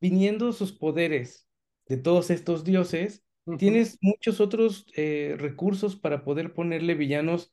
[0.03, 1.49] viniendo sus poderes
[1.87, 3.59] de todos estos dioses, Uh -huh.
[3.59, 7.53] tienes muchos otros eh, recursos para poder ponerle villanos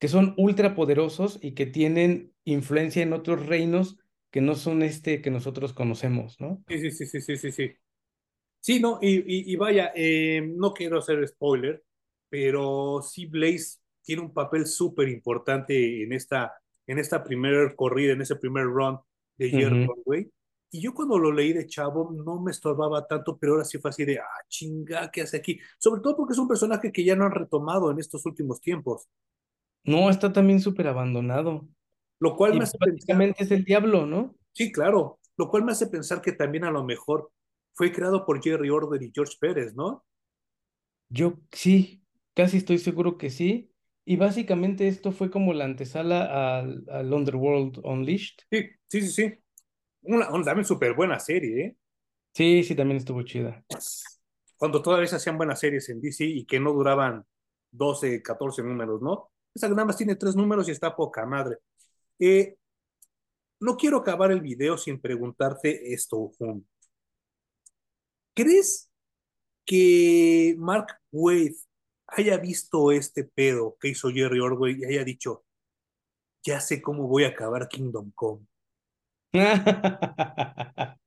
[0.00, 3.98] que son ultra poderosos y que tienen influencia en otros reinos
[4.30, 6.64] que no son este que nosotros conocemos, ¿no?
[6.68, 8.80] Sí, sí, sí, sí, sí, sí, sí.
[8.80, 11.84] No, y, y, y vaya, eh, no quiero hacer spoiler,
[12.28, 16.54] pero sí Blaze tiene un papel súper importante en esta,
[16.86, 18.98] en esta primera corrida, en ese primer run
[19.36, 19.82] de Jerry Ujú.
[19.82, 20.30] Conway.
[20.74, 23.90] Y yo cuando lo leí de chavo no me estorbaba tanto, pero ahora sí fue
[23.90, 25.58] así de, ah, chinga, ¿qué hace aquí?
[25.78, 29.08] Sobre todo porque es un personaje que ya no han retomado en estos últimos tiempos,
[29.84, 31.68] No, está también súper abandonado.
[32.20, 34.36] lo cual Y me hace pensar, básicamente es el diablo, ¿no?
[34.52, 37.30] sí, claro, lo cual me hace pensar que también a lo mejor
[37.74, 40.04] fue creado por Jerry Order y George Pérez, ¿no?
[41.08, 43.70] Yo sí, casi estoy seguro que sí.
[44.04, 48.36] Y básicamente esto fue como la antesala al, al Underworld Unleashed.
[48.50, 49.43] Sí, sí, sí, sí.
[50.04, 51.76] Una, una también súper buena serie, ¿eh?
[52.34, 53.64] Sí, sí, también estuvo chida.
[54.56, 57.24] Cuando todavía se hacían buenas series en DC y que no duraban
[57.70, 59.30] 12, 14 números, ¿no?
[59.54, 61.58] Esa nada más tiene tres números y está poca madre.
[62.18, 62.56] Eh,
[63.60, 66.66] no quiero acabar el video sin preguntarte esto, Jun.
[68.34, 68.90] ¿Crees
[69.64, 71.54] que Mark Waid
[72.08, 75.44] haya visto este pedo que hizo Jerry Orwell y haya dicho,
[76.42, 78.46] ya sé cómo voy a acabar Kingdom Come?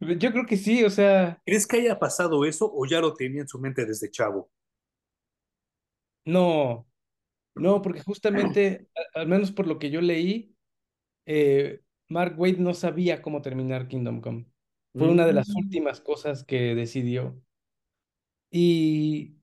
[0.00, 3.42] Yo creo que sí, o sea, ¿Crees que haya pasado eso o ya lo tenía
[3.42, 4.50] en su mente desde chavo?
[6.24, 6.88] no,
[7.56, 10.56] no, porque justamente, al menos por lo que yo leí,
[11.26, 14.46] eh, Mark Waid no sabía cómo terminar Kingdom Come.
[14.96, 17.42] Fue una de las Mm, últimas cosas que decidió.
[18.50, 19.36] Y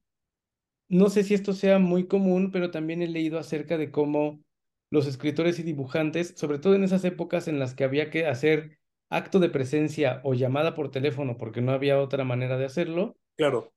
[0.89, 4.43] no sé si esto sea muy común, pero también he leído acerca de cómo
[4.89, 8.79] los escritores y dibujantes, sobre todo en esas épocas en las que había que hacer
[9.09, 13.73] acto de presencia o llamada por teléfono porque no había otra manera de hacerlo, claro.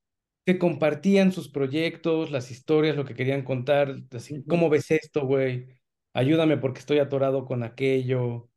[0.47, 4.45] que compartían sus proyectos, las historias, lo que querían contar, así.
[4.49, 5.69] ¿cómo ves esto, güey?
[6.13, 8.51] Ayúdame porque estoy atorado con aquello.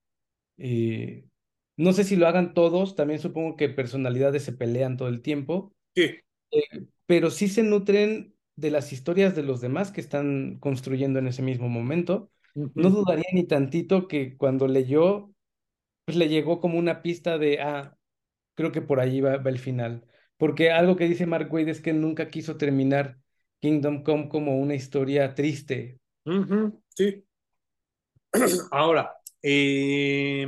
[0.57, 1.25] Y
[1.77, 5.75] no sé si lo hagan todos, también supongo que personalidades se pelean todo el tiempo,
[5.95, 6.19] Sí.
[6.51, 6.63] eh,
[7.07, 11.43] pero sí se nutren de las historias de los demás que están construyendo en ese
[11.43, 12.31] mismo momento.
[12.55, 15.31] No dudaría ni tantito que cuando leyó,
[16.05, 17.97] pues le llegó como una pista de, ah,
[18.55, 20.05] creo que por ahí va, va el final.
[20.37, 23.17] Porque algo que dice Mark Waid es que nunca quiso terminar
[23.59, 25.99] Kingdom Come como una historia triste.
[26.89, 27.25] Sí.
[28.71, 30.47] Ahora, eh,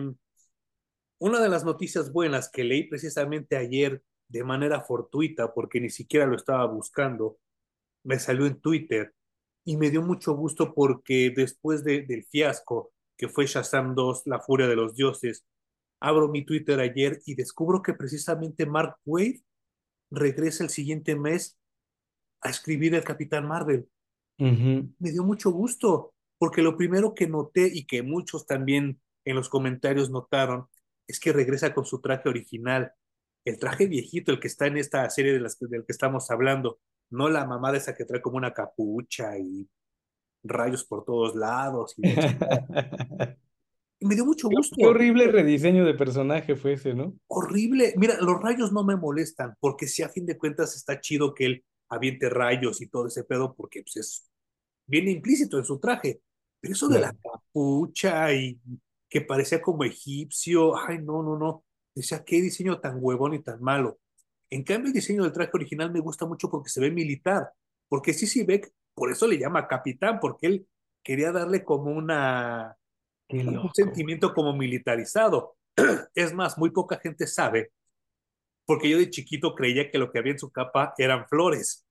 [1.20, 6.26] una de las noticias buenas que leí precisamente ayer de manera fortuita, porque ni siquiera
[6.26, 7.38] lo estaba buscando,
[8.04, 9.15] me salió en Twitter
[9.66, 14.40] y me dio mucho gusto porque después de, del fiasco que fue Shazam 2, La
[14.40, 15.46] Furia de los Dioses,
[16.00, 19.42] abro mi Twitter ayer y descubro que precisamente Mark Waid
[20.12, 21.58] regresa el siguiente mes
[22.42, 23.90] a escribir el Capitán Marvel.
[24.38, 29.50] Me dio mucho gusto, porque lo primero que noté y que muchos también en los
[29.50, 30.68] comentarios notaron
[31.08, 32.92] es que regresa con su traje original,
[33.46, 36.80] el traje viejito, el que está en esta serie de las, del que estamos hablando,
[37.16, 39.68] no la mamada esa que trae como una capucha y
[40.44, 42.04] rayos por todos lados y
[44.02, 44.88] me dio mucho Qué, qué gusto.
[44.88, 47.16] horrible rediseño de personaje fue ese, ¿no?
[47.28, 47.94] Horrible.
[47.98, 51.46] Mira, los rayos no me molestan, porque si a fin de cuentas está chido que
[51.46, 54.30] él aviente rayos y todo ese pedo, porque pues, es
[54.88, 56.22] viene implícito en su traje.
[56.60, 58.60] Pero eso de la capucha y
[59.10, 61.64] que parecía como egipcio, ay, no, no, no.
[61.94, 64.00] Decía, qué diseño tan huevón y tan malo.
[64.50, 67.52] En cambio, el diseño del traje original me gusta mucho porque se ve militar.
[67.88, 70.68] Porque Sissy Beck, por eso le llama capitán, porque él
[71.04, 72.78] quería darle como una,
[73.30, 75.58] un sentimiento como militarizado.
[76.16, 77.72] Es más, muy poca gente sabe,
[78.66, 81.86] porque yo de chiquito creía que lo que había en su capa eran flores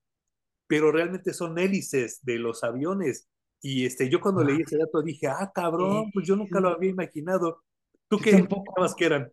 [0.66, 3.28] pero realmente son hélices de los aviones.
[3.60, 6.90] Y este, yo cuando leí ese dato dije, ah, cabrón, pues yo nunca lo había
[6.90, 7.62] imaginado.
[8.08, 8.74] ¿Tú qué tampoco.
[8.96, 9.32] que eran?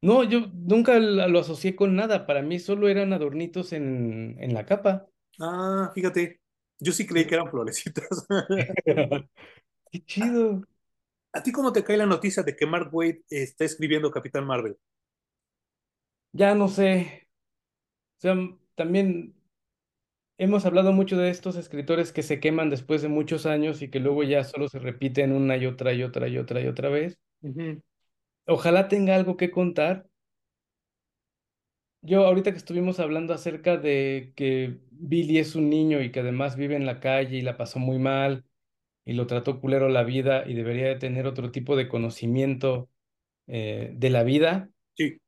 [0.00, 2.26] No, yo nunca lo asocié con nada.
[2.26, 5.08] Para mí solo eran adornitos en, en la capa.
[5.40, 6.40] Ah, fíjate,
[6.78, 8.26] yo sí creí que eran florecitas.
[9.92, 10.62] Qué chido.
[11.32, 14.76] ¿A ti cómo te cae la noticia de que Mark Waid está escribiendo Capitán Marvel?
[16.32, 17.28] Ya no sé.
[18.18, 18.36] O sea,
[18.76, 19.34] también
[20.38, 24.00] hemos hablado mucho de estos escritores que se queman después de muchos años y que
[24.00, 27.18] luego ya solo se repiten una y otra y otra y otra y otra vez.
[27.42, 27.82] Ujú,
[28.48, 30.08] Ojalá tenga algo que contar.
[32.00, 36.56] Yo ahorita que estuvimos hablando acerca de que Billy es un niño y que además
[36.56, 38.44] vive en la calle y la pasó muy mal
[39.04, 42.90] y lo trató culero la vida y debería de tener otro tipo de conocimiento
[43.48, 45.20] eh, de la vida, Sí,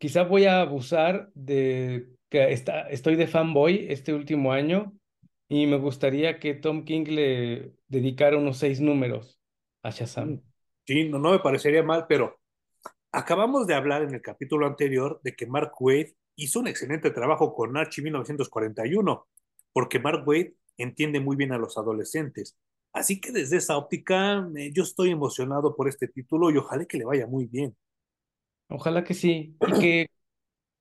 [0.00, 4.92] quizá voy a abusar de que está, estoy de fanboy este último año
[5.48, 9.35] y me gustaría que Tom King le dedicara unos seis números
[9.86, 10.42] a mm, Shazam.
[10.86, 12.38] sí, no, no me parecería mal, pero
[13.12, 17.54] acabamos de hablar en el capítulo anterior de que Mark Waid hizo un excelente trabajo
[17.54, 19.26] con Archie 1941,
[19.72, 22.56] porque Mark Waid entiende muy bien a los adolescentes.
[22.92, 26.98] Así que desde esa óptica, eh, yo estoy emocionado por este título y ojalá que
[26.98, 27.76] le vaya muy bien.
[28.68, 29.56] Ojalá que sí.
[29.60, 30.10] Y que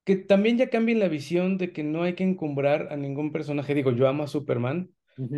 [0.06, 3.74] que también ya cambien la visión de que no hay que encumbrar a ningún personaje.
[3.74, 4.92] Digo, yo amo a Superman,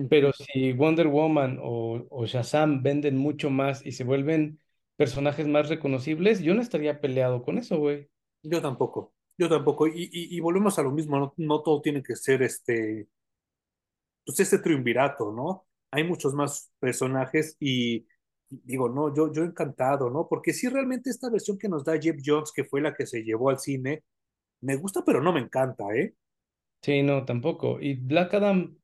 [0.09, 4.59] Pero si Wonder Woman o, o Shazam venden mucho más y se vuelven
[4.95, 8.09] personajes más reconocibles, yo no estaría peleado con eso, güey.
[8.43, 9.87] Yo tampoco, yo tampoco.
[9.87, 13.07] Y, y, y volvemos a lo mismo, no, no todo tiene que ser este,
[14.25, 15.65] pues este triunvirato, ¿no?
[15.91, 18.05] hay muchos más personajes y
[18.49, 20.27] digo, no, yo, yo encantado, ¿no?
[20.27, 23.23] Porque sí, realmente esta versión que nos da Jeff Jones, que fue la que se
[23.23, 24.03] llevó al cine,
[24.61, 26.15] me gusta, pero no me encanta, ¿eh?
[26.81, 27.79] Sí, no, tampoco.
[27.81, 28.76] Y Black Adam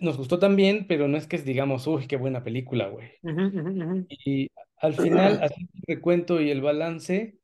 [0.00, 3.10] nos gustó también, pero no es que digamos, uy, qué buena película, güey.
[3.22, 4.06] Uh -huh, uh -huh.
[4.08, 7.38] Y al final, haciendo el recuento y el balance,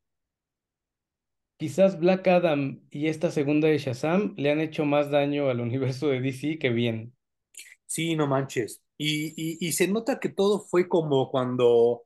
[1.59, 6.09] quizás Black Adam y esta segunda de Shazam le han hecho más daño al universo
[6.09, 7.15] de DC que bien.
[7.87, 8.83] Sí, no manches.
[8.97, 12.05] Y, y, y se nota que todo fue como cuando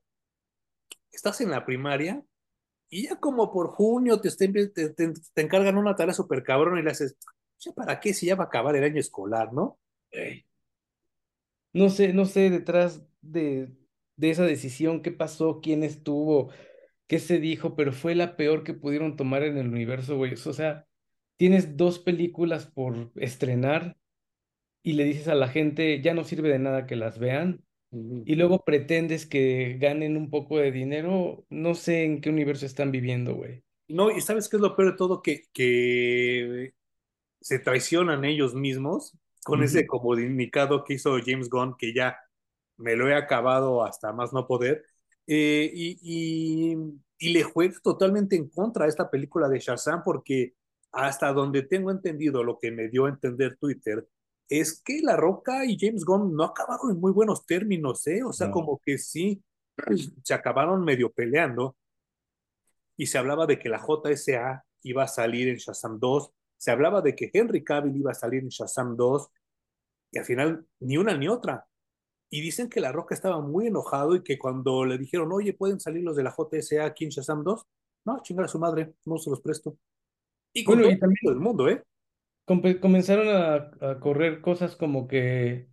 [1.11, 2.23] estás en la primaria
[2.91, 4.91] y ya como por junio te, te, te,
[5.35, 7.17] te encargan una tarea súper cabrón y le haces,
[7.61, 9.79] ¿ya para qué si ya va a acabar el año escolar, no?
[11.73, 13.73] No sé, no sé detrás de,
[14.17, 16.51] de esa decisión qué pasó, quién estuvo,
[17.07, 20.35] qué se dijo, pero fue la peor que pudieron tomar en el universo, güey.
[20.35, 20.87] O sea,
[21.37, 23.97] tienes dos películas por estrenar
[24.83, 27.99] y le dices a la gente, ya no sirve de nada que las vean, uh
[27.99, 28.23] -huh.
[28.27, 32.93] y luego pretendes que ganen un poco de dinero, no sé en qué universo están
[32.93, 33.65] viviendo, güey.
[33.89, 36.75] No, y sabes qué es lo peor de todo, que, que
[37.41, 39.67] se traicionan ellos mismos con uh -huh.
[39.67, 42.17] ese comunicado que hizo James Gunn, que ya
[42.77, 44.85] me lo he acabado hasta más no poder,
[45.27, 46.77] eh, y, y,
[47.19, 50.55] y, le juega totalmente en contra a esta película de Shazam, porque
[50.93, 54.07] hasta donde tengo entendido lo que me dio a entender Twitter,
[54.49, 58.23] es que La Roca y James Gunn no acabaron en muy buenos términos, ¿eh?
[58.25, 58.53] O sea, no.
[58.53, 59.43] como que sí,
[60.25, 61.77] se acabaron medio peleando,
[62.97, 66.31] y se hablaba de que la JSA iba a salir en Shazam 2,
[66.63, 69.29] se hablaba de que Henry Cavill iba a salir en Shazam 2,
[70.13, 71.67] y al final ni una ni otra.
[72.31, 75.81] Y dicen que La Roca estaba muy enojado y que cuando le dijeron, oye, ¿pueden
[75.81, 77.67] salir los de la JSA aquí en Shazam 2?
[78.05, 79.77] No, chingar a su madre, no se los presto.
[80.53, 81.83] Y con bueno, todo y también, el mundo, ¿eh?
[82.81, 83.55] Comenzaron a,
[83.91, 85.67] a, correr cosas como que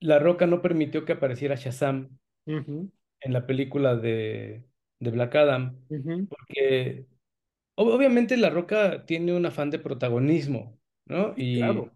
[0.00, 2.08] La Roca no permitió que apareciera Shazam
[2.46, 2.90] uh -huh.
[3.20, 4.64] en la película de,
[4.98, 6.26] de Black Adam, uh -huh.
[6.26, 7.06] porque
[7.88, 11.34] obviamente La Roca tiene un afán de protagonismo, ¿no?
[11.36, 11.90] Y, claro.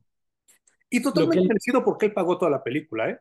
[0.91, 3.19] Y totalmente él, merecido porque él pagó toda la película, ¿eh?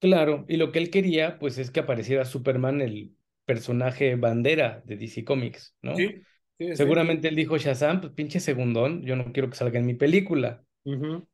[0.00, 3.14] Claro, y lo que él quería, pues, es que apareciera Superman, el
[3.44, 5.94] personaje bandera de DC Comics, ¿no?
[5.96, 6.22] Sí.
[6.58, 7.28] Sí, Seguramente sí.
[7.28, 10.62] él dijo, Shazam, pues pinche segundón, yo no quiero que salga en mi película.
[10.84, 11.26] Uh -huh.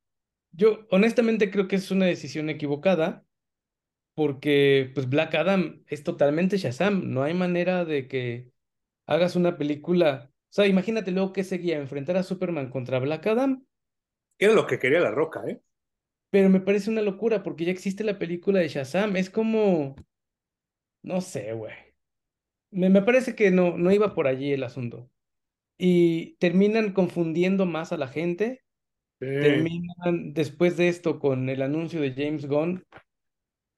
[0.52, 3.26] Yo honestamente creo que es una decisión equivocada,
[4.14, 8.50] porque pues Black Adam es totalmente Shazam, no hay manera de que
[9.06, 13.64] hagas una película, sea, imagínate luego que seguía enfrentar a Superman contra Black Adam.
[14.38, 15.60] Era lo que quería la roca, ¿eh?
[16.30, 19.96] Pero me parece una locura, porque ya existe la película de Shazam, es como,
[21.02, 21.74] no sé, güey.
[22.70, 25.10] Me, me parece que no, no iba por allí el asunto
[25.78, 28.62] y terminan confundiendo más a la gente.
[29.20, 29.26] Sí.
[29.26, 32.84] Terminan después de esto con el anuncio de James Gunn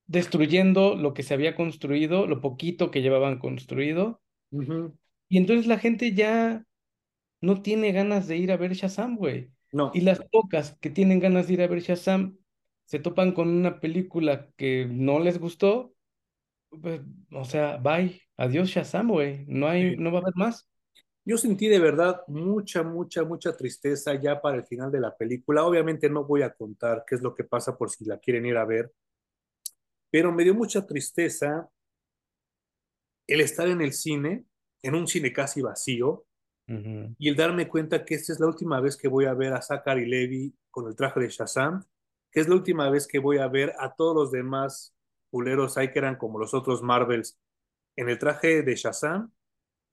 [0.06, 4.20] destruyendo lo que se había construido, lo poquito que llevaban construido.
[4.50, 4.98] Uh -huh.
[5.28, 6.64] Y entonces la gente ya
[7.40, 9.51] no tiene ganas de ir a ver Shazam, güey.
[9.73, 9.90] No.
[9.94, 12.39] Y las pocas que tienen ganas de ir a ver Shazam
[12.85, 15.94] se topan con una película que no les gustó.
[16.70, 17.01] Pues,
[17.32, 19.44] o sea, bye, adiós Shazam, güey.
[19.47, 19.97] No hay, sí.
[19.98, 20.69] no va a haber más.
[21.24, 25.65] Yo sentí de verdad mucha, mucha, mucha tristeza ya para el final de la película.
[25.66, 28.56] Obviamente no voy a contar qué es lo que pasa por si la quieren ir
[28.56, 28.90] a ver,
[30.10, 31.69] pero me dio mucha tristeza
[33.27, 34.47] el estar en el cine,
[34.82, 36.24] en un cine casi vacío,
[36.69, 37.15] uh -huh.
[37.19, 39.62] y el darme cuenta que esta es la última vez que voy a ver a
[39.62, 41.85] Zachary Levy con el traje de Shazam,
[42.31, 44.95] que es la última vez que voy a ver a todos los demás
[45.31, 47.39] culeros ahí que eran como los otros Marvels
[47.97, 49.32] en el traje de Shazam,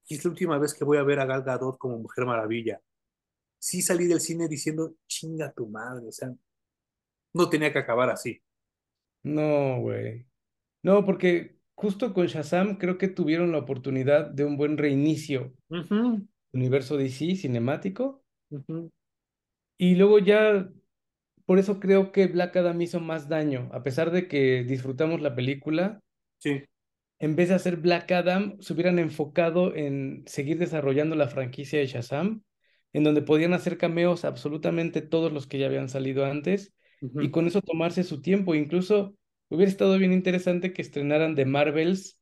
[0.08, 2.80] y es la última vez que voy a ver a Gal Gadot como Mujer Maravilla.
[3.58, 6.32] Sí salí del cine diciendo, chinga tu madre, o sea,
[7.34, 8.42] no tenía que acabar así.
[9.24, 10.28] No, güey.
[10.84, 15.54] No, porque justo con Shazam creo que tuvieron la oportunidad de un buen reinicio.
[15.70, 16.28] Uh -huh.
[16.56, 18.24] Universo DC cinemático.
[18.50, 18.92] Uh -huh.
[19.78, 20.70] Y luego ya,
[21.46, 25.36] por eso creo que Black Adam hizo más daño, a pesar de que disfrutamos la
[25.36, 26.02] película.
[26.40, 26.64] Sí
[27.20, 31.88] en vez de hacer Black Adam, se hubieran enfocado en seguir desarrollando la franquicia de
[31.88, 32.44] Shazam,
[32.94, 37.26] en donde podían hacer cameos absolutamente todos los que ya habían salido antes, uh -huh.
[37.26, 38.56] y con eso tomarse su tiempo.
[38.56, 39.16] Incluso
[39.50, 42.20] hubiera estado bien interesante que estrenaran de Marvels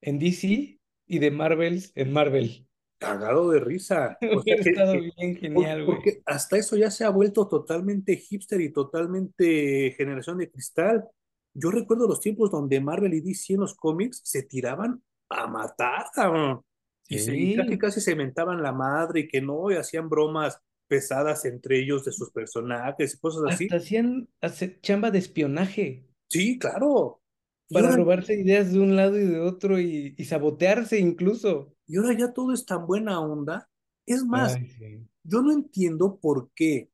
[0.00, 2.66] en DC y de Marvels en Marvel.
[3.00, 4.16] Cagado de risa.
[4.36, 5.96] O sea, que, estado bien genial, güey.
[5.96, 11.08] Porque hasta eso ya se ha vuelto totalmente hipster y totalmente generación de cristal
[11.54, 16.06] yo recuerdo los tiempos donde Marvel y DC en los cómics se tiraban a matar,
[16.14, 16.62] cabrón.
[17.02, 17.16] Sí.
[17.16, 21.44] Y, se, casi casi se mentaban la madre y que no, y hacían bromas pesadas
[21.44, 23.64] entre ellos de sus personajes y cosas así.
[23.64, 27.20] Hasta hacían hace- chamba de espionaje Sí, claro.
[27.68, 31.72] Para robarse ideas de un lado y de otro y, y sabotearse incluso.
[31.90, 33.68] Y ahora ya todo es tan buena onda.
[34.06, 35.08] Es más, Ay, sí.
[35.24, 36.88] yo no entiendo por qué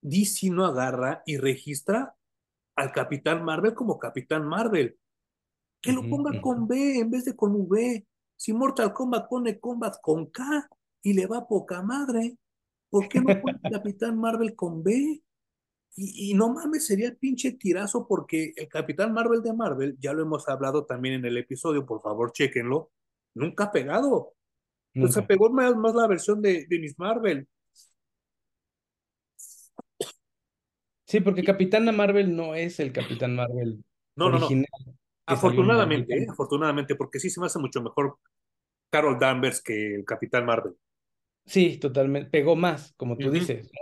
[0.00, 2.16] DC no agarra y registra
[2.74, 4.98] al Capitán Marvel como Capitán Marvel.
[5.82, 8.06] Que lo ponga con B en vez de con V.
[8.34, 10.66] Si Mortal Kombat pone Combat con K
[11.02, 12.38] y le va poca madre,
[12.88, 15.22] ¿por qué no pone Capitán Marvel con B?
[15.96, 20.14] Y, y no mames, sería el pinche tirazo porque el Capitán Marvel de Marvel, ya
[20.14, 22.90] lo hemos hablado también en el episodio, por favor, chéquenlo,
[23.34, 24.34] nunca ha pegado.
[24.98, 25.26] O sea, Nunca.
[25.26, 27.48] pegó más, más la versión de, de Miss Marvel.
[31.06, 33.84] Sí, porque Capitana Marvel no es el Capitán Marvel
[34.16, 34.46] No, no, no.
[34.46, 34.66] original
[35.28, 36.26] en la Afortunadamente, ¿eh?
[36.30, 38.18] afortunadamente, porque sí se me hace mucho mejor
[38.90, 40.74] Carol Danvers que el Capitán Marvel.
[41.46, 42.30] Sí, totalmente.
[42.30, 43.80] Pegó más, como tú dices, ¿no?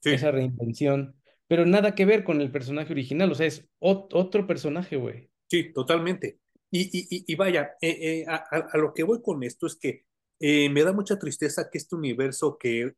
[0.00, 1.16] Sí, Esa reinvención.
[1.48, 3.32] Pero nada que ver con el personaje original.
[3.32, 5.30] O sea, es ot- otro personaje, güey.
[5.48, 6.38] sí, totalmente.
[6.70, 10.04] Y, y, y, vaya, eh, eh, a, a- lo que voy con esto es que
[10.40, 12.94] eh, me da mucha tristeza que este universo que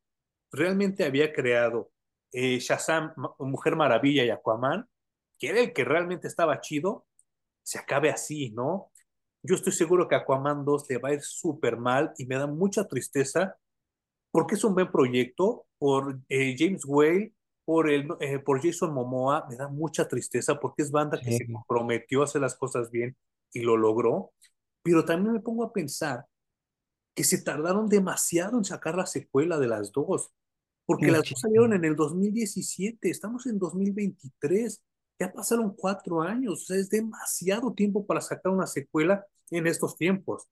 [0.53, 1.93] realmente había creado
[2.33, 4.89] Shazam, Mujer Maravilla y Aquaman,
[5.39, 7.07] que era el que realmente estaba chido,
[7.63, 8.93] se acabe así, ¿no?
[9.43, 12.47] Yo estoy seguro que Aquaman 2 le va a ir súper mal y me da
[12.47, 13.57] mucha tristeza
[14.31, 17.35] porque es un buen proyecto por James Whale,
[17.65, 21.49] por, el, eh, por Jason Momoa, me da mucha tristeza porque es banda que se
[21.51, 23.17] comprometió a hacer las cosas bien
[23.53, 24.33] y lo logró,
[24.83, 26.27] pero también me pongo a pensar
[27.15, 30.31] que se tardaron demasiado en sacar la secuela de las dos,
[30.87, 34.83] porque las dos salieron en el 2017, estamos en 2023,
[35.19, 39.97] ya pasaron cuatro años, o sea, es demasiado tiempo para sacar una secuela en estos
[39.97, 40.49] tiempos.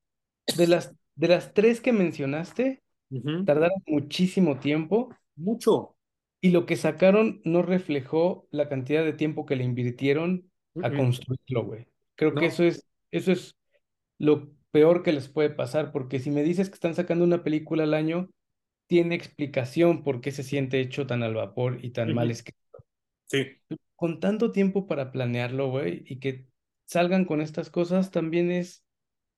[0.57, 3.45] De las, de las tres que mencionaste, Ujú.
[3.45, 5.95] tardaron muchísimo tiempo Mucho.
[6.41, 10.51] y lo que sacaron no reflejó la cantidad de tiempo que le invirtieron
[10.83, 10.97] a Ujú.
[10.99, 11.89] construirlo, güey.
[12.15, 12.49] Creo que No.
[12.49, 13.57] eso es, eso es
[14.19, 17.85] lo peor que les puede pasar, porque si me dices que están sacando una película
[17.85, 18.31] al año,
[18.87, 22.59] tiene explicación por qué se siente hecho tan al vapor y tan mal escrito.
[23.27, 23.47] Sí.
[23.97, 26.47] Con tanto tiempo para planearlo, güey, y que
[26.87, 28.85] salgan con estas cosas, también es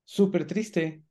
[0.05, 1.03] súper triste.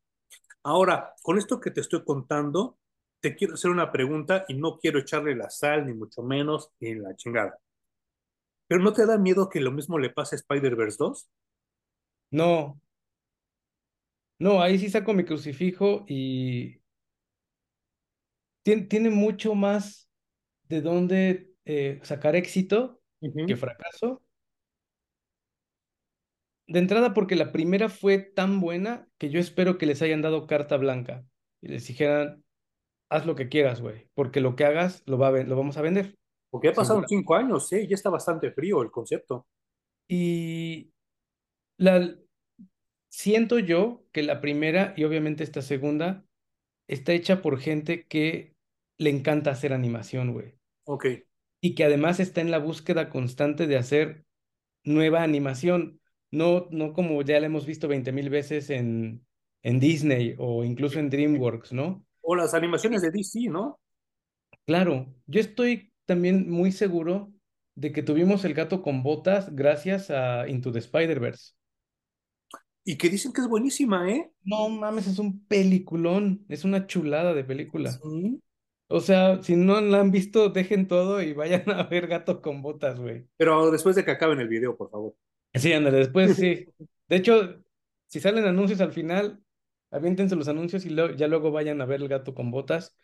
[0.63, 2.79] Ahora, con esto que te estoy contando,
[3.21, 6.95] te quiero hacer una pregunta y no quiero echarle la sal, ni mucho menos, ni
[6.95, 7.59] la chingada.
[8.67, 11.29] ¿Pero no te da miedo que lo mismo le pase a Spider-Verse 2?
[12.33, 12.81] No,
[14.39, 16.81] no, ahí sí saco mi crucifijo y
[18.63, 20.11] tiene, tiene mucho más
[20.65, 23.03] de dónde eh, sacar éxito
[23.47, 24.23] que fracaso.
[26.67, 30.47] De entrada, porque la primera fue tan buena que yo espero que les hayan dado
[30.47, 31.25] carta blanca
[31.61, 32.45] y les dijeran,
[33.11, 35.77] haz lo que quieras, güey, porque lo que hagas lo, va a ven- lo vamos
[35.79, 36.17] a vender,
[36.51, 37.87] Porque ya pasaron cinco años, ¿eh?
[37.89, 39.47] Ya está bastante frío el concepto.
[40.09, 40.93] Y
[41.81, 42.15] la,
[43.09, 46.25] siento yo que la primera y obviamente esta segunda
[46.87, 48.55] está hecha por gente que
[48.99, 50.55] le encanta hacer animación, güey,
[50.85, 51.07] Ok.
[51.61, 54.25] y que además está en la búsqueda constante de hacer
[54.85, 56.01] nueva animación,
[56.31, 59.27] no, no como ya la hemos visto 20 mil veces en,
[59.63, 62.05] en Disney o incluso en DreamWorks, ¿no?
[62.21, 63.81] O las animaciones de DC, ¿no?
[64.67, 67.33] Claro, yo estoy también muy seguro
[67.75, 71.55] de que tuvimos el gato con botas gracias a Into the Spider-Verse.
[72.85, 74.31] Y que dicen que es buenísima, ¿eh?
[74.45, 77.93] No mames, es un peliculón, es una chulada de película.
[77.93, 78.41] Sí.
[78.89, 82.63] O sea, si no la han visto, dejen todo y vayan a ver Gato con
[82.63, 83.27] Botas, güey.
[83.37, 85.15] Pero después de que acaben el video, por favor.
[85.55, 86.67] Sí, ándale, después sí.
[87.09, 87.63] De hecho,
[88.07, 89.43] si salen anuncios al final,
[89.91, 92.97] aviéntense los anuncios y luego- ya luego vayan a ver el Gato con Botas.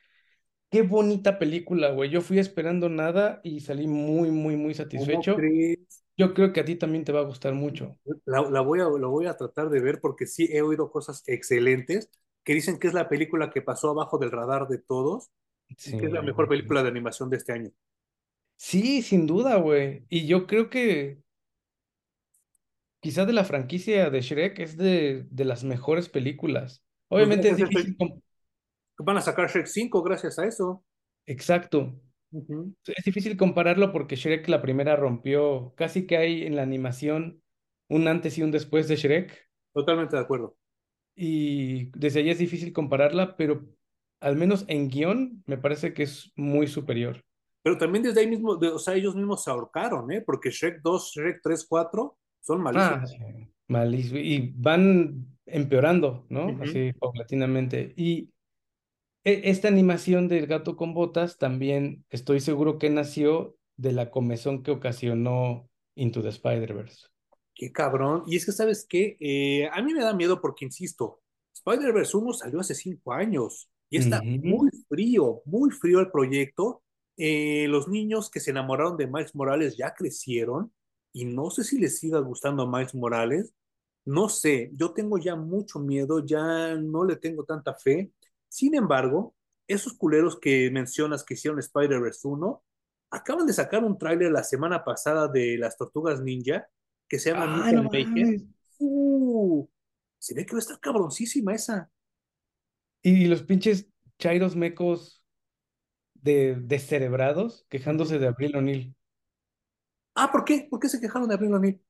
[0.70, 2.10] Qué bonita película, güey.
[2.10, 5.36] Yo fui esperando nada y salí muy, muy, muy ¿Cómo satisfecho.
[5.36, 6.04] crees?
[6.16, 7.96] Yo creo que a ti también te va a gustar mucho.
[8.24, 11.22] La, la voy a, lo voy a tratar de ver porque sí he oído cosas
[11.26, 12.10] excelentes
[12.44, 15.30] que dicen que es la película que pasó abajo del radar de todos
[15.76, 17.70] Sí, que es la mejor película de animación de este año.
[18.56, 20.04] sí, sin duda, güey.
[20.08, 21.20] Y yo creo que
[23.00, 26.84] quizá de la franquicia de Shrek es de, de las mejores películas.
[27.14, 27.94] Pues Obviamente es gracias a difícil.
[27.94, 28.20] Shrek- com-
[28.98, 30.84] van a sacar Shrek 5 gracias a eso.
[31.26, 32.00] Exacto.
[32.32, 32.74] Ujú.
[32.86, 37.42] Es difícil compararlo porque Shrek la primera rompió, casi que hay en la animación
[37.88, 39.48] un antes y un después de Shrek.
[39.72, 40.56] Totalmente de acuerdo.
[41.14, 43.66] Y desde ahí es difícil compararla, pero
[44.20, 47.24] al menos en guion me parece que es muy superior.
[47.62, 50.20] Pero también desde ahí mismo, de- o sea, ellos mismos se ahorcaron, ¿eh?
[50.20, 52.98] Porque Shrek 2, Shrek 3, 4 son malísimos.
[52.98, 54.18] Ah, sí, malísimo.
[54.18, 56.46] Y van empeorando, ¿no?
[56.46, 56.62] Ujú.
[56.62, 57.92] Así paulatinamente.
[57.96, 58.30] Y
[59.26, 64.70] esta animación del gato con botas también estoy seguro que nació de la comezón que
[64.70, 67.08] ocasionó Into the Spider-Verse.
[67.54, 68.22] Qué cabrón.
[68.26, 69.16] Y es que, ¿sabes qué?
[69.18, 71.22] Eh, a mí me da miedo porque, insisto,
[71.54, 76.82] Spider-Verse 1 salió hace cinco años y está muy frío, muy frío el proyecto.
[77.16, 80.72] Eh, los niños que se enamoraron de Miles Morales ya crecieron
[81.12, 83.54] y no sé si les siga gustando Miles Morales.
[84.04, 88.12] No sé, yo tengo ya mucho miedo, ya no le tengo tanta fe.
[88.48, 89.34] Sin embargo,
[89.68, 92.62] esos culeros que mencionas que hicieron Spider-Verse 1
[93.10, 96.68] acaban de sacar un tráiler la semana pasada de las Tortugas Ninja
[97.08, 98.46] que se llama Ah, Ninja no.
[98.78, 99.68] Uh,
[100.18, 101.90] se ve que va a estar cabroncísima esa.
[103.02, 105.24] Y los pinches chairos mecos
[106.14, 108.96] de descerebrados quejándose de Abril O'Neil.
[110.14, 110.66] Ah, ¿por qué?
[110.68, 111.80] ¿Por qué se quejaron de Abril O'Neil?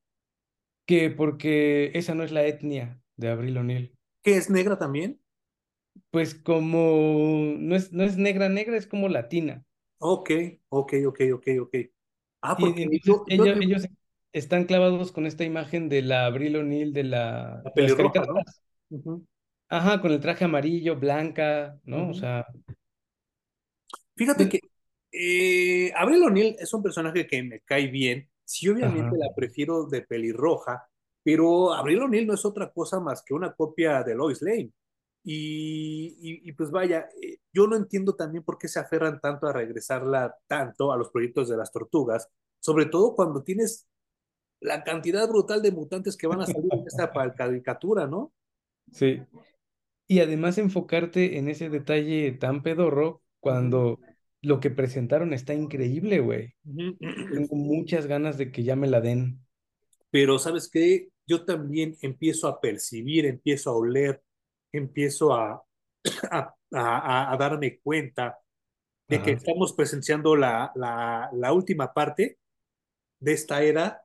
[0.86, 3.96] Que porque esa no es la etnia de Abril O'Neil.
[4.22, 5.20] ¿Que es negra también?
[6.10, 9.64] Pues como no es, no es negra negra, es como latina.
[9.98, 10.30] Ok,
[10.68, 11.74] ok, ok, ok, ok.
[12.42, 13.86] Ah, porque yo, ellos, ellos
[14.32, 18.10] están clavados con esta imagen de la Abril O'Neil de, la, la de
[19.68, 22.10] Ajá, con el traje amarillo, blanca, ¿no?
[22.10, 22.46] O sea,
[24.16, 24.60] Fíjate pues, que
[25.12, 28.28] eh, Abril O'Neil es un personaje que me cae bien.
[28.44, 30.88] Sí, obviamente ajá, la prefiero de pelirroja,
[31.22, 34.70] pero Abril O'Neil no es otra cosa más que una copia de Lois Lane.
[35.28, 39.48] Y, y, y pues vaya, eh, yo no entiendo también por qué se aferran tanto
[39.48, 42.28] a regresarla tanto a los proyectos de las tortugas,
[42.60, 43.88] sobre todo cuando tienes
[44.60, 48.32] la cantidad brutal de mutantes que van a salir en esta caricatura, ¿no?
[48.92, 49.20] sí.
[50.06, 53.98] Y además enfocarte en ese detalle tan pedorro cuando
[54.40, 56.54] lo que presentaron está increíble, güey.
[56.64, 59.40] Tengo muchas ganas de que ya me la den.
[60.12, 61.08] Pero ¿sabes qué?
[61.26, 64.22] Yo también empiezo a percibir, empiezo a oler,
[64.78, 65.64] empiezo a,
[66.30, 68.38] a, a- a darme cuenta
[69.08, 72.38] de que estamos presenciando la, la, la última parte
[73.20, 74.04] de esta era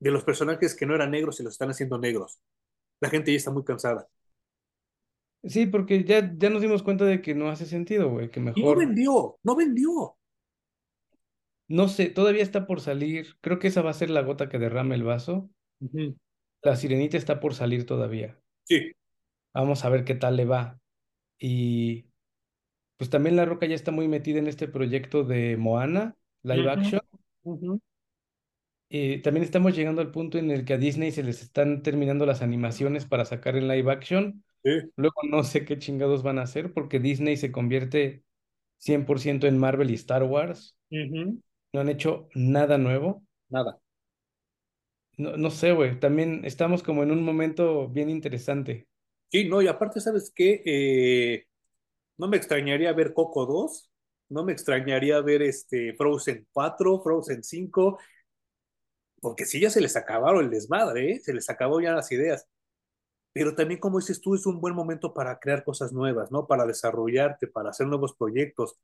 [0.00, 2.40] de los personajes que no eran negros y los están haciendo negros.
[3.00, 4.08] La gente ya está muy cansada.
[5.44, 8.64] Sí, porque ya, ya nos dimos cuenta de que no hace sentido, güey, que Y
[8.64, 10.16] no mejor, vendió, no vendió.
[11.68, 13.36] no sé, todavía está por salir.
[13.40, 15.50] Creo que esa va a ser la gota que derrame el vaso.
[16.62, 18.38] La sirenita está por salir todavía.
[18.64, 18.92] Sí.
[19.56, 20.78] Vamos a ver qué tal le va.
[21.38, 22.06] Y
[22.98, 27.00] pues también La Roca ya está muy metida en este proyecto de Moana, live action.
[28.90, 32.26] Eh, también estamos llegando al punto en el que a Disney se les están terminando
[32.26, 34.44] las animaciones para sacar en live action.
[34.62, 34.72] Sí.
[34.96, 38.22] Luego no sé qué chingados van a hacer porque Disney se convierte
[38.76, 40.76] 100% en Marvel y Star Wars.
[40.90, 43.24] No han hecho nada nuevo.
[43.48, 43.80] Nada.
[45.16, 45.98] No, no sé, güey.
[45.98, 48.86] También estamos como en un momento bien interesante.
[49.30, 50.62] Sí, no, y aparte, ¿sabes qué?
[50.64, 51.46] Eh,
[52.18, 53.90] no me extrañaría ver Coco 2,
[54.30, 57.98] no me extrañaría ver este Frozen 4, Frozen 5,
[59.20, 61.20] porque sí, ya se les acabaron el desmadre, ¿eh?
[61.20, 62.46] Se les acabó ya las ideas.
[63.32, 66.46] Pero también, como dices tú, es un buen momento para crear cosas nuevas, ¿no?
[66.46, 68.78] Para desarrollarte, para hacer nuevos proyectos.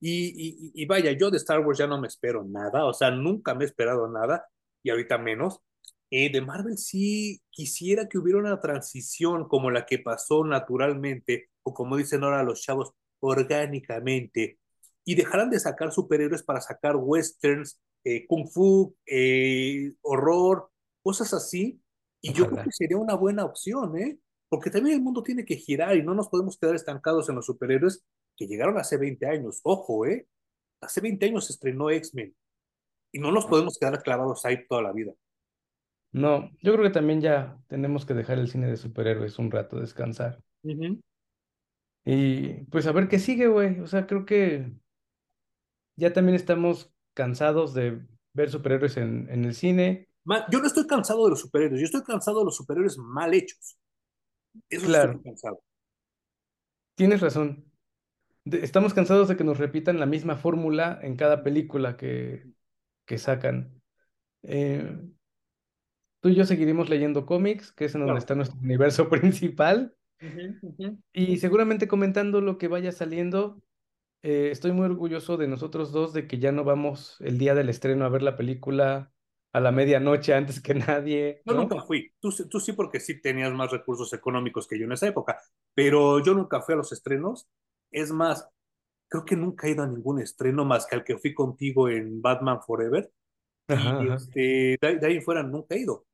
[0.00, 3.10] Y, y, y vaya, yo de Star Wars ya no me espero nada, o sea,
[3.12, 4.48] nunca me he esperado nada,
[4.82, 5.62] y ahorita menos.
[6.10, 11.74] Eh, de Marvel sí quisiera que hubiera una transición como la que pasó naturalmente, o
[11.74, 14.58] como dicen ahora los chavos, orgánicamente,
[15.04, 20.70] y dejaran de sacar superhéroes para sacar westerns, eh, kung fu, eh, horror,
[21.02, 21.80] cosas así,
[22.20, 24.18] y yo creo que sería una buena opción, ¿eh?
[24.48, 27.46] Porque también el mundo tiene que girar y no nos podemos quedar estancados en los
[27.46, 28.04] superhéroes
[28.36, 29.60] que llegaron hace 20 años.
[29.64, 30.28] Ojo, ¿eh?
[30.80, 32.34] Hace 20 años se estrenó X-Men
[33.12, 35.12] y no nos podemos quedar clavados ahí toda la vida.
[36.16, 39.78] No, yo creo que también ya tenemos que dejar el cine de superhéroes un rato,
[39.78, 40.42] descansar.
[42.04, 43.80] Y pues a ver qué sigue, güey.
[43.80, 44.72] O sea, creo que
[45.96, 48.00] ya también estamos cansados de
[48.34, 50.08] ver superhéroes en, en el cine.
[50.50, 53.76] Yo no estoy cansado de los superhéroes, yo estoy cansado de los superhéroes mal hechos.
[54.70, 55.62] Eso sí estoy Claro, cansado.
[56.94, 57.70] tienes razón.
[58.44, 62.48] De- estamos cansados de que nos repitan la misma fórmula en cada película que,
[63.06, 63.82] que sacan.
[64.44, 64.98] Eh,
[66.26, 69.94] tú y yo seguiremos leyendo cómics, que es en donde está nuestro universo principal,
[71.12, 73.62] y seguramente comentando lo que vaya saliendo.
[74.22, 77.68] Eh, estoy muy orgulloso de nosotros dos de que ya no vamos el día del
[77.68, 79.12] estreno a ver la película
[79.52, 81.62] a la medianoche antes que nadie, Yo ¿no?
[81.62, 82.12] nunca fui.
[82.20, 85.38] Tú, sí- tú sí porque sí tenías más recursos económicos que yo en esa época,
[85.74, 87.46] pero yo nunca fui a los estrenos.
[87.90, 88.48] Es más,
[89.08, 92.22] creo que nunca he ido a ningún estreno más que al que fui contigo en
[92.22, 93.12] Batman Forever.
[93.68, 96.05] Ajá, Y este, de, de ahí en fuera nunca he ido.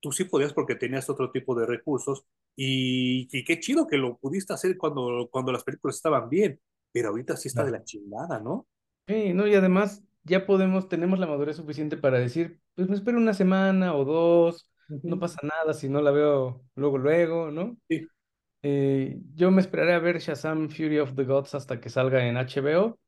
[0.00, 2.24] Tú sí podías porque tenías otro tipo de recursos
[2.56, 6.60] y, y qué chido que lo pudiste hacer cuando, cuando las películas estaban bien,
[6.92, 8.66] pero ahorita sí está de la chingada, ¿no?
[9.06, 13.16] Sí, no, y además ya podemos, tenemos la madurez suficiente para decir, pues me espero
[13.16, 14.70] una semana o dos,
[15.06, 17.78] no pasa nada si no la veo luego, luego, ¿no?
[17.88, 18.08] Sí,
[18.62, 22.36] Eh, yo me esperaré a ver Shazam Fury of the Gods hasta que salga en
[22.38, 22.98] HBO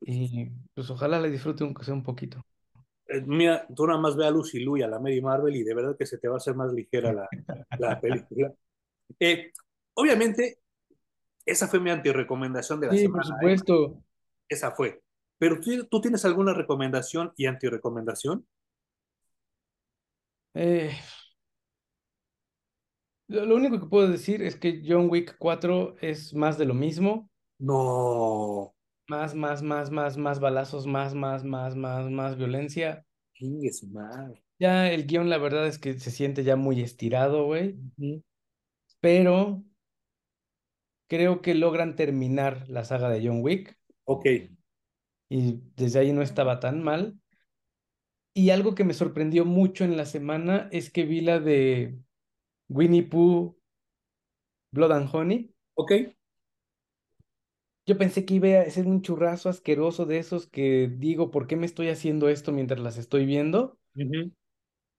[0.00, 2.44] y pues ojalá la disfrute aunque sea un poquito.
[3.08, 5.62] Eh, mira, tú nada más ve a Lucy Liu y a la Mary Marvel y
[5.64, 7.28] de verdad que se te va a hacer más ligera la,
[7.78, 8.52] la película.
[9.20, 9.52] Eh,
[9.94, 10.60] obviamente,
[11.46, 13.56] esa fue mi antirecomendación de la Sí, por semana, ¿eh?
[13.56, 14.04] supuesto.
[14.48, 15.02] Esa fue.
[15.38, 18.46] Pero ¿tú, tú tienes alguna recomendación y antirecomendación?
[20.54, 20.92] Eh,
[23.28, 26.74] lo, lo único que puedo decir es que John Wick 4 es más de lo
[26.74, 27.30] mismo,
[27.60, 28.74] No,
[29.08, 33.04] más, más, más, más, más balazos, más, más, más, más, más violencia.
[33.34, 34.42] chingue su madre.
[34.60, 37.76] Ya el guion, la verdad es que se siente ya muy estirado, güey,
[39.00, 39.62] pero
[41.08, 43.76] creo que logran terminar la saga de John Wick
[44.06, 44.26] Ok,
[45.30, 47.18] y desde ahí no estaba tan mal.
[48.34, 51.98] Y algo que me sorprendió mucho en la semana es que vi la de
[52.68, 53.58] Winnie Pooh,
[54.72, 55.50] Blood and Honey.
[55.74, 55.92] ok.
[57.88, 61.56] Yo pensé que iba a ser un churrazo asqueroso de esos que digo, ¿por qué
[61.56, 63.78] me estoy haciendo esto mientras las estoy viendo?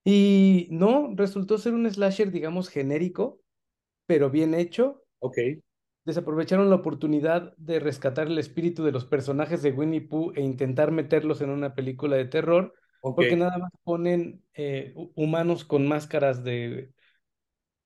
[0.04, 3.40] Y no, resultó ser un slasher, digamos, genérico,
[4.06, 5.04] pero bien hecho.
[5.20, 5.38] Ok,
[6.04, 10.90] Desaprovecharon la oportunidad de rescatar el espíritu de los personajes de Winnie Pooh e intentar
[10.92, 12.74] meterlos en una película de terror,
[13.14, 16.92] porque nada más ponen eh, hu- humanos con máscaras de,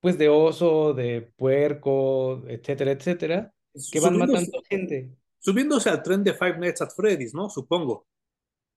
[0.01, 3.54] pues, de oso, de puerco, etcétera, etcétera,
[3.91, 5.09] que van Subiéndose, matando gente.
[5.39, 7.49] subiéndose al tren de Five Nights at Freddy's, ¿no?
[7.49, 8.07] Supongo.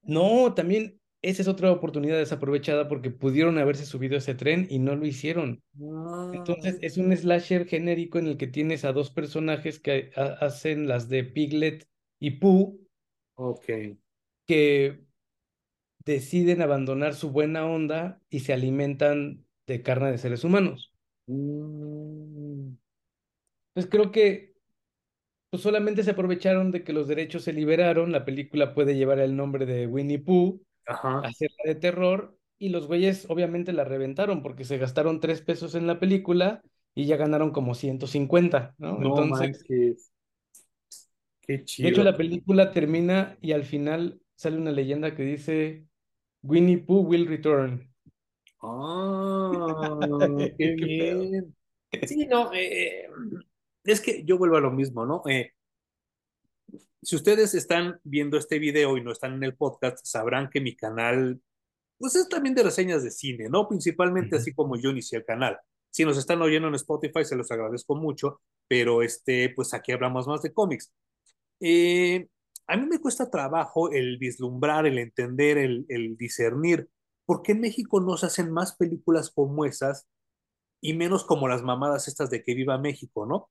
[0.02, 4.78] No, también esa es otra oportunidad desaprovechada porque pudieron haberse subido a ese tren y
[4.78, 5.62] no lo hicieron.
[5.80, 10.38] Ah, Entonces es un slasher genérico en el que tienes a dos personajes que ha-
[10.44, 11.86] hacen las de Piglet
[12.20, 12.78] y Pooh,
[13.36, 13.64] ok.
[14.46, 15.04] que
[16.04, 20.92] deciden abandonar su buena onda y se alimentan de carne de seres humanos.
[21.26, 22.76] Mm,
[23.74, 24.54] Entonces creo que
[25.50, 29.36] pues, solamente se aprovecharon de que los derechos se liberaron, la película puede llevar el
[29.36, 31.30] nombre de Winnie Pooh ajá.
[31.30, 35.86] hacerla de terror y los güeyes obviamente la reventaron porque se gastaron tres pesos en
[35.86, 36.62] la película
[36.94, 39.02] y ya ganaron como 150, ¿no?
[39.02, 40.12] No Entonces, manches.
[41.40, 42.04] Qué de hecho chido.
[42.04, 45.86] la película termina y al final sale una leyenda que dice
[46.42, 47.92] Winnie Pooh will return.
[48.62, 49.90] Ah,
[50.58, 51.30] qué ¿Qué pedo?
[51.30, 51.54] bien.
[52.04, 53.08] Sí, no, eh,
[53.84, 55.22] es que yo vuelvo a lo mismo, ¿no?
[55.28, 55.52] Eh,
[57.02, 60.76] si ustedes están viendo este video y no están en el podcast, sabrán que mi
[60.76, 61.40] canal,
[61.96, 63.68] pues es también de reseñas de cine, ¿no?
[63.68, 65.58] Principalmente así como yo inicié el canal.
[65.90, 70.26] Si nos están oyendo en Spotify, se los agradezco mucho, pero este, pues aquí hablamos
[70.26, 70.92] más de cómics.
[71.60, 72.28] Eh,
[72.66, 76.88] a mí me cuesta trabajo el vislumbrar, el entender, el, el discernir.
[77.24, 80.06] ¿Por qué en México no se hacen más películas como esas
[80.80, 83.48] y menos como las mamadas estas de que viva México, ¿no?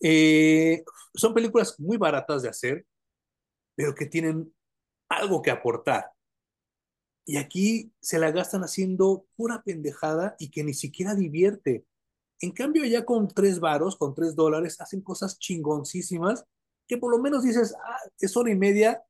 [0.00, 0.84] Eh,
[1.14, 2.86] son películas muy baratas de hacer,
[3.74, 4.52] pero que tienen
[5.08, 6.10] algo que aportar.
[7.26, 11.86] Y aquí se la gastan haciendo pura pendejada y que ni siquiera divierte.
[12.40, 16.44] En cambio, ya con tres varos, con tres dólares, hacen cosas chingoncísimas
[16.86, 19.02] que por lo menos dices, ah, es hora y media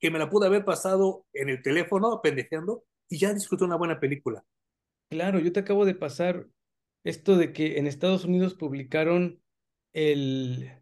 [0.00, 4.00] que me la pude haber pasado en el teléfono pendejeando y ya disfruté una buena
[4.00, 4.44] película.
[5.10, 6.46] Claro, yo te acabo de pasar
[7.04, 9.40] esto de que en Estados Unidos publicaron
[9.92, 10.72] el,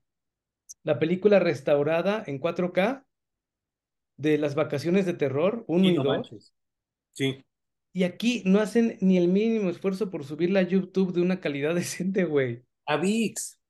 [0.84, 3.04] la película restaurada en 4K
[4.16, 6.54] de las vacaciones de terror uno Y y no 2 manches.
[7.14, 7.44] Sí.
[7.92, 11.74] y aquí no hacen ni el mínimo esfuerzo por subirla a YouTube de una calidad
[11.74, 12.64] decente, güey.
[12.86, 13.60] A VIX,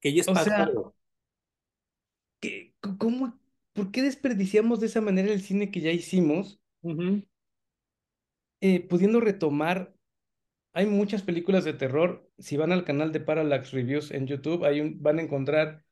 [0.00, 0.68] que ya es O sea.
[2.40, 3.38] ¿qué, cómo,
[3.72, 6.60] por qué desperdiciamos de esa manera el cine que ya hicimos,
[8.60, 9.94] eh, pudiendo retomar?
[10.72, 12.28] Hay muchas películas de terror.
[12.38, 15.84] Si van al canal de Parallax Reviews en YouTube, un, van a encontrar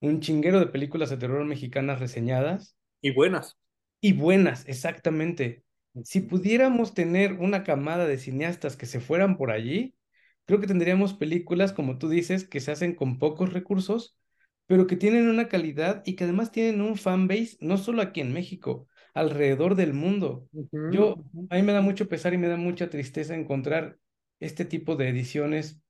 [0.00, 2.76] un chinguero de películas de terror mexicanas reseñadas.
[3.00, 3.58] Y buenas.
[4.00, 5.62] Y buenas, exactamente.
[6.02, 9.94] Si pudiéramos tener una camada de cineastas que se fueran por allí,
[10.46, 14.16] creo que tendríamos películas, como tú dices, que se hacen con pocos recursos,
[14.66, 18.32] pero que tienen una calidad y que además tienen un fanbase, no solo aquí en
[18.32, 20.48] México, alrededor del mundo.
[20.90, 23.98] Yo, a mí me da mucho pesar y me da mucha tristeza encontrar
[24.42, 25.80] este tipo de ediciones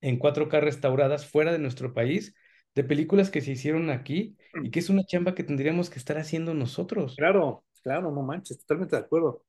[0.00, 2.34] en 4K restauradas fuera de nuestro país,
[2.74, 6.18] de películas que se hicieron aquí y que es una chamba que tendríamos que estar
[6.18, 7.16] haciendo nosotros.
[7.16, 9.44] Claro, claro, no manches, totalmente de acuerdo.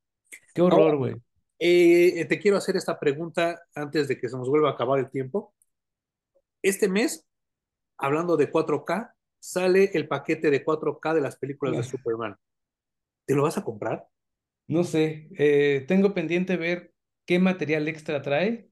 [0.53, 1.15] Qué horror, güey.
[1.60, 5.10] Eh, te quiero hacer esta pregunta antes de que se nos vuelva a acabar el
[5.11, 5.53] tiempo.
[6.61, 7.27] Este mes,
[7.98, 12.36] hablando de 4K, sale el paquete de 4K de las películas de Superman.
[13.26, 14.07] ¿Te lo vas a comprar?
[14.68, 16.94] No sé, eh, tengo pendiente ver
[17.30, 18.72] qué material extra trae.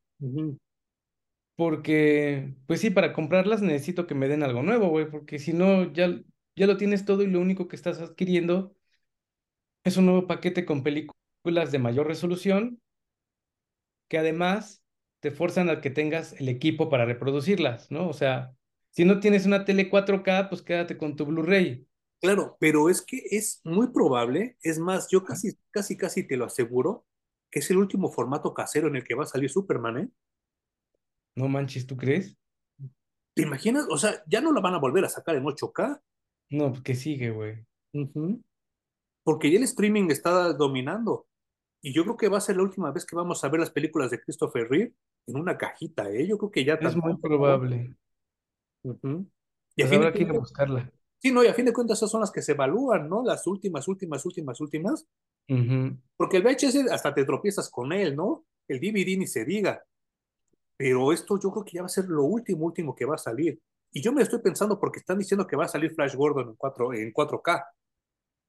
[1.55, 5.91] Porque, pues sí, para comprarlas necesito que me den algo nuevo, güey, porque si no,
[5.93, 6.09] ya,
[6.55, 8.75] ya lo tienes todo y lo único que estás adquiriendo
[9.83, 12.79] es un nuevo paquete con películas de mayor resolución
[14.07, 14.83] que además
[15.19, 18.07] te forzan a que tengas el equipo para reproducirlas, ¿no?
[18.07, 18.55] O sea,
[18.91, 21.87] si no tienes una tele 4K, pues quédate con tu Blu-ray.
[22.21, 26.45] Claro, pero es que es muy probable, es más, yo casi, casi, casi te lo
[26.45, 27.05] aseguro,
[27.49, 30.09] que es el último formato casero en el que va a salir Superman, ¿eh?
[31.35, 32.37] No manches, ¿tú crees?
[33.35, 33.85] ¿Te imaginas?
[33.89, 36.01] O sea, ya no la van a volver a sacar en 8K.
[36.49, 37.65] No, pues que sigue, güey.
[39.23, 41.27] Porque ya el streaming está dominando.
[41.81, 43.69] Y yo creo que va a ser la última vez que vamos a ver las
[43.69, 44.95] películas de Christopher Reeve
[45.27, 46.27] en una cajita, ¿eh?
[46.27, 46.73] Yo creo que ya...
[46.75, 47.95] Es muy probable.
[48.83, 50.91] Y a pues fin habrá que ir a buscarla.
[51.19, 53.23] Sí, no, y a fin de cuentas esas son las que se evalúan, ¿no?
[53.23, 55.07] Las últimas, últimas, últimas, últimas.
[56.15, 58.45] Porque el VHS hasta te tropiezas con él, ¿no?
[58.67, 59.83] El DVD ni se diga.
[60.75, 63.19] Pero esto yo creo que ya va a ser lo último, último que va a
[63.19, 63.59] salir.
[63.91, 66.55] Y yo me estoy pensando porque están diciendo que va a salir Flash Gordon en,
[66.55, 67.65] 4, en 4K.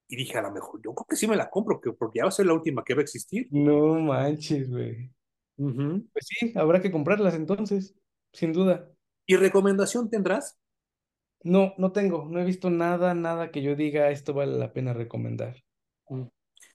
[0.09, 2.29] Y dije, a lo mejor, yo creo que sí me la compro, porque ya va
[2.29, 3.47] a ser la última que va a existir.
[3.51, 5.11] No manches, güey.
[5.57, 7.95] Pues sí, habrá que comprarlas entonces,
[8.33, 8.91] sin duda.
[9.27, 10.59] ¿Y recomendación tendrás?
[11.45, 14.93] No, no tengo, no he visto nada, nada que yo diga esto vale la pena
[14.93, 15.57] recomendar.
[16.09, 16.25] Mm.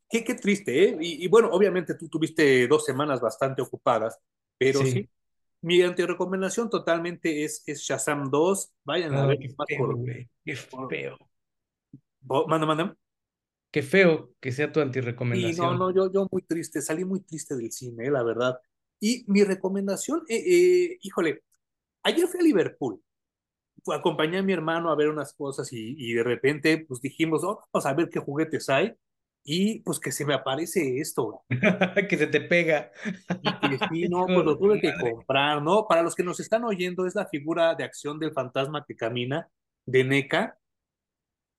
[0.10, 0.98] Qué, qué triste, ¿eh?
[1.02, 4.20] Y, bueno, obviamente tú tuviste dos semanas bastante ocupadas,
[4.60, 5.10] pero sí,
[5.62, 8.74] mi antirecomendación totalmente es, es Shazam 2.
[8.84, 9.40] Vayan a ver.
[9.40, 10.30] Qué feo, güey.
[10.46, 11.18] Qué feo.
[12.48, 12.98] Manda, manda.
[13.72, 15.56] Qué feo que sea tu antirecomendación.
[15.56, 18.60] Sí, no, no, yo, yo muy triste, salí muy triste del cine, la verdad.
[19.00, 21.42] Y mi recomendación, eh, eh, híjole,
[22.04, 23.02] ayer fui a Liverpool
[23.88, 27.60] acompañé a mi hermano a ver unas cosas y, y de repente pues dijimos, oh,
[27.72, 28.96] vamos a ver qué juguetes hay
[29.44, 31.44] y pues que se me aparece esto.
[32.10, 32.92] que se te pega.
[33.42, 35.86] Y que sí, no, pues lo tuve que comprar, ¿no?
[35.88, 39.50] Para los que nos están oyendo, es la figura de acción del fantasma que camina
[39.86, 40.58] de NECA.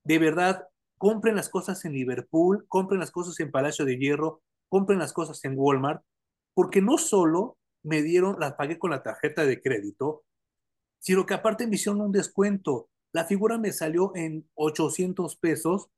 [0.03, 0.67] De verdad,
[0.99, 5.45] compren las cosas en Liverpool, compren las cosas en Palacio de Hierro, compren las cosas
[5.45, 6.03] en Walmart,
[6.55, 10.23] porque no solo me dieron, las pagué con la tarjeta de crédito,
[11.05, 12.89] sino que aparte me hicieron un descuento.
[13.13, 15.91] La figura me salió en 800 pesos.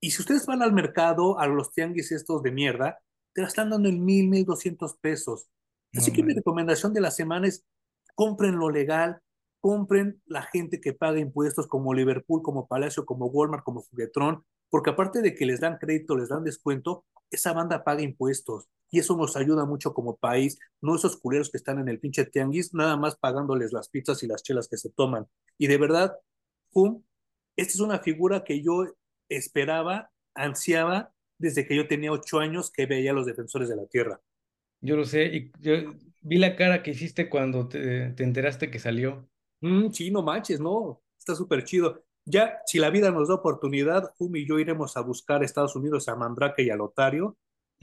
[0.00, 3.00] Y si ustedes van al mercado, a los tianguis estos de mierda,
[3.34, 5.46] te la están dando en 1000, 1200 pesos.
[5.94, 7.66] Así que mi recomendación de la semana es
[8.14, 9.20] compren lo legal,
[9.60, 14.88] compren la gente que paga impuestos como Liverpool, como Palacio, como Walmart, como Juguetrón, porque
[14.88, 19.16] aparte de que les dan crédito, les dan descuento, esa banda paga impuestos y eso
[19.16, 22.98] nos ayuda mucho como país, no esos culeros que están en el pinche tianguis, nada
[22.98, 25.26] más pagándoles las pizzas y las chelas que se toman.
[25.56, 26.14] Y de verdad,
[26.70, 27.02] pum,
[27.56, 28.84] esta es una figura que yo
[29.30, 33.86] esperaba, ansiaba desde que yo tenía ocho años que veía a los defensores de la
[33.86, 34.20] tierra.
[34.82, 39.26] Yo lo sé, y yo vi la cara que hiciste cuando te, enteraste que salió.
[39.62, 42.04] Mm, sí, no manches, no, está súper chido.
[42.26, 45.74] Ya, si la vida nos da oportunidad, Fum y yo iremos a buscar a Estados
[45.76, 47.38] Unidos a Mandrake y a Lotario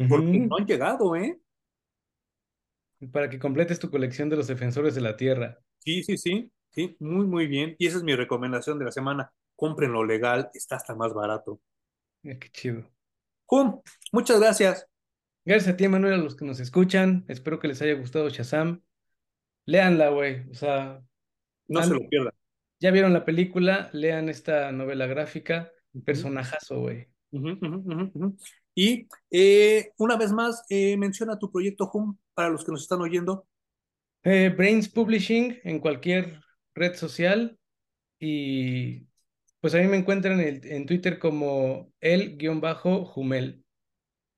[0.07, 1.39] porque no han llegado, ¿eh?
[3.11, 5.59] Para que completes tu colección de los defensores de la tierra.
[5.79, 7.75] Sí, sí, sí, sí, muy, muy bien.
[7.79, 9.31] Y esa es mi recomendación de la semana.
[9.55, 11.61] Compren lo legal, está hasta más barato.
[12.23, 12.89] Eh, qué chido.
[13.45, 13.81] ¡Cum!
[14.11, 14.87] Muchas gracias.
[15.45, 17.25] Gracias a ti, Manuel, a los que nos escuchan.
[17.27, 18.83] Espero que les haya gustado Shazam.
[19.65, 20.49] Léanla, güey.
[20.49, 21.01] O sea.
[21.67, 22.33] No se lo pierdan.
[22.79, 25.71] Ya vieron la película, lean esta novela gráfica.
[26.05, 27.07] Personajazo, güey.
[28.81, 33.01] Y eh, una vez más, eh, menciona tu proyecto Home para los que nos están
[33.01, 33.45] oyendo.
[34.23, 36.39] Eh, Brains Publishing en cualquier
[36.73, 37.59] red social
[38.19, 39.05] y
[39.59, 43.65] pues a mí me encuentran en, en Twitter como el-jumel.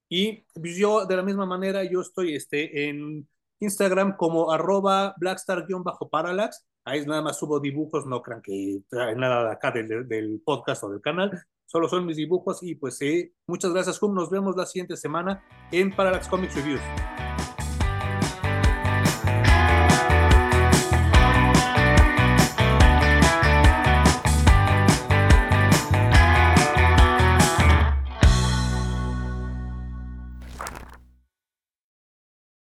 [0.09, 6.65] Y pues, yo de la misma manera, yo estoy este, en Instagram como arroba blackstar-parallax.
[6.83, 10.83] Ahí nada más subo dibujos, no crean que trae nada de acá del, del podcast
[10.83, 11.29] o del canal
[11.71, 14.13] solo son mis dibujos y pues sí, muchas gracias, Hum.
[14.13, 16.81] Nos vemos la siguiente semana en Parallax Comics Reviews.